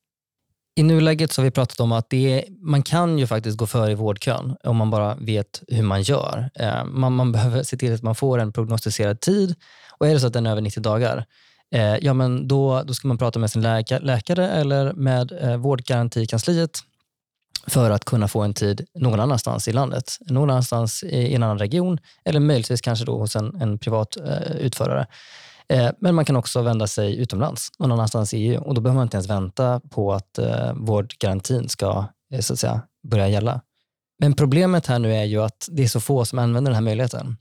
I 0.77 0.83
nuläget 0.83 1.33
så 1.33 1.43
har 1.43 1.45
vi 1.45 1.51
pratat 1.51 1.81
om 1.81 1.93
att 1.93 2.11
det 2.11 2.33
är, 2.33 2.45
man 2.61 2.83
kan 2.83 3.19
ju 3.19 3.27
faktiskt 3.27 3.57
gå 3.57 3.67
före 3.67 3.93
i 3.93 3.95
vårdkön 3.95 4.57
om 4.65 4.77
man 4.77 4.91
bara 4.91 5.15
vet 5.15 5.63
hur 5.69 5.83
man 5.83 6.03
gör. 6.03 6.51
Eh, 6.55 6.85
man, 6.85 7.13
man 7.13 7.33
behöver 7.33 7.63
se 7.63 7.77
till 7.77 7.95
att 7.95 8.03
man 8.03 8.15
får 8.15 8.39
en 8.39 8.53
prognostiserad 8.53 9.21
tid 9.21 9.55
och 9.99 10.09
är 10.09 10.15
det 10.15 10.21
så 10.21 10.27
att 10.27 10.33
den 10.33 10.47
är 10.47 10.51
över 10.51 10.61
90 10.61 10.81
dagar, 10.81 11.27
eh, 11.73 11.97
ja, 11.97 12.15
men 12.15 12.49
då, 12.49 12.83
då 12.83 12.95
ska 12.95 13.09
man 13.09 13.19
prata 13.19 13.39
med 13.39 13.51
sin 13.51 13.63
läka, 13.63 13.99
läkare 13.99 14.49
eller 14.49 14.93
med 14.93 15.33
eh, 15.33 15.57
vårdgarantikansliet 15.57 16.79
för 17.67 17.91
att 17.91 18.05
kunna 18.05 18.29
få 18.29 18.43
en 18.43 18.55
tid 18.55 18.87
någon 18.95 19.21
annanstans 19.21 19.69
i 19.69 19.73
landet. 19.73 20.19
Någon 20.21 20.51
annanstans 20.51 21.03
i 21.03 21.17
i 21.17 21.35
en 21.35 21.43
annan 21.43 21.59
region 21.59 21.99
eller 22.25 22.41
möjligtvis 22.41 22.81
kanske 22.81 23.05
då 23.05 23.19
hos 23.19 23.37
en, 23.37 23.61
en 23.61 23.79
privat 23.79 24.17
eh, 24.17 24.57
utförare. 24.57 25.07
Eh, 25.69 25.91
Men 25.99 26.15
man 26.15 26.25
kan 26.25 26.37
också 26.37 26.63
vända 26.63 26.87
sig 26.87 27.17
utomlands, 27.17 27.69
någon 27.79 27.93
annanstans 27.93 28.35
i 28.35 28.39
EU. 28.39 28.63
Och 28.63 28.75
då 28.75 28.81
behöver 28.81 28.97
man 28.97 29.07
inte 29.07 29.17
ens 29.17 29.31
vänta 29.31 29.81
på 29.91 30.13
att 30.13 30.39
eh, 30.39 30.73
vårdgarantin 30.75 31.69
ska 31.69 32.05
eh, 32.33 32.41
så 32.41 32.53
att 32.53 32.59
säga, 32.59 32.81
börja 33.09 33.29
gälla. 33.29 33.61
Men 34.19 34.35
problemet 34.35 34.87
här 34.87 34.99
nu 34.99 35.15
är 35.15 35.25
ju 35.25 35.43
att 35.43 35.69
det 35.71 35.83
är 35.83 35.89
så 35.89 36.01
få 36.01 36.25
som 36.25 36.39
använder 36.39 36.71
den 36.71 36.75
här 36.75 36.83
möjligheten. 36.83 37.37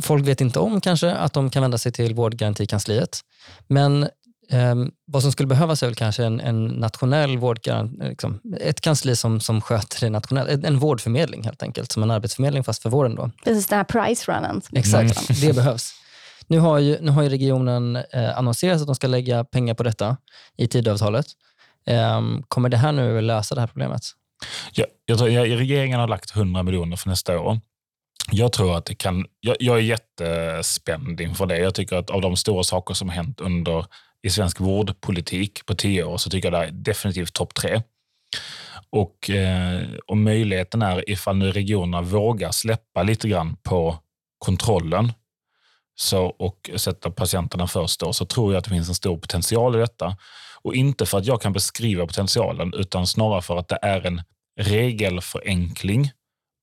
Folk 0.00 0.26
vet 0.26 0.40
inte 0.40 0.58
om 0.58 0.80
kanske 0.80 1.12
att 1.12 1.32
de 1.32 1.50
kan 1.50 1.62
vända 1.62 1.78
sig 1.78 1.92
till 1.92 2.14
vårdgarantikansliet. 2.14 3.20
Men 3.68 4.02
eh, 4.50 4.74
vad 5.06 5.22
som 5.22 5.32
skulle 5.32 5.46
behövas 5.46 5.82
är 5.82 5.86
väl 5.86 5.94
kanske 5.94 6.24
en, 6.24 6.40
en 6.40 6.66
nationell 6.66 7.38
vårdgaranti, 7.38 8.08
liksom, 8.08 8.40
ett 8.60 8.80
kansli 8.80 9.16
som, 9.16 9.40
som 9.40 9.60
sköter 9.60 10.00
det 10.00 10.10
nationellt. 10.10 10.50
En, 10.50 10.64
en 10.64 10.78
vårdförmedling 10.78 11.44
helt 11.44 11.62
enkelt, 11.62 11.92
som 11.92 12.02
en 12.02 12.10
arbetsförmedling 12.10 12.64
fast 12.64 12.82
för 12.82 12.90
vården. 12.90 13.14
Då. 13.14 13.30
Precis 13.44 13.66
den 13.66 13.76
här 13.76 13.84
price-runnen. 13.84 14.62
Exakt, 14.72 15.30
om. 15.30 15.36
det 15.40 15.52
behövs. 15.52 15.92
Nu 16.46 16.58
har 16.58 16.78
ju, 16.78 16.98
nu 17.00 17.10
har 17.10 17.22
ju 17.22 17.28
regionen 17.28 17.96
eh, 17.96 18.38
annonserat 18.38 18.80
att 18.80 18.86
de 18.86 18.94
ska 18.94 19.06
lägga 19.06 19.44
pengar 19.44 19.74
på 19.74 19.82
detta 19.82 20.16
i 20.56 20.68
Tidöavtalet. 20.68 21.26
Ehm, 21.86 22.42
kommer 22.48 22.68
det 22.68 22.76
här 22.76 22.92
nu 22.92 23.20
lösa 23.20 23.54
det 23.54 23.60
här 23.60 23.68
problemet? 23.68 24.02
Jag, 24.72 24.86
jag 25.06 25.18
tror, 25.18 25.30
jag, 25.30 25.60
regeringen 25.60 26.00
har 26.00 26.08
lagt 26.08 26.36
100 26.36 26.62
miljoner 26.62 26.96
för 26.96 27.08
nästa 27.08 27.40
år. 27.40 27.60
Jag 28.30 28.52
tror 28.52 28.76
att 28.76 28.84
det 28.84 28.94
kan... 28.94 29.26
Jag, 29.40 29.56
jag 29.60 29.76
är 29.76 29.80
jättespänd 29.80 31.20
inför 31.20 31.46
det. 31.46 31.58
Jag 31.58 31.74
tycker 31.74 31.96
att 31.96 32.10
av 32.10 32.20
de 32.20 32.36
stora 32.36 32.62
saker 32.62 32.94
som 32.94 33.08
har 33.08 33.16
hänt 33.16 33.40
under 33.40 33.86
i 34.22 34.30
svensk 34.30 34.60
vårdpolitik 34.60 35.66
på 35.66 35.74
tio 35.74 36.04
år 36.04 36.16
så 36.16 36.30
tycker 36.30 36.52
jag 36.52 36.62
det 36.62 36.66
är 36.66 36.70
definitivt 36.70 37.32
topp 37.32 37.54
tre. 37.54 37.82
Och, 38.90 39.30
eh, 39.30 39.82
och 40.06 40.16
möjligheten 40.16 40.82
är 40.82 41.10
ifall 41.10 41.36
nu 41.36 41.52
regionerna 41.52 42.02
vågar 42.02 42.50
släppa 42.50 43.02
lite 43.02 43.28
grann 43.28 43.56
på 43.62 43.98
kontrollen 44.38 45.12
så, 45.94 46.24
och 46.24 46.70
sätta 46.76 47.10
patienterna 47.10 47.66
först 47.66 48.00
då, 48.00 48.12
så 48.12 48.26
tror 48.26 48.52
jag 48.52 48.58
att 48.58 48.64
det 48.64 48.70
finns 48.70 48.88
en 48.88 48.94
stor 48.94 49.16
potential 49.16 49.76
i 49.76 49.78
detta. 49.78 50.16
Och 50.62 50.74
inte 50.74 51.06
för 51.06 51.18
att 51.18 51.26
jag 51.26 51.42
kan 51.42 51.52
beskriva 51.52 52.06
potentialen, 52.06 52.74
utan 52.74 53.06
snarare 53.06 53.42
för 53.42 53.56
att 53.56 53.68
det 53.68 53.78
är 53.82 54.06
en 54.06 54.22
regelförenkling 54.60 56.10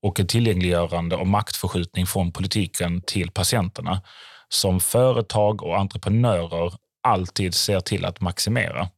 och 0.01 0.19
ett 0.19 0.29
tillgängliggörande 0.29 1.15
och 1.15 1.27
maktförskjutning 1.27 2.05
från 2.05 2.31
politiken 2.31 3.01
till 3.01 3.31
patienterna 3.31 4.01
som 4.49 4.79
företag 4.79 5.63
och 5.63 5.77
entreprenörer 5.77 6.73
alltid 7.03 7.53
ser 7.53 7.79
till 7.79 8.05
att 8.05 8.21
maximera. 8.21 8.89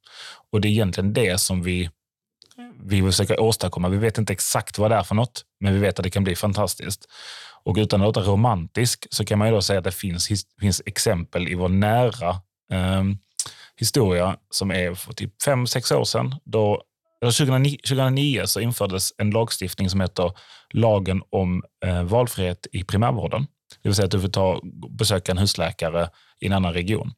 Och 0.52 0.62
det 0.62 0.68
är 0.68 0.70
egentligen 0.70 1.14
det 1.14 1.38
som 1.38 1.64
vi, 1.64 1.90
vi 2.84 3.02
försöker 3.02 3.40
åstadkomma. 3.40 3.90
Vi 3.90 3.98
vet 3.98 4.18
inte 4.18 4.34
exakt 4.34 4.78
vad 4.78 4.92
det 4.92 4.96
är 4.96 5.04
för 5.04 5.16
något, 5.16 5.46
men 5.60 5.74
vi 5.74 5.80
vet 5.80 6.00
att 6.00 6.04
det 6.04 6.10
kan 6.10 6.24
bli 6.24 6.36
fantastiskt. 6.36 7.06
Och 7.64 7.76
utan 7.78 8.02
att 8.02 8.06
låta 8.06 8.22
romantisk 8.22 9.08
så 9.10 9.26
kan 9.26 9.40
man 9.40 9.48
ju 9.48 9.54
då 9.54 9.62
säga 9.62 9.80
att 9.80 9.84
det 9.84 9.92
finns, 9.92 10.46
finns 10.60 10.82
exempel 10.86 11.48
i 11.48 11.56
vår 11.56 11.70
nära 11.70 12.30
eh, 12.74 13.04
historia 13.76 14.38
som 14.50 14.72
är 14.72 14.94
för 14.94 15.14
typ 15.14 15.42
fem 15.44 15.68
sex 15.68 15.92
år 15.92 16.04
sedan. 16.04 16.36
Då, 16.44 16.84
2009, 17.26 17.78
2009 17.78 18.42
så 18.46 18.60
infördes 18.60 19.14
en 19.18 19.30
lagstiftning 19.30 19.90
som 19.90 20.02
heter 20.02 20.32
lagen 20.74 21.22
om 21.30 21.64
eh, 21.86 22.04
valfrihet 22.04 22.68
i 22.72 22.84
primärvården. 22.84 23.48
Det 23.82 23.90
vill 23.90 23.96
säga 23.96 24.06
att 24.06 24.12
du 24.12 24.22
får 24.22 24.28
ta, 24.28 24.62
besöka 24.90 25.32
en 25.32 25.38
husläkare 25.38 26.10
i 26.40 26.48
en 26.48 26.54
annan 26.54 26.74
region. 26.74 27.14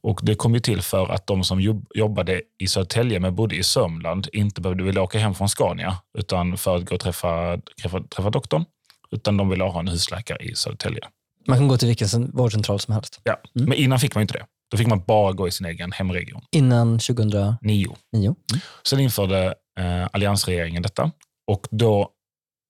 Och 0.00 0.20
Det 0.22 0.34
kom 0.34 0.54
ju 0.54 0.60
till 0.60 0.82
för 0.82 1.08
att 1.08 1.26
de 1.26 1.44
som 1.44 1.60
jobb, 1.60 1.86
jobbade 1.94 2.42
i 2.58 2.66
Södertälje 2.66 3.20
men 3.20 3.34
bodde 3.34 3.56
i 3.56 3.62
Sörmland 3.62 4.28
inte 4.32 4.60
behövde 4.60 4.84
vilja 4.84 5.02
åka 5.02 5.18
hem 5.18 5.34
från 5.34 5.48
Scania 5.48 5.96
utan 6.18 6.56
för 6.56 6.76
att 6.76 6.84
gå 6.84 6.94
och 6.94 7.00
träffa, 7.00 7.58
träffa, 7.82 8.02
träffa 8.02 8.30
doktorn. 8.30 8.64
Utan 9.10 9.36
de 9.36 9.48
ville 9.48 9.64
ha 9.64 9.80
en 9.80 9.88
husläkare 9.88 10.38
i 10.44 10.54
Södertälje. 10.54 11.00
Man 11.46 11.58
kan 11.58 11.68
gå 11.68 11.76
till 11.76 11.88
vilken 11.88 12.30
vårdcentral 12.30 12.80
som 12.80 12.94
helst. 12.94 13.20
Ja. 13.24 13.36
Men 13.52 13.72
innan 13.72 13.98
fick 13.98 14.14
man 14.14 14.22
inte 14.22 14.34
det. 14.34 14.46
Då 14.70 14.76
fick 14.76 14.86
man 14.86 15.02
bara 15.06 15.32
gå 15.32 15.48
i 15.48 15.50
sin 15.50 15.66
egen 15.66 15.92
hemregion. 15.92 16.42
Innan 16.50 16.98
2009. 16.98 17.96
Nio. 18.12 18.34
Sen 18.88 19.00
införde 19.00 19.54
eh, 19.80 20.06
alliansregeringen 20.12 20.82
detta. 20.82 21.10
Och, 21.46 21.66
då, 21.70 22.10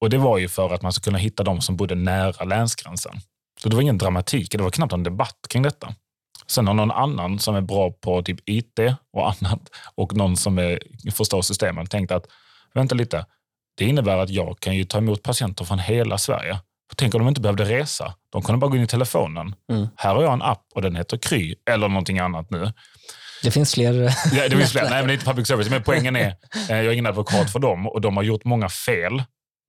och 0.01 0.11
det 0.11 0.19
var 0.19 0.39
ju 0.39 0.49
för 0.49 0.75
att 0.75 0.83
man 0.83 0.93
skulle 0.93 1.05
kunna 1.05 1.19
hitta 1.19 1.43
de 1.43 1.61
som 1.61 1.77
bodde 1.77 1.95
nära 1.95 2.45
länsgränsen. 2.45 3.13
Så 3.63 3.69
det 3.69 3.75
var 3.75 3.83
ingen 3.83 3.99
dramatik, 3.99 4.53
det 4.53 4.63
var 4.63 4.71
knappt 4.71 4.93
en 4.93 5.03
debatt 5.03 5.39
kring 5.49 5.63
detta. 5.63 5.95
Sen 6.47 6.67
har 6.67 6.75
någon 6.75 6.91
annan 6.91 7.39
som 7.39 7.55
är 7.55 7.61
bra 7.61 7.91
på 7.91 8.23
typ 8.23 8.49
IT 8.49 8.79
och 9.13 9.29
annat 9.31 9.61
och 9.95 10.17
någon 10.17 10.37
som 10.37 10.59
är, 10.59 10.79
förstår 11.11 11.43
systemen 11.43 11.87
tänkt 11.87 12.13
att 12.13 12.27
vänta 12.75 12.95
lite, 12.95 13.27
det 13.77 13.85
innebär 13.85 14.19
att 14.19 14.31
jag 14.31 14.61
kan 14.61 14.77
ju 14.77 14.85
ta 14.85 14.99
emot 14.99 15.23
patienter 15.23 15.65
från 15.65 15.79
hela 15.79 16.19
Sverige. 16.19 16.59
Tänk 16.99 17.15
om 17.15 17.19
de 17.19 17.29
inte 17.29 17.41
behövde 17.41 17.65
resa. 17.65 18.15
De 18.33 18.43
kunde 18.43 18.59
bara 18.59 18.71
gå 18.71 18.77
in 18.77 18.83
i 18.83 18.87
telefonen. 18.87 19.55
Mm. 19.73 19.89
Här 19.97 20.15
har 20.15 20.23
jag 20.23 20.33
en 20.33 20.43
app 20.43 20.65
och 20.75 20.83
den 20.83 20.97
heter 20.97 21.17
Kry 21.17 21.55
eller 21.71 21.89
någonting 21.89 22.19
annat 22.19 22.51
nu. 22.51 22.73
Det 23.43 23.51
finns 23.51 23.75
fler. 23.75 23.95
Ja, 24.33 24.49
det 24.49 24.57
finns 24.57 24.73
fler. 24.73 24.83
Nej, 24.83 24.91
men 24.91 25.07
det 25.07 25.13
är 25.13 25.15
inte 25.15 25.27
public 25.27 25.49
service. 25.49 25.71
Men 25.71 25.83
poängen 25.83 26.17
är, 26.17 26.27
eh, 26.71 26.77
jag 26.77 26.87
är 26.87 26.91
ingen 26.91 27.07
advokat 27.07 27.53
för 27.53 27.59
dem 27.59 27.87
och 27.87 28.01
de 28.01 28.17
har 28.17 28.25
gjort 28.25 28.45
många 28.45 28.69
fel 28.69 29.23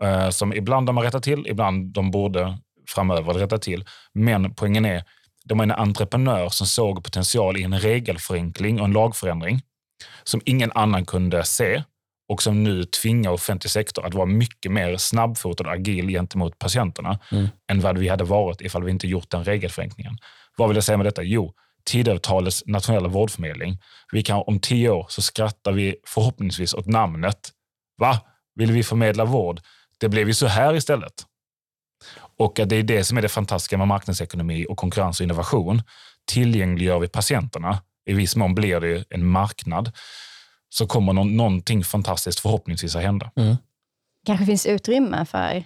eh, 0.04 0.30
som 0.30 0.54
ibland 0.54 0.88
de 0.88 0.98
har 0.98 1.04
rättat 1.04 1.24
till, 1.24 1.48
ibland 1.48 1.94
de 1.94 2.12
borde 2.12 2.58
framöver 2.90 3.34
rätta 3.34 3.58
till. 3.58 3.86
Men 4.14 4.56
poängen 4.56 4.86
är, 4.86 5.04
de 5.46 5.60
är 5.60 5.64
en 5.64 5.72
entreprenör 5.72 6.50
som 6.50 6.68
såg 6.68 7.04
potential 7.04 7.58
i 7.58 7.64
en 7.64 7.80
regelförenkling 7.80 8.80
och 8.80 8.86
en 8.86 8.94
lagförändring 8.94 9.62
som 10.24 10.42
ingen 10.46 10.72
annan 10.76 11.06
kunde 11.06 11.44
se 11.44 11.84
och 12.30 12.44
som 12.44 12.64
nu 12.64 12.84
tvingar 12.84 13.32
offentlig 13.32 13.72
sektor 13.72 14.06
att 14.06 14.14
vara 14.14 14.26
mycket 14.26 14.72
mer 14.72 14.98
snabbfotad 14.98 15.64
och 15.64 15.74
agil 15.74 16.08
gentemot 16.08 16.60
patienterna 16.60 17.20
Mm. 17.32 17.48
än 17.72 17.82
vad 17.82 17.98
vi 17.98 18.08
hade 18.08 18.24
varit 18.24 18.62
ifall 18.62 18.84
vi 18.84 18.92
inte 18.92 19.08
gjort 19.08 19.30
den 19.30 19.44
regelförenklingen. 19.44 20.18
Vad 20.58 20.70
vill 20.70 20.78
jag 20.78 20.84
säga 20.84 20.98
med 20.98 21.06
detta? 21.06 21.24
Jo, 21.24 21.54
Tidöavtalets 21.86 22.64
nationella 22.66 23.08
vårdförmedling. 23.08 23.78
Vi 24.12 24.24
kan, 24.24 24.44
om 24.48 24.60
tio 24.60 24.90
år 24.90 25.06
så 25.10 25.22
skrattar 25.22 25.72
vi 25.72 25.96
förhoppningsvis 26.08 26.74
åt 26.74 26.86
namnet. 26.86 27.50
Va? 27.98 28.20
Vill 28.56 28.72
vi 28.72 28.84
förmedla 28.84 29.26
vård? 29.26 29.62
Det 30.00 30.10
blev 30.10 30.28
ju 30.28 30.34
så 30.34 30.48
här 30.48 30.74
istället. 30.76 31.14
Och 32.38 32.54
det 32.66 32.76
är 32.76 32.84
det 32.84 33.04
som 33.04 33.18
är 33.18 33.22
det 33.22 33.30
fantastiska 33.30 33.78
med 33.78 33.88
marknadsekonomi 33.88 34.66
och 34.70 34.78
konkurrens 34.78 35.20
och 35.20 35.24
innovation. 35.24 35.82
Tillgängliggör 36.32 37.00
vi 37.00 37.08
patienterna, 37.08 37.82
i 38.06 38.14
viss 38.14 38.36
mån 38.36 38.56
blir 38.56 38.80
det 38.80 39.04
en 39.10 39.26
marknad, 39.26 39.92
så 40.70 40.88
kommer 40.88 41.14
någon, 41.14 41.38
någonting 41.38 41.84
fantastiskt 41.84 42.40
förhoppningsvis 42.40 42.96
att 42.96 43.02
hända. 43.02 43.32
kanske 44.26 44.46
finns 44.46 44.66
utrymme 44.66 45.26
för 45.26 45.64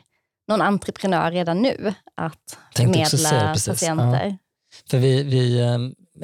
någon 0.48 0.62
entreprenör 0.62 1.32
redan 1.32 1.62
nu 1.62 1.94
att 2.16 2.58
Tänkte 2.74 3.00
också 3.02 3.18
förmedla 3.18 3.54
patienter. 3.54 4.38
För 4.90 4.98
vi, 4.98 5.24
vi, 5.24 5.60
eh, 5.60 5.78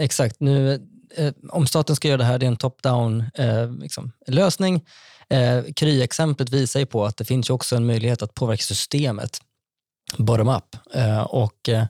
exakt, 0.04 0.40
nu, 0.40 0.74
eh, 1.16 1.34
om 1.50 1.68
staten 1.68 1.96
ska 1.96 2.08
göra 2.08 2.18
det 2.18 2.24
här, 2.24 2.38
det 2.38 2.46
är 2.46 2.48
en 2.48 2.58
top-down 2.58 3.24
eh, 3.34 3.72
liksom, 3.72 4.12
lösning. 4.28 4.86
Eh, 5.30 5.64
Kry-exemplet 5.76 6.50
visar 6.50 6.80
ju 6.80 6.86
på 6.86 7.06
att 7.06 7.18
det 7.18 7.26
finns 7.26 7.50
ju 7.50 7.54
också 7.54 7.76
en 7.76 7.86
möjlighet 7.86 8.22
att 8.22 8.34
påverka 8.34 8.64
systemet 8.64 9.42
bottom-up. 10.18 10.76
Eh, 10.94 11.22
och, 11.22 11.70
eh, 11.70 11.86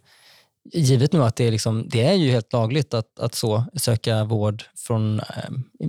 givet 0.73 1.13
nu 1.13 1.23
att 1.23 1.35
det 1.35 1.47
är, 1.47 1.51
liksom, 1.51 1.89
det 1.89 2.03
är 2.03 2.13
ju 2.13 2.31
helt 2.31 2.53
lagligt 2.53 2.93
att, 2.93 3.19
att 3.19 3.35
så 3.35 3.65
söka 3.75 4.23
vård 4.23 4.63
från 4.77 5.19
eh, 5.19 5.25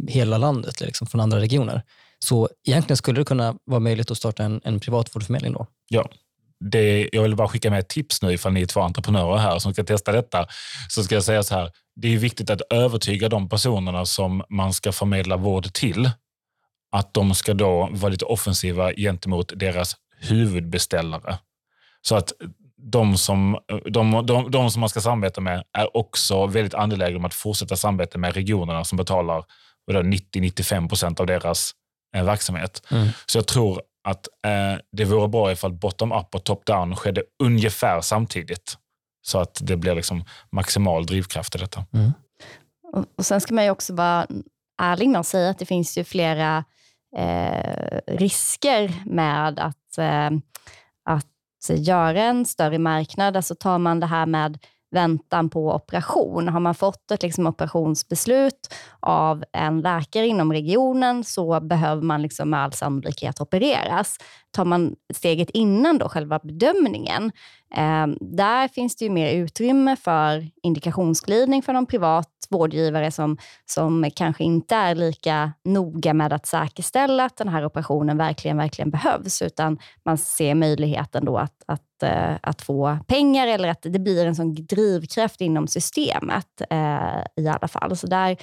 hela 0.09 0.39
landet, 0.39 0.81
liksom, 0.81 1.07
från 1.07 1.20
andra 1.20 1.41
regioner. 1.41 1.83
Så 2.18 2.49
egentligen 2.66 2.97
skulle 2.97 3.20
det 3.20 3.24
kunna 3.24 3.55
vara 3.64 3.81
möjligt 3.81 4.11
att 4.11 4.16
starta 4.16 4.43
en, 4.43 4.61
en 4.64 4.81
privat 4.81 5.16
vårdförmedling 5.16 5.53
då? 5.53 5.66
Ja. 5.89 6.11
Det, 6.64 7.09
jag 7.12 7.22
vill 7.22 7.37
bara 7.37 7.49
skicka 7.49 7.70
med 7.70 7.78
ett 7.78 7.89
tips 7.89 8.22
nu 8.22 8.33
ifall 8.33 8.53
ni 8.53 8.62
är 8.62 8.66
två 8.66 8.81
entreprenörer 8.81 9.37
här 9.37 9.59
som 9.59 9.72
ska 9.72 9.85
testa 9.85 10.12
detta. 10.12 10.47
Så 10.89 11.05
ska 11.05 11.14
jag 11.14 11.24
säga 11.24 11.43
så 11.43 11.55
här, 11.55 11.70
det 11.97 12.14
är 12.14 12.18
viktigt 12.18 12.51
att 12.51 12.61
övertyga 12.70 13.28
de 13.28 13.49
personerna 13.49 14.07
som 14.07 14.43
man 14.49 14.72
ska 14.72 14.93
förmedla 14.93 15.37
vård 15.37 15.72
till 15.72 16.11
att 16.93 17.14
de 17.14 17.35
ska 17.35 17.55
då 17.55 17.89
vara 17.93 18.11
lite 18.11 18.24
offensiva 18.24 18.93
gentemot 18.93 19.53
deras 19.57 19.97
huvudbeställare. 20.20 21.39
Så 22.03 22.16
att 22.16 22.33
de 22.83 23.16
som, 23.16 23.59
de, 23.85 24.26
de, 24.26 24.51
de 24.51 24.70
som 24.70 24.81
man 24.81 24.89
ska 24.89 25.01
samarbeta 25.01 25.41
med 25.41 25.64
är 25.78 25.97
också 25.97 26.47
väldigt 26.47 26.74
angelägna 26.74 27.18
om 27.18 27.24
att 27.24 27.35
fortsätta 27.35 27.76
samarbeta 27.76 28.18
med 28.18 28.35
regionerna 28.35 28.85
som 28.85 28.97
betalar 28.97 29.45
90-95 29.91 30.89
procent 30.89 31.20
av 31.20 31.26
deras 31.26 31.72
eh, 32.16 32.24
verksamhet. 32.24 32.83
Mm. 32.91 33.09
Så 33.26 33.39
jag 33.39 33.47
tror 33.47 33.83
att 34.09 34.28
eh, 34.45 34.81
det 34.93 35.05
vore 35.05 35.28
bra 35.28 35.53
ifall 35.53 35.72
bottom-up 35.72 36.35
och 36.35 36.45
top-down 36.45 36.97
skedde 36.97 37.22
ungefär 37.43 38.01
samtidigt. 38.01 38.76
Så 39.22 39.39
att 39.39 39.61
det 39.62 39.76
blir 39.76 39.95
liksom 39.95 40.24
maximal 40.53 41.07
drivkraft 41.07 41.55
i 41.55 41.59
detta. 41.59 41.85
Mm. 41.93 42.12
Och, 42.93 43.05
och 43.16 43.26
Sen 43.26 43.41
ska 43.41 43.55
man 43.55 43.64
ju 43.64 43.70
också 43.70 43.95
vara 43.95 44.26
ärlig 44.83 45.09
med 45.09 45.20
att 45.20 45.26
säga 45.26 45.51
att 45.51 45.59
det 45.59 45.66
finns 45.66 45.99
ju 45.99 46.05
flera 46.05 46.64
eh, 47.16 47.99
risker 48.07 48.93
med 49.07 49.59
att, 49.59 49.99
eh, 49.99 50.31
att 51.69 51.87
göra 51.87 52.23
en 52.23 52.47
större 52.47 52.79
marknad. 52.79 53.37
Alltså 53.37 53.55
tar 53.55 53.79
man 53.79 54.01
det 54.01 54.07
här 54.07 54.27
med 54.27 54.59
väntan 54.91 55.51
på 55.51 55.74
operation. 55.74 56.49
Har 56.49 56.61
man 56.61 56.74
fått 56.74 57.11
ett 57.11 57.22
liksom, 57.22 57.47
operationsbeslut 57.47 58.74
av 59.01 59.45
en 59.53 59.80
läkare 59.80 60.26
inom 60.26 60.53
regionen 60.53 61.24
så 61.24 61.61
behöver 61.61 62.03
man 62.03 62.22
liksom 62.22 62.51
med 62.51 62.61
all 62.61 62.72
sannolikhet 62.72 63.41
opereras. 63.41 64.18
Tar 64.51 64.64
man 64.64 64.97
steget 65.14 65.51
innan 65.51 65.99
då, 65.99 66.09
själva 66.09 66.38
bedömningen, 66.38 67.32
eh, 67.74 68.07
där 68.20 68.68
finns 68.68 68.97
det 68.97 69.05
ju 69.05 69.11
mer 69.11 69.32
utrymme 69.32 69.97
för 69.97 70.49
indikationsglidning 70.62 71.62
för 71.62 71.72
någon 71.72 71.86
privat 71.86 72.28
vårdgivare 72.51 73.11
som, 73.11 73.36
som 73.66 74.11
kanske 74.16 74.45
inte 74.45 74.74
är 74.74 74.95
lika 74.95 75.53
noga 75.64 76.14
med 76.14 76.32
att 76.32 76.47
säkerställa 76.47 77.24
att 77.24 77.36
den 77.36 77.49
här 77.49 77.64
operationen 77.64 78.16
verkligen, 78.18 78.57
verkligen 78.57 78.91
behövs, 78.91 79.43
utan 79.43 79.78
man 80.05 80.18
ser 80.18 80.55
möjligheten 80.55 81.24
då 81.24 81.36
att, 81.36 81.62
att, 81.66 81.82
eh, 82.03 82.37
att 82.43 82.63
få 82.63 82.99
pengar 83.07 83.47
eller 83.47 83.69
att 83.69 83.83
det 83.83 83.99
blir 83.99 84.27
en 84.27 84.37
sån 84.37 84.55
drivkraft 84.55 85.41
inom 85.41 85.67
systemet 85.67 86.63
eh, 86.71 87.23
i 87.37 87.49
alla 87.49 87.69
fall. 87.69 87.97
Så 87.97 88.07
där, 88.07 88.37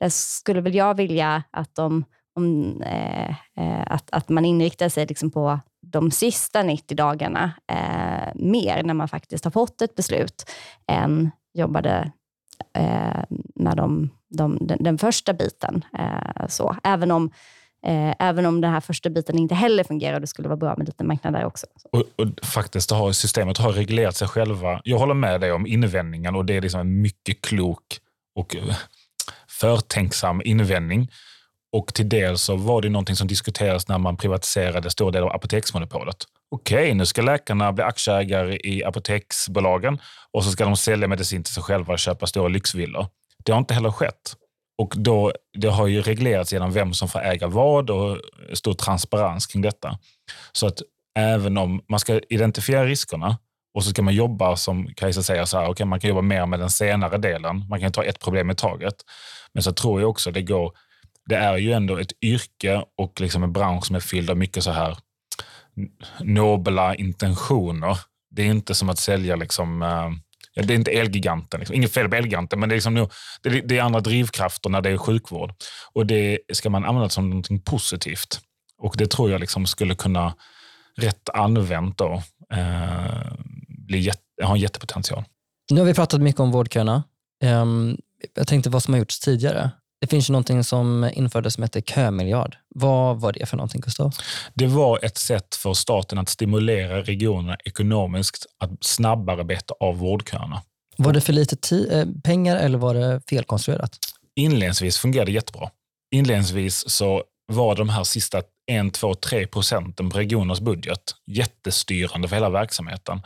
där 0.00 0.08
skulle 0.08 0.60
väl 0.60 0.74
jag 0.74 0.94
vilja 0.94 1.42
att, 1.50 1.74
de, 1.74 2.04
om, 2.34 2.82
eh, 2.82 3.30
eh 3.30 3.82
att, 3.86 4.10
att 4.10 4.28
man 4.28 4.44
inriktar 4.44 4.88
sig 4.88 5.06
liksom 5.06 5.30
på 5.30 5.60
de 5.86 6.10
sista 6.10 6.62
90 6.62 6.96
dagarna 6.96 7.52
eh, 7.72 8.34
mer 8.34 8.82
när 8.82 8.94
man 8.94 9.08
faktiskt 9.08 9.44
har 9.44 9.50
fått 9.50 9.82
ett 9.82 9.94
beslut 9.94 10.50
än 10.86 11.30
jobbade 11.54 12.12
eh, 12.74 13.24
med 13.54 13.76
de, 13.76 14.10
de, 14.28 14.58
den, 14.60 14.78
den, 14.80 14.98
första 14.98 15.32
biten. 15.32 15.84
Eh, 15.98 16.46
så. 16.48 16.76
Även, 16.84 17.10
om, 17.10 17.30
eh, 17.86 18.14
även 18.18 18.46
om 18.46 18.60
den 18.60 18.72
här 18.72 18.80
första 18.80 19.10
biten 19.10 19.38
inte 19.38 19.54
heller 19.54 19.84
fungerar 19.84 20.14
och 20.14 20.20
det 20.20 20.26
skulle 20.26 20.48
vara 20.48 20.56
bra 20.56 20.74
med 20.76 20.86
lite 20.86 21.04
marknad 21.04 21.32
där 21.32 21.44
också. 21.44 21.66
Och, 21.92 22.02
och, 22.16 22.26
faktiskt 22.42 22.90
har 22.90 23.12
systemet 23.12 23.58
har 23.58 23.72
reglerat 23.72 24.16
sig 24.16 24.28
själva. 24.28 24.80
Jag 24.84 24.98
håller 24.98 25.14
med 25.14 25.40
dig 25.40 25.52
om 25.52 25.66
invändningen 25.66 26.34
och 26.34 26.44
det 26.44 26.56
är 26.56 26.60
liksom 26.60 26.80
en 26.80 27.00
mycket 27.00 27.40
klok 27.40 27.98
och 28.34 28.56
eh, 28.56 28.76
förtänksam 29.48 30.42
invändning. 30.44 31.08
Och 31.72 31.94
till 31.94 32.08
del 32.08 32.38
så 32.38 32.56
var 32.56 32.82
det 32.82 32.88
någonting 32.88 33.16
som 33.16 33.28
diskuterades 33.28 33.88
när 33.88 33.98
man 33.98 34.16
privatiserade 34.16 34.90
stora 34.90 35.10
delar 35.10 35.26
av 35.26 35.32
apoteksmonopolet. 35.32 36.16
Okej, 36.50 36.94
nu 36.94 37.06
ska 37.06 37.22
läkarna 37.22 37.72
bli 37.72 37.84
aktieägare 37.84 38.58
i 38.64 38.84
apoteksbolagen 38.84 39.98
och 40.32 40.44
så 40.44 40.50
ska 40.50 40.64
de 40.64 40.76
sälja 40.76 41.08
medicin 41.08 41.44
till 41.44 41.54
sig 41.54 41.62
själva 41.62 41.92
och 41.92 41.98
köpa 41.98 42.26
stora 42.26 42.48
lyxvillor. 42.48 43.06
Det 43.44 43.52
har 43.52 43.58
inte 43.58 43.74
heller 43.74 43.90
skett. 43.90 44.36
Och 44.78 44.94
då, 44.96 45.32
det 45.58 45.68
har 45.68 45.86
ju 45.86 46.02
reglerats 46.02 46.52
genom 46.52 46.72
vem 46.72 46.92
som 46.92 47.08
får 47.08 47.20
äga 47.20 47.46
vad 47.46 47.90
och 47.90 48.18
stor 48.52 48.72
transparens 48.72 49.46
kring 49.46 49.62
detta. 49.62 49.98
Så 50.52 50.66
att 50.66 50.78
även 51.18 51.58
om 51.58 51.80
man 51.88 52.00
ska 52.00 52.20
identifiera 52.28 52.84
riskerna 52.84 53.38
och 53.74 53.84
så 53.84 53.90
ska 53.90 54.02
man 54.02 54.14
jobba, 54.14 54.56
som 54.56 54.94
Kajsa 54.94 55.22
säger, 55.22 55.44
så 55.44 55.58
här, 55.58 55.68
okay, 55.68 55.86
man 55.86 56.00
kan 56.00 56.08
jobba 56.08 56.22
mer 56.22 56.46
med 56.46 56.58
den 56.60 56.70
senare 56.70 57.18
delen. 57.18 57.68
Man 57.68 57.80
kan 57.80 57.92
ta 57.92 58.04
ett 58.04 58.20
problem 58.20 58.50
i 58.50 58.54
taget. 58.54 58.94
Men 59.54 59.62
så 59.62 59.72
tror 59.72 60.00
jag 60.00 60.10
också 60.10 60.30
det 60.30 60.42
går 60.42 60.72
det 61.24 61.36
är 61.36 61.56
ju 61.56 61.72
ändå 61.72 61.98
ett 61.98 62.12
yrke 62.22 62.84
och 62.96 63.20
liksom 63.20 63.42
en 63.42 63.52
bransch 63.52 63.86
som 63.86 63.96
är 63.96 64.00
fylld 64.00 64.30
av 64.30 64.36
mycket 64.36 64.64
så 64.64 64.70
här 64.70 64.98
nobla 66.20 66.94
intentioner. 66.94 67.98
Det 68.30 68.42
är 68.42 68.46
inte 68.46 68.74
som 68.74 68.88
att 68.88 68.98
sälja 68.98 69.36
liksom, 69.36 69.82
eh, 69.82 70.10
Ja, 70.54 70.62
det 70.62 70.74
är 70.74 70.74
inte 70.74 70.90
Elgiganten. 70.90 71.60
Liksom. 71.60 71.76
Inget 71.76 71.92
fel 71.92 72.08
på 72.08 72.16
Elgiganten, 72.16 72.60
men 72.60 72.68
det 72.68 72.72
är, 72.72 72.76
liksom, 72.76 73.08
det, 73.42 73.48
är, 73.48 73.62
det 73.62 73.78
är 73.78 73.82
andra 73.82 74.00
drivkrafter 74.00 74.70
när 74.70 74.80
det 74.80 74.90
är 74.90 74.96
sjukvård. 74.96 75.54
Och 75.92 76.06
det 76.06 76.38
ska 76.52 76.70
man 76.70 76.84
använda 76.84 77.08
som 77.08 77.30
något 77.30 77.64
positivt. 77.64 78.40
Och 78.78 78.94
det 78.98 79.10
tror 79.10 79.30
jag 79.30 79.40
liksom 79.40 79.66
skulle 79.66 79.94
kunna, 79.94 80.34
rätt 80.96 81.28
använt, 81.28 81.98
då, 81.98 82.22
eh, 82.52 83.32
bli 83.68 83.98
jätte, 83.98 84.44
ha 84.44 84.54
en 84.54 84.60
jättepotential. 84.60 85.24
Nu 85.70 85.80
har 85.80 85.86
vi 85.86 85.94
pratat 85.94 86.20
mycket 86.20 86.40
om 86.40 86.50
vårdköerna. 86.50 87.04
Um, 87.44 87.98
jag 88.34 88.46
tänkte 88.46 88.70
vad 88.70 88.82
som 88.82 88.94
har 88.94 88.98
gjorts 88.98 89.20
tidigare. 89.20 89.70
Det 90.02 90.08
finns 90.08 90.30
ju 90.30 90.32
någonting 90.32 90.64
som 90.64 91.10
infördes 91.12 91.54
som 91.54 91.62
heter 91.62 91.80
kömiljard. 91.80 92.56
Vad 92.74 93.20
var 93.20 93.32
det 93.32 93.46
för 93.46 93.56
någonting, 93.56 93.80
Gustav? 93.80 94.12
Det 94.54 94.66
var 94.66 95.04
ett 95.04 95.18
sätt 95.18 95.54
för 95.54 95.74
staten 95.74 96.18
att 96.18 96.28
stimulera 96.28 97.02
regionerna 97.02 97.56
ekonomiskt 97.64 98.46
att 98.58 98.70
snabbare 98.80 99.44
beta 99.44 99.74
av 99.80 99.98
vårdköerna. 99.98 100.62
Var 100.96 101.12
det 101.12 101.20
för 101.20 101.32
lite 101.32 101.76
eh, 101.92 102.06
pengar 102.24 102.56
eller 102.56 102.78
var 102.78 102.94
det 102.94 103.20
felkonstruerat? 103.28 103.98
Inledningsvis 104.36 104.98
fungerade 104.98 105.30
det 105.30 105.34
jättebra. 105.34 105.70
Inledningsvis 106.14 106.90
så 106.90 107.22
var 107.46 107.76
de 107.76 107.88
här 107.88 108.04
sista 108.04 108.42
1, 108.70 108.94
2, 108.94 109.14
3 109.14 109.46
procenten 109.46 110.10
på 110.10 110.18
regioners 110.18 110.60
budget 110.60 111.02
jättestyrande 111.26 112.28
för 112.28 112.36
hela 112.36 112.50
verksamheten. 112.50 113.20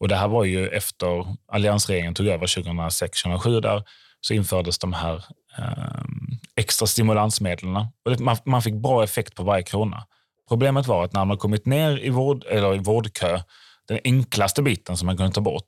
Och 0.00 0.08
Det 0.08 0.16
här 0.16 0.28
var 0.28 0.44
ju 0.44 0.68
efter 0.68 1.36
alliansregeringen 1.52 2.14
tog 2.14 2.26
över 2.26 2.46
2006-2007 2.46 3.60
där 3.60 3.82
så 4.20 4.34
infördes 4.34 4.78
de 4.78 4.92
här 4.92 5.24
Ehm, 5.58 6.38
extra 6.56 6.86
stimulansmedlen. 6.86 7.86
man, 8.18 8.36
man 8.44 8.62
fick 8.62 8.74
bra 8.74 9.04
effekt 9.04 9.34
på 9.34 9.42
varje 9.42 9.62
krona. 9.62 10.06
Problemet 10.48 10.86
var 10.86 11.04
att 11.04 11.12
när 11.12 11.24
man 11.24 11.36
kommit 11.36 11.66
ner 11.66 12.04
i, 12.04 12.10
vård, 12.10 12.44
eller 12.48 12.74
i 12.74 12.78
vårdkö, 12.78 13.40
den 13.88 13.98
enklaste 14.04 14.62
biten 14.62 14.96
som 14.96 15.06
man 15.06 15.16
kunde 15.16 15.32
ta 15.32 15.40
bort, 15.40 15.64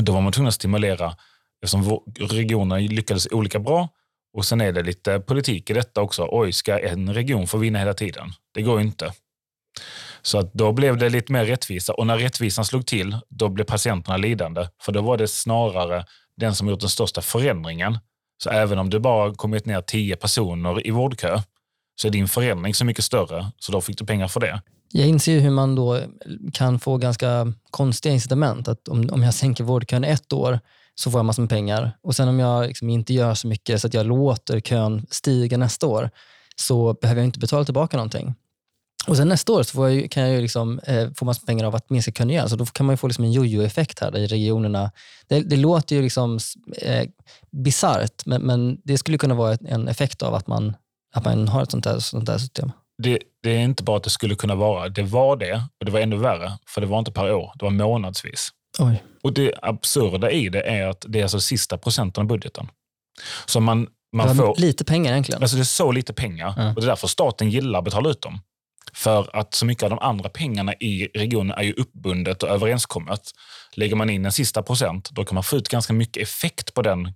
då 0.00 0.12
var 0.12 0.20
man 0.20 0.32
tvungen 0.32 0.48
att 0.48 0.54
stimulera 0.54 1.16
eftersom 1.62 2.00
regionerna 2.18 2.80
lyckades 2.80 3.28
olika 3.30 3.58
bra. 3.58 3.88
Och 4.32 4.44
sen 4.44 4.60
är 4.60 4.72
det 4.72 4.82
lite 4.82 5.20
politik 5.20 5.70
i 5.70 5.72
detta 5.72 6.00
också. 6.00 6.28
Oj, 6.30 6.52
ska 6.52 6.78
en 6.78 7.14
region 7.14 7.46
få 7.46 7.58
vinna 7.58 7.78
hela 7.78 7.94
tiden? 7.94 8.32
Det 8.54 8.62
går 8.62 8.80
inte. 8.80 9.12
Så 10.22 10.38
att 10.38 10.52
då 10.52 10.72
blev 10.72 10.96
det 10.96 11.08
lite 11.08 11.32
mer 11.32 11.44
rättvisa 11.44 11.94
och 11.94 12.06
när 12.06 12.18
rättvisan 12.18 12.64
slog 12.64 12.86
till, 12.86 13.16
då 13.28 13.48
blev 13.48 13.64
patienterna 13.64 14.16
lidande. 14.16 14.68
För 14.82 14.92
då 14.92 15.00
var 15.02 15.16
det 15.16 15.28
snarare 15.28 16.04
den 16.36 16.54
som 16.54 16.68
gjort 16.68 16.80
den 16.80 16.88
största 16.88 17.22
förändringen. 17.22 17.98
Så 18.42 18.50
även 18.50 18.78
om 18.78 18.90
du 18.90 18.98
bara 18.98 19.34
kommit 19.34 19.66
ner 19.66 19.80
tio 19.80 20.16
personer 20.16 20.86
i 20.86 20.90
vårdkö, 20.90 21.40
så 22.00 22.08
är 22.08 22.12
din 22.12 22.28
förändring 22.28 22.74
så 22.74 22.84
mycket 22.84 23.04
större, 23.04 23.46
så 23.58 23.72
då 23.72 23.80
fick 23.80 23.98
du 23.98 24.06
pengar 24.06 24.28
för 24.28 24.40
det. 24.40 24.62
Jag 24.92 25.08
inser 25.08 25.40
hur 25.40 25.50
man 25.50 25.74
då 25.74 26.00
kan 26.52 26.78
få 26.78 26.96
ganska 26.96 27.52
konstiga 27.70 28.12
incitament. 28.12 28.68
Att 28.68 28.88
om, 28.88 29.08
om 29.12 29.22
jag 29.22 29.34
sänker 29.34 29.64
vårdkön 29.64 30.04
ett 30.04 30.32
år 30.32 30.60
så 30.94 31.10
får 31.10 31.18
jag 31.18 31.24
massor 31.24 31.42
med 31.42 31.50
pengar. 31.50 31.92
Och 32.02 32.16
sen 32.16 32.28
om 32.28 32.38
jag 32.38 32.66
liksom 32.66 32.90
inte 32.90 33.14
gör 33.14 33.34
så 33.34 33.48
mycket 33.48 33.80
så 33.80 33.86
att 33.86 33.94
jag 33.94 34.06
låter 34.06 34.60
kön 34.60 35.06
stiga 35.10 35.58
nästa 35.58 35.86
år 35.86 36.10
så 36.56 36.94
behöver 36.94 37.20
jag 37.20 37.28
inte 37.28 37.38
betala 37.38 37.64
tillbaka 37.64 37.96
någonting. 37.96 38.34
Och 39.10 39.16
sen 39.16 39.28
nästa 39.28 39.52
år 39.52 39.62
så 39.62 39.74
får 39.74 39.90
jag, 39.90 40.10
kan 40.10 40.22
jag 40.22 40.32
ju 40.32 40.40
liksom, 40.40 40.78
eh, 40.78 41.08
få 41.16 41.24
massa 41.24 41.46
pengar 41.46 41.64
av 41.64 41.74
att 41.74 41.90
minska 41.90 42.24
igen. 42.24 42.48
Så 42.48 42.56
då 42.56 42.66
kan 42.66 42.86
man 42.86 42.98
få 42.98 43.06
liksom 43.06 43.24
en 43.24 43.32
jojo-effekt 43.32 44.00
här 44.00 44.16
i 44.16 44.26
regionerna. 44.26 44.90
Det, 45.28 45.40
det 45.40 45.56
låter 45.56 45.96
ju 45.96 46.02
liksom 46.02 46.38
eh, 46.82 47.06
bisarrt, 47.50 48.26
men, 48.26 48.42
men, 48.42 48.80
det 48.84 48.98
skulle 48.98 49.18
kunna 49.18 49.34
vara 49.34 49.56
en 49.68 49.88
effekt 49.88 50.22
av 50.22 50.34
att 50.34 50.46
man, 50.46 50.76
att 51.14 51.24
man 51.24 51.48
har 51.48 51.62
ett 51.62 51.70
sånt 51.70 51.84
där, 51.84 51.98
sånt 51.98 52.26
där 52.26 52.38
system. 52.38 52.72
Det, 53.02 53.18
det, 53.42 53.50
är 53.50 53.60
inte 53.60 53.82
bara 53.82 53.96
att 53.96 54.04
det 54.04 54.10
skulle 54.10 54.34
kunna 54.34 54.54
vara. 54.54 54.88
Det 54.88 55.02
var 55.02 55.36
det 55.36 55.62
och 55.80 55.86
det 55.86 55.92
var 55.92 56.00
ännu 56.00 56.16
värre. 56.16 56.52
För 56.68 56.80
det 56.80 56.86
var 56.86 56.98
inte 56.98 57.12
per 57.12 57.32
år, 57.32 57.52
det 57.54 57.64
var 57.64 57.72
månadsvis. 57.72 58.48
Oj. 58.78 59.02
Och 59.22 59.32
Det 59.32 59.54
absurda 59.62 60.30
i 60.30 60.48
det 60.48 60.62
är 60.62 60.86
att 60.86 61.04
det 61.08 61.18
är 61.18 61.22
alltså 61.22 61.40
sista 61.40 61.78
procenten 61.78 62.22
av 62.22 62.28
budgeten. 62.28 62.68
Så 63.46 63.60
man, 63.60 63.86
man 64.12 64.36
får, 64.36 64.54
lite 64.58 64.84
pengar 64.84 65.12
egentligen. 65.12 65.42
Alltså 65.42 65.56
det 65.56 65.62
är 65.62 65.64
så 65.64 65.92
lite 65.92 66.12
pengar. 66.12 66.54
Ja. 66.56 66.68
Och 66.68 66.74
Det 66.74 66.84
är 66.84 66.86
därför 66.86 67.08
staten 67.08 67.50
gillar 67.50 67.78
att 67.78 67.84
betala 67.84 68.10
ut 68.10 68.22
dem. 68.22 68.40
För 68.92 69.36
att 69.36 69.54
så 69.54 69.66
mycket 69.66 69.82
av 69.82 69.90
de 69.90 69.98
andra 69.98 70.28
pengarna 70.28 70.74
i 70.74 71.08
regionen 71.14 71.58
är 71.58 71.62
ju 71.62 71.72
uppbundet 71.72 72.42
och 72.42 72.48
överenskommet. 72.48 73.20
Lägger 73.72 73.96
man 73.96 74.10
in 74.10 74.24
en 74.24 74.32
sista 74.32 74.62
procent, 74.62 75.10
då 75.10 75.24
kan 75.24 75.34
man 75.34 75.44
få 75.44 75.56
ut 75.56 75.68
ganska 75.68 75.92
mycket 75.92 76.22
effekt 76.22 76.74
på 76.74 76.82
den, 76.82 77.12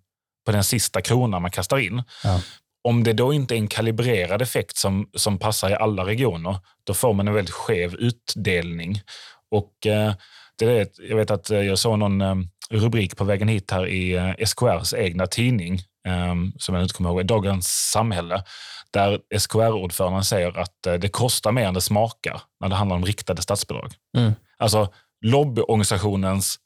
på 0.46 0.52
den 0.52 0.64
sista 0.64 1.00
kronan 1.00 1.42
man 1.42 1.50
kastar 1.50 1.78
in. 1.78 2.02
Ja. 2.24 2.40
Om 2.88 3.04
det 3.04 3.12
då 3.12 3.32
inte 3.32 3.54
är 3.54 3.58
en 3.58 3.68
kalibrerad 3.68 4.42
effekt 4.42 4.76
som, 4.76 5.10
som 5.16 5.38
passar 5.38 5.70
i 5.70 5.74
alla 5.74 6.06
regioner, 6.06 6.56
då 6.86 6.94
får 6.94 7.12
man 7.12 7.28
en 7.28 7.34
väldigt 7.34 7.54
skev 7.54 7.94
utdelning. 7.94 9.00
Och 9.50 9.86
eh, 9.86 10.14
det 10.58 10.64
är, 10.64 10.86
jag 11.08 11.16
vet 11.16 11.30
att 11.30 11.50
eh, 11.50 11.60
jag 11.60 11.78
såg 11.78 11.98
någon 11.98 12.20
eh, 12.20 12.34
rubrik 12.70 13.16
på 13.16 13.24
vägen 13.24 13.48
hit 13.48 13.70
här 13.70 13.86
i 13.86 14.12
eh, 14.14 14.46
SKRs 14.46 14.94
egna 14.94 15.26
tidning, 15.26 15.74
eh, 16.06 16.34
som 16.58 16.74
jag 16.74 16.84
inte 16.84 16.94
kommer 16.94 17.10
ihåg, 17.10 17.26
Dagens 17.26 17.66
Samhälle, 17.92 18.42
där 18.94 19.20
SKR-ordföranden 19.38 20.24
säger 20.24 20.58
att 20.58 20.86
eh, 20.86 20.94
det 20.94 21.08
kostar 21.08 21.52
mer 21.52 21.66
än 21.66 21.74
det 21.74 21.80
smakar 21.80 22.42
när 22.60 22.68
det 22.68 22.74
handlar 22.74 22.96
om 22.96 23.04
riktade 23.04 23.42
statsbidrag. 23.42 23.92
Mm. 24.16 24.32
Alltså 24.58 24.88
lobbyorganisationens 25.24 26.56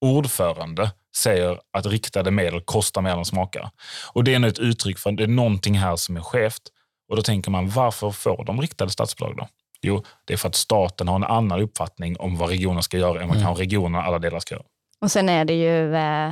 ordförande 0.00 0.90
säger 1.16 1.60
att 1.72 1.86
riktade 1.86 2.30
medel 2.30 2.60
kostar 2.60 3.02
mer 3.02 3.10
än 3.10 3.16
de 3.16 3.24
smakar. 3.24 3.70
Och 4.12 4.24
det 4.24 4.34
är 4.34 4.38
nu 4.38 4.48
ett 4.48 4.58
uttryck 4.58 4.98
för 4.98 5.10
att 5.10 5.16
det 5.16 5.22
är 5.22 5.28
någonting 5.28 5.78
här 5.78 5.96
som 5.96 6.16
är 6.16 6.20
skevt. 6.20 6.62
Och 7.10 7.16
då 7.16 7.22
tänker 7.22 7.50
man, 7.50 7.68
varför 7.68 8.10
får 8.10 8.44
de 8.44 8.60
riktade 8.60 8.90
statsbidrag 8.90 9.36
då? 9.36 9.48
Jo, 9.82 10.04
det 10.24 10.32
är 10.32 10.36
för 10.36 10.48
att 10.48 10.54
staten 10.54 11.08
har 11.08 11.16
en 11.16 11.24
annan 11.24 11.60
uppfattning 11.60 12.16
om 12.18 12.36
vad 12.36 12.48
regionen 12.48 12.82
ska 12.82 12.98
göra 12.98 13.22
än 13.22 13.28
vad 13.28 13.36
Mm. 13.36 13.54
regionerna 13.54 14.04
alla 14.04 14.18
delar 14.18 14.40
ska 14.40 14.54
göra. 14.54 14.64
Och 15.00 15.10
sen 15.10 15.28
är 15.28 15.44
det 15.44 15.54
ju 15.54 15.94
eh, 15.94 16.28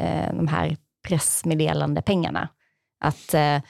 eh, 0.00 0.34
de 0.34 0.48
här 0.48 0.76
pressmeddelande 1.08 2.02
pengarna. 2.02 2.48
Att, 3.04 3.34
eh, 3.34 3.60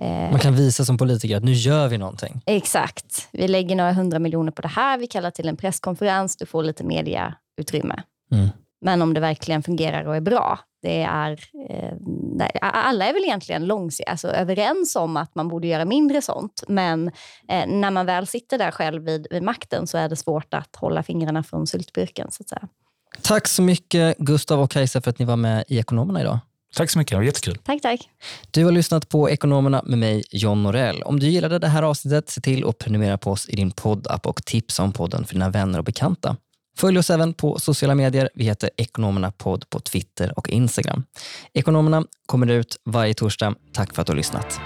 Man 0.00 0.38
kan 0.38 0.54
visa 0.54 0.84
som 0.84 0.98
politiker 0.98 1.36
att 1.36 1.44
nu 1.44 1.52
gör 1.52 1.88
vi 1.88 1.98
någonting. 1.98 2.42
Exakt. 2.46 3.28
Vi 3.32 3.48
lägger 3.48 3.76
några 3.76 3.92
hundra 3.92 4.18
miljoner 4.18 4.52
på 4.52 4.62
det 4.62 4.68
här. 4.68 4.98
Vi 4.98 5.06
kallar 5.06 5.30
till 5.30 5.48
en 5.48 5.56
presskonferens. 5.56 6.36
Du 6.36 6.46
får 6.46 6.62
lite 6.62 6.84
mediautrymme. 6.84 8.02
Mm. 8.32 8.48
Men 8.80 9.02
om 9.02 9.14
det 9.14 9.20
verkligen 9.20 9.62
fungerar 9.62 10.04
och 10.04 10.16
är 10.16 10.20
bra, 10.20 10.58
det 10.82 11.02
är, 11.02 11.40
eh, 11.70 11.94
alla 12.60 13.06
är 13.06 13.12
väl 13.12 13.22
egentligen 13.22 13.66
långs, 13.66 14.00
alltså 14.06 14.28
överens 14.28 14.96
om 14.96 15.16
att 15.16 15.34
man 15.34 15.48
borde 15.48 15.68
göra 15.68 15.84
mindre 15.84 16.22
sånt. 16.22 16.62
Men 16.68 17.08
eh, 17.48 17.66
när 17.66 17.90
man 17.90 18.06
väl 18.06 18.26
sitter 18.26 18.58
där 18.58 18.70
själv 18.70 19.02
vid, 19.02 19.26
vid 19.30 19.42
makten 19.42 19.86
så 19.86 19.98
är 19.98 20.08
det 20.08 20.16
svårt 20.16 20.54
att 20.54 20.76
hålla 20.76 21.02
fingrarna 21.02 21.42
från 21.42 21.66
syltburken. 21.66 22.30
Så 22.30 22.42
att 22.42 22.48
säga. 22.48 22.68
Tack 23.22 23.48
så 23.48 23.62
mycket 23.62 24.18
Gustav 24.18 24.60
och 24.60 24.70
Kajsa 24.70 25.00
för 25.00 25.10
att 25.10 25.18
ni 25.18 25.24
var 25.24 25.36
med 25.36 25.64
i 25.68 25.78
Ekonomerna 25.78 26.20
idag. 26.20 26.38
Tack 26.76 26.90
så 26.90 26.98
mycket, 26.98 27.10
det 27.10 27.16
var 27.16 27.22
jättekul. 27.22 27.58
Tack, 27.64 27.82
tack. 27.82 28.08
Du 28.50 28.64
har 28.64 28.72
lyssnat 28.72 29.08
på 29.08 29.30
Ekonomerna 29.30 29.82
med 29.86 29.98
mig, 29.98 30.24
John 30.30 30.62
Norell. 30.62 31.02
Om 31.02 31.20
du 31.20 31.26
gillade 31.26 31.58
det 31.58 31.68
här 31.68 31.82
avsnittet, 31.82 32.30
se 32.30 32.40
till 32.40 32.64
att 32.64 32.78
prenumerera 32.78 33.18
på 33.18 33.30
oss 33.30 33.48
i 33.48 33.56
din 33.56 33.70
poddapp 33.70 34.26
och 34.26 34.44
tipsa 34.44 34.82
om 34.82 34.92
podden 34.92 35.24
för 35.24 35.34
dina 35.34 35.50
vänner 35.50 35.78
och 35.78 35.84
bekanta. 35.84 36.36
Följ 36.78 36.98
oss 36.98 37.10
även 37.10 37.34
på 37.34 37.58
sociala 37.58 37.94
medier. 37.94 38.30
Vi 38.34 38.44
heter 38.44 38.70
Ekonomerna 38.76 39.32
podd 39.32 39.70
på 39.70 39.80
Twitter 39.80 40.38
och 40.38 40.48
Instagram. 40.48 41.04
Ekonomerna 41.54 42.04
kommer 42.26 42.46
ut 42.46 42.76
varje 42.84 43.14
torsdag. 43.14 43.54
Tack 43.72 43.94
för 43.94 44.02
att 44.02 44.06
du 44.06 44.12
har 44.12 44.16
lyssnat. 44.16 44.60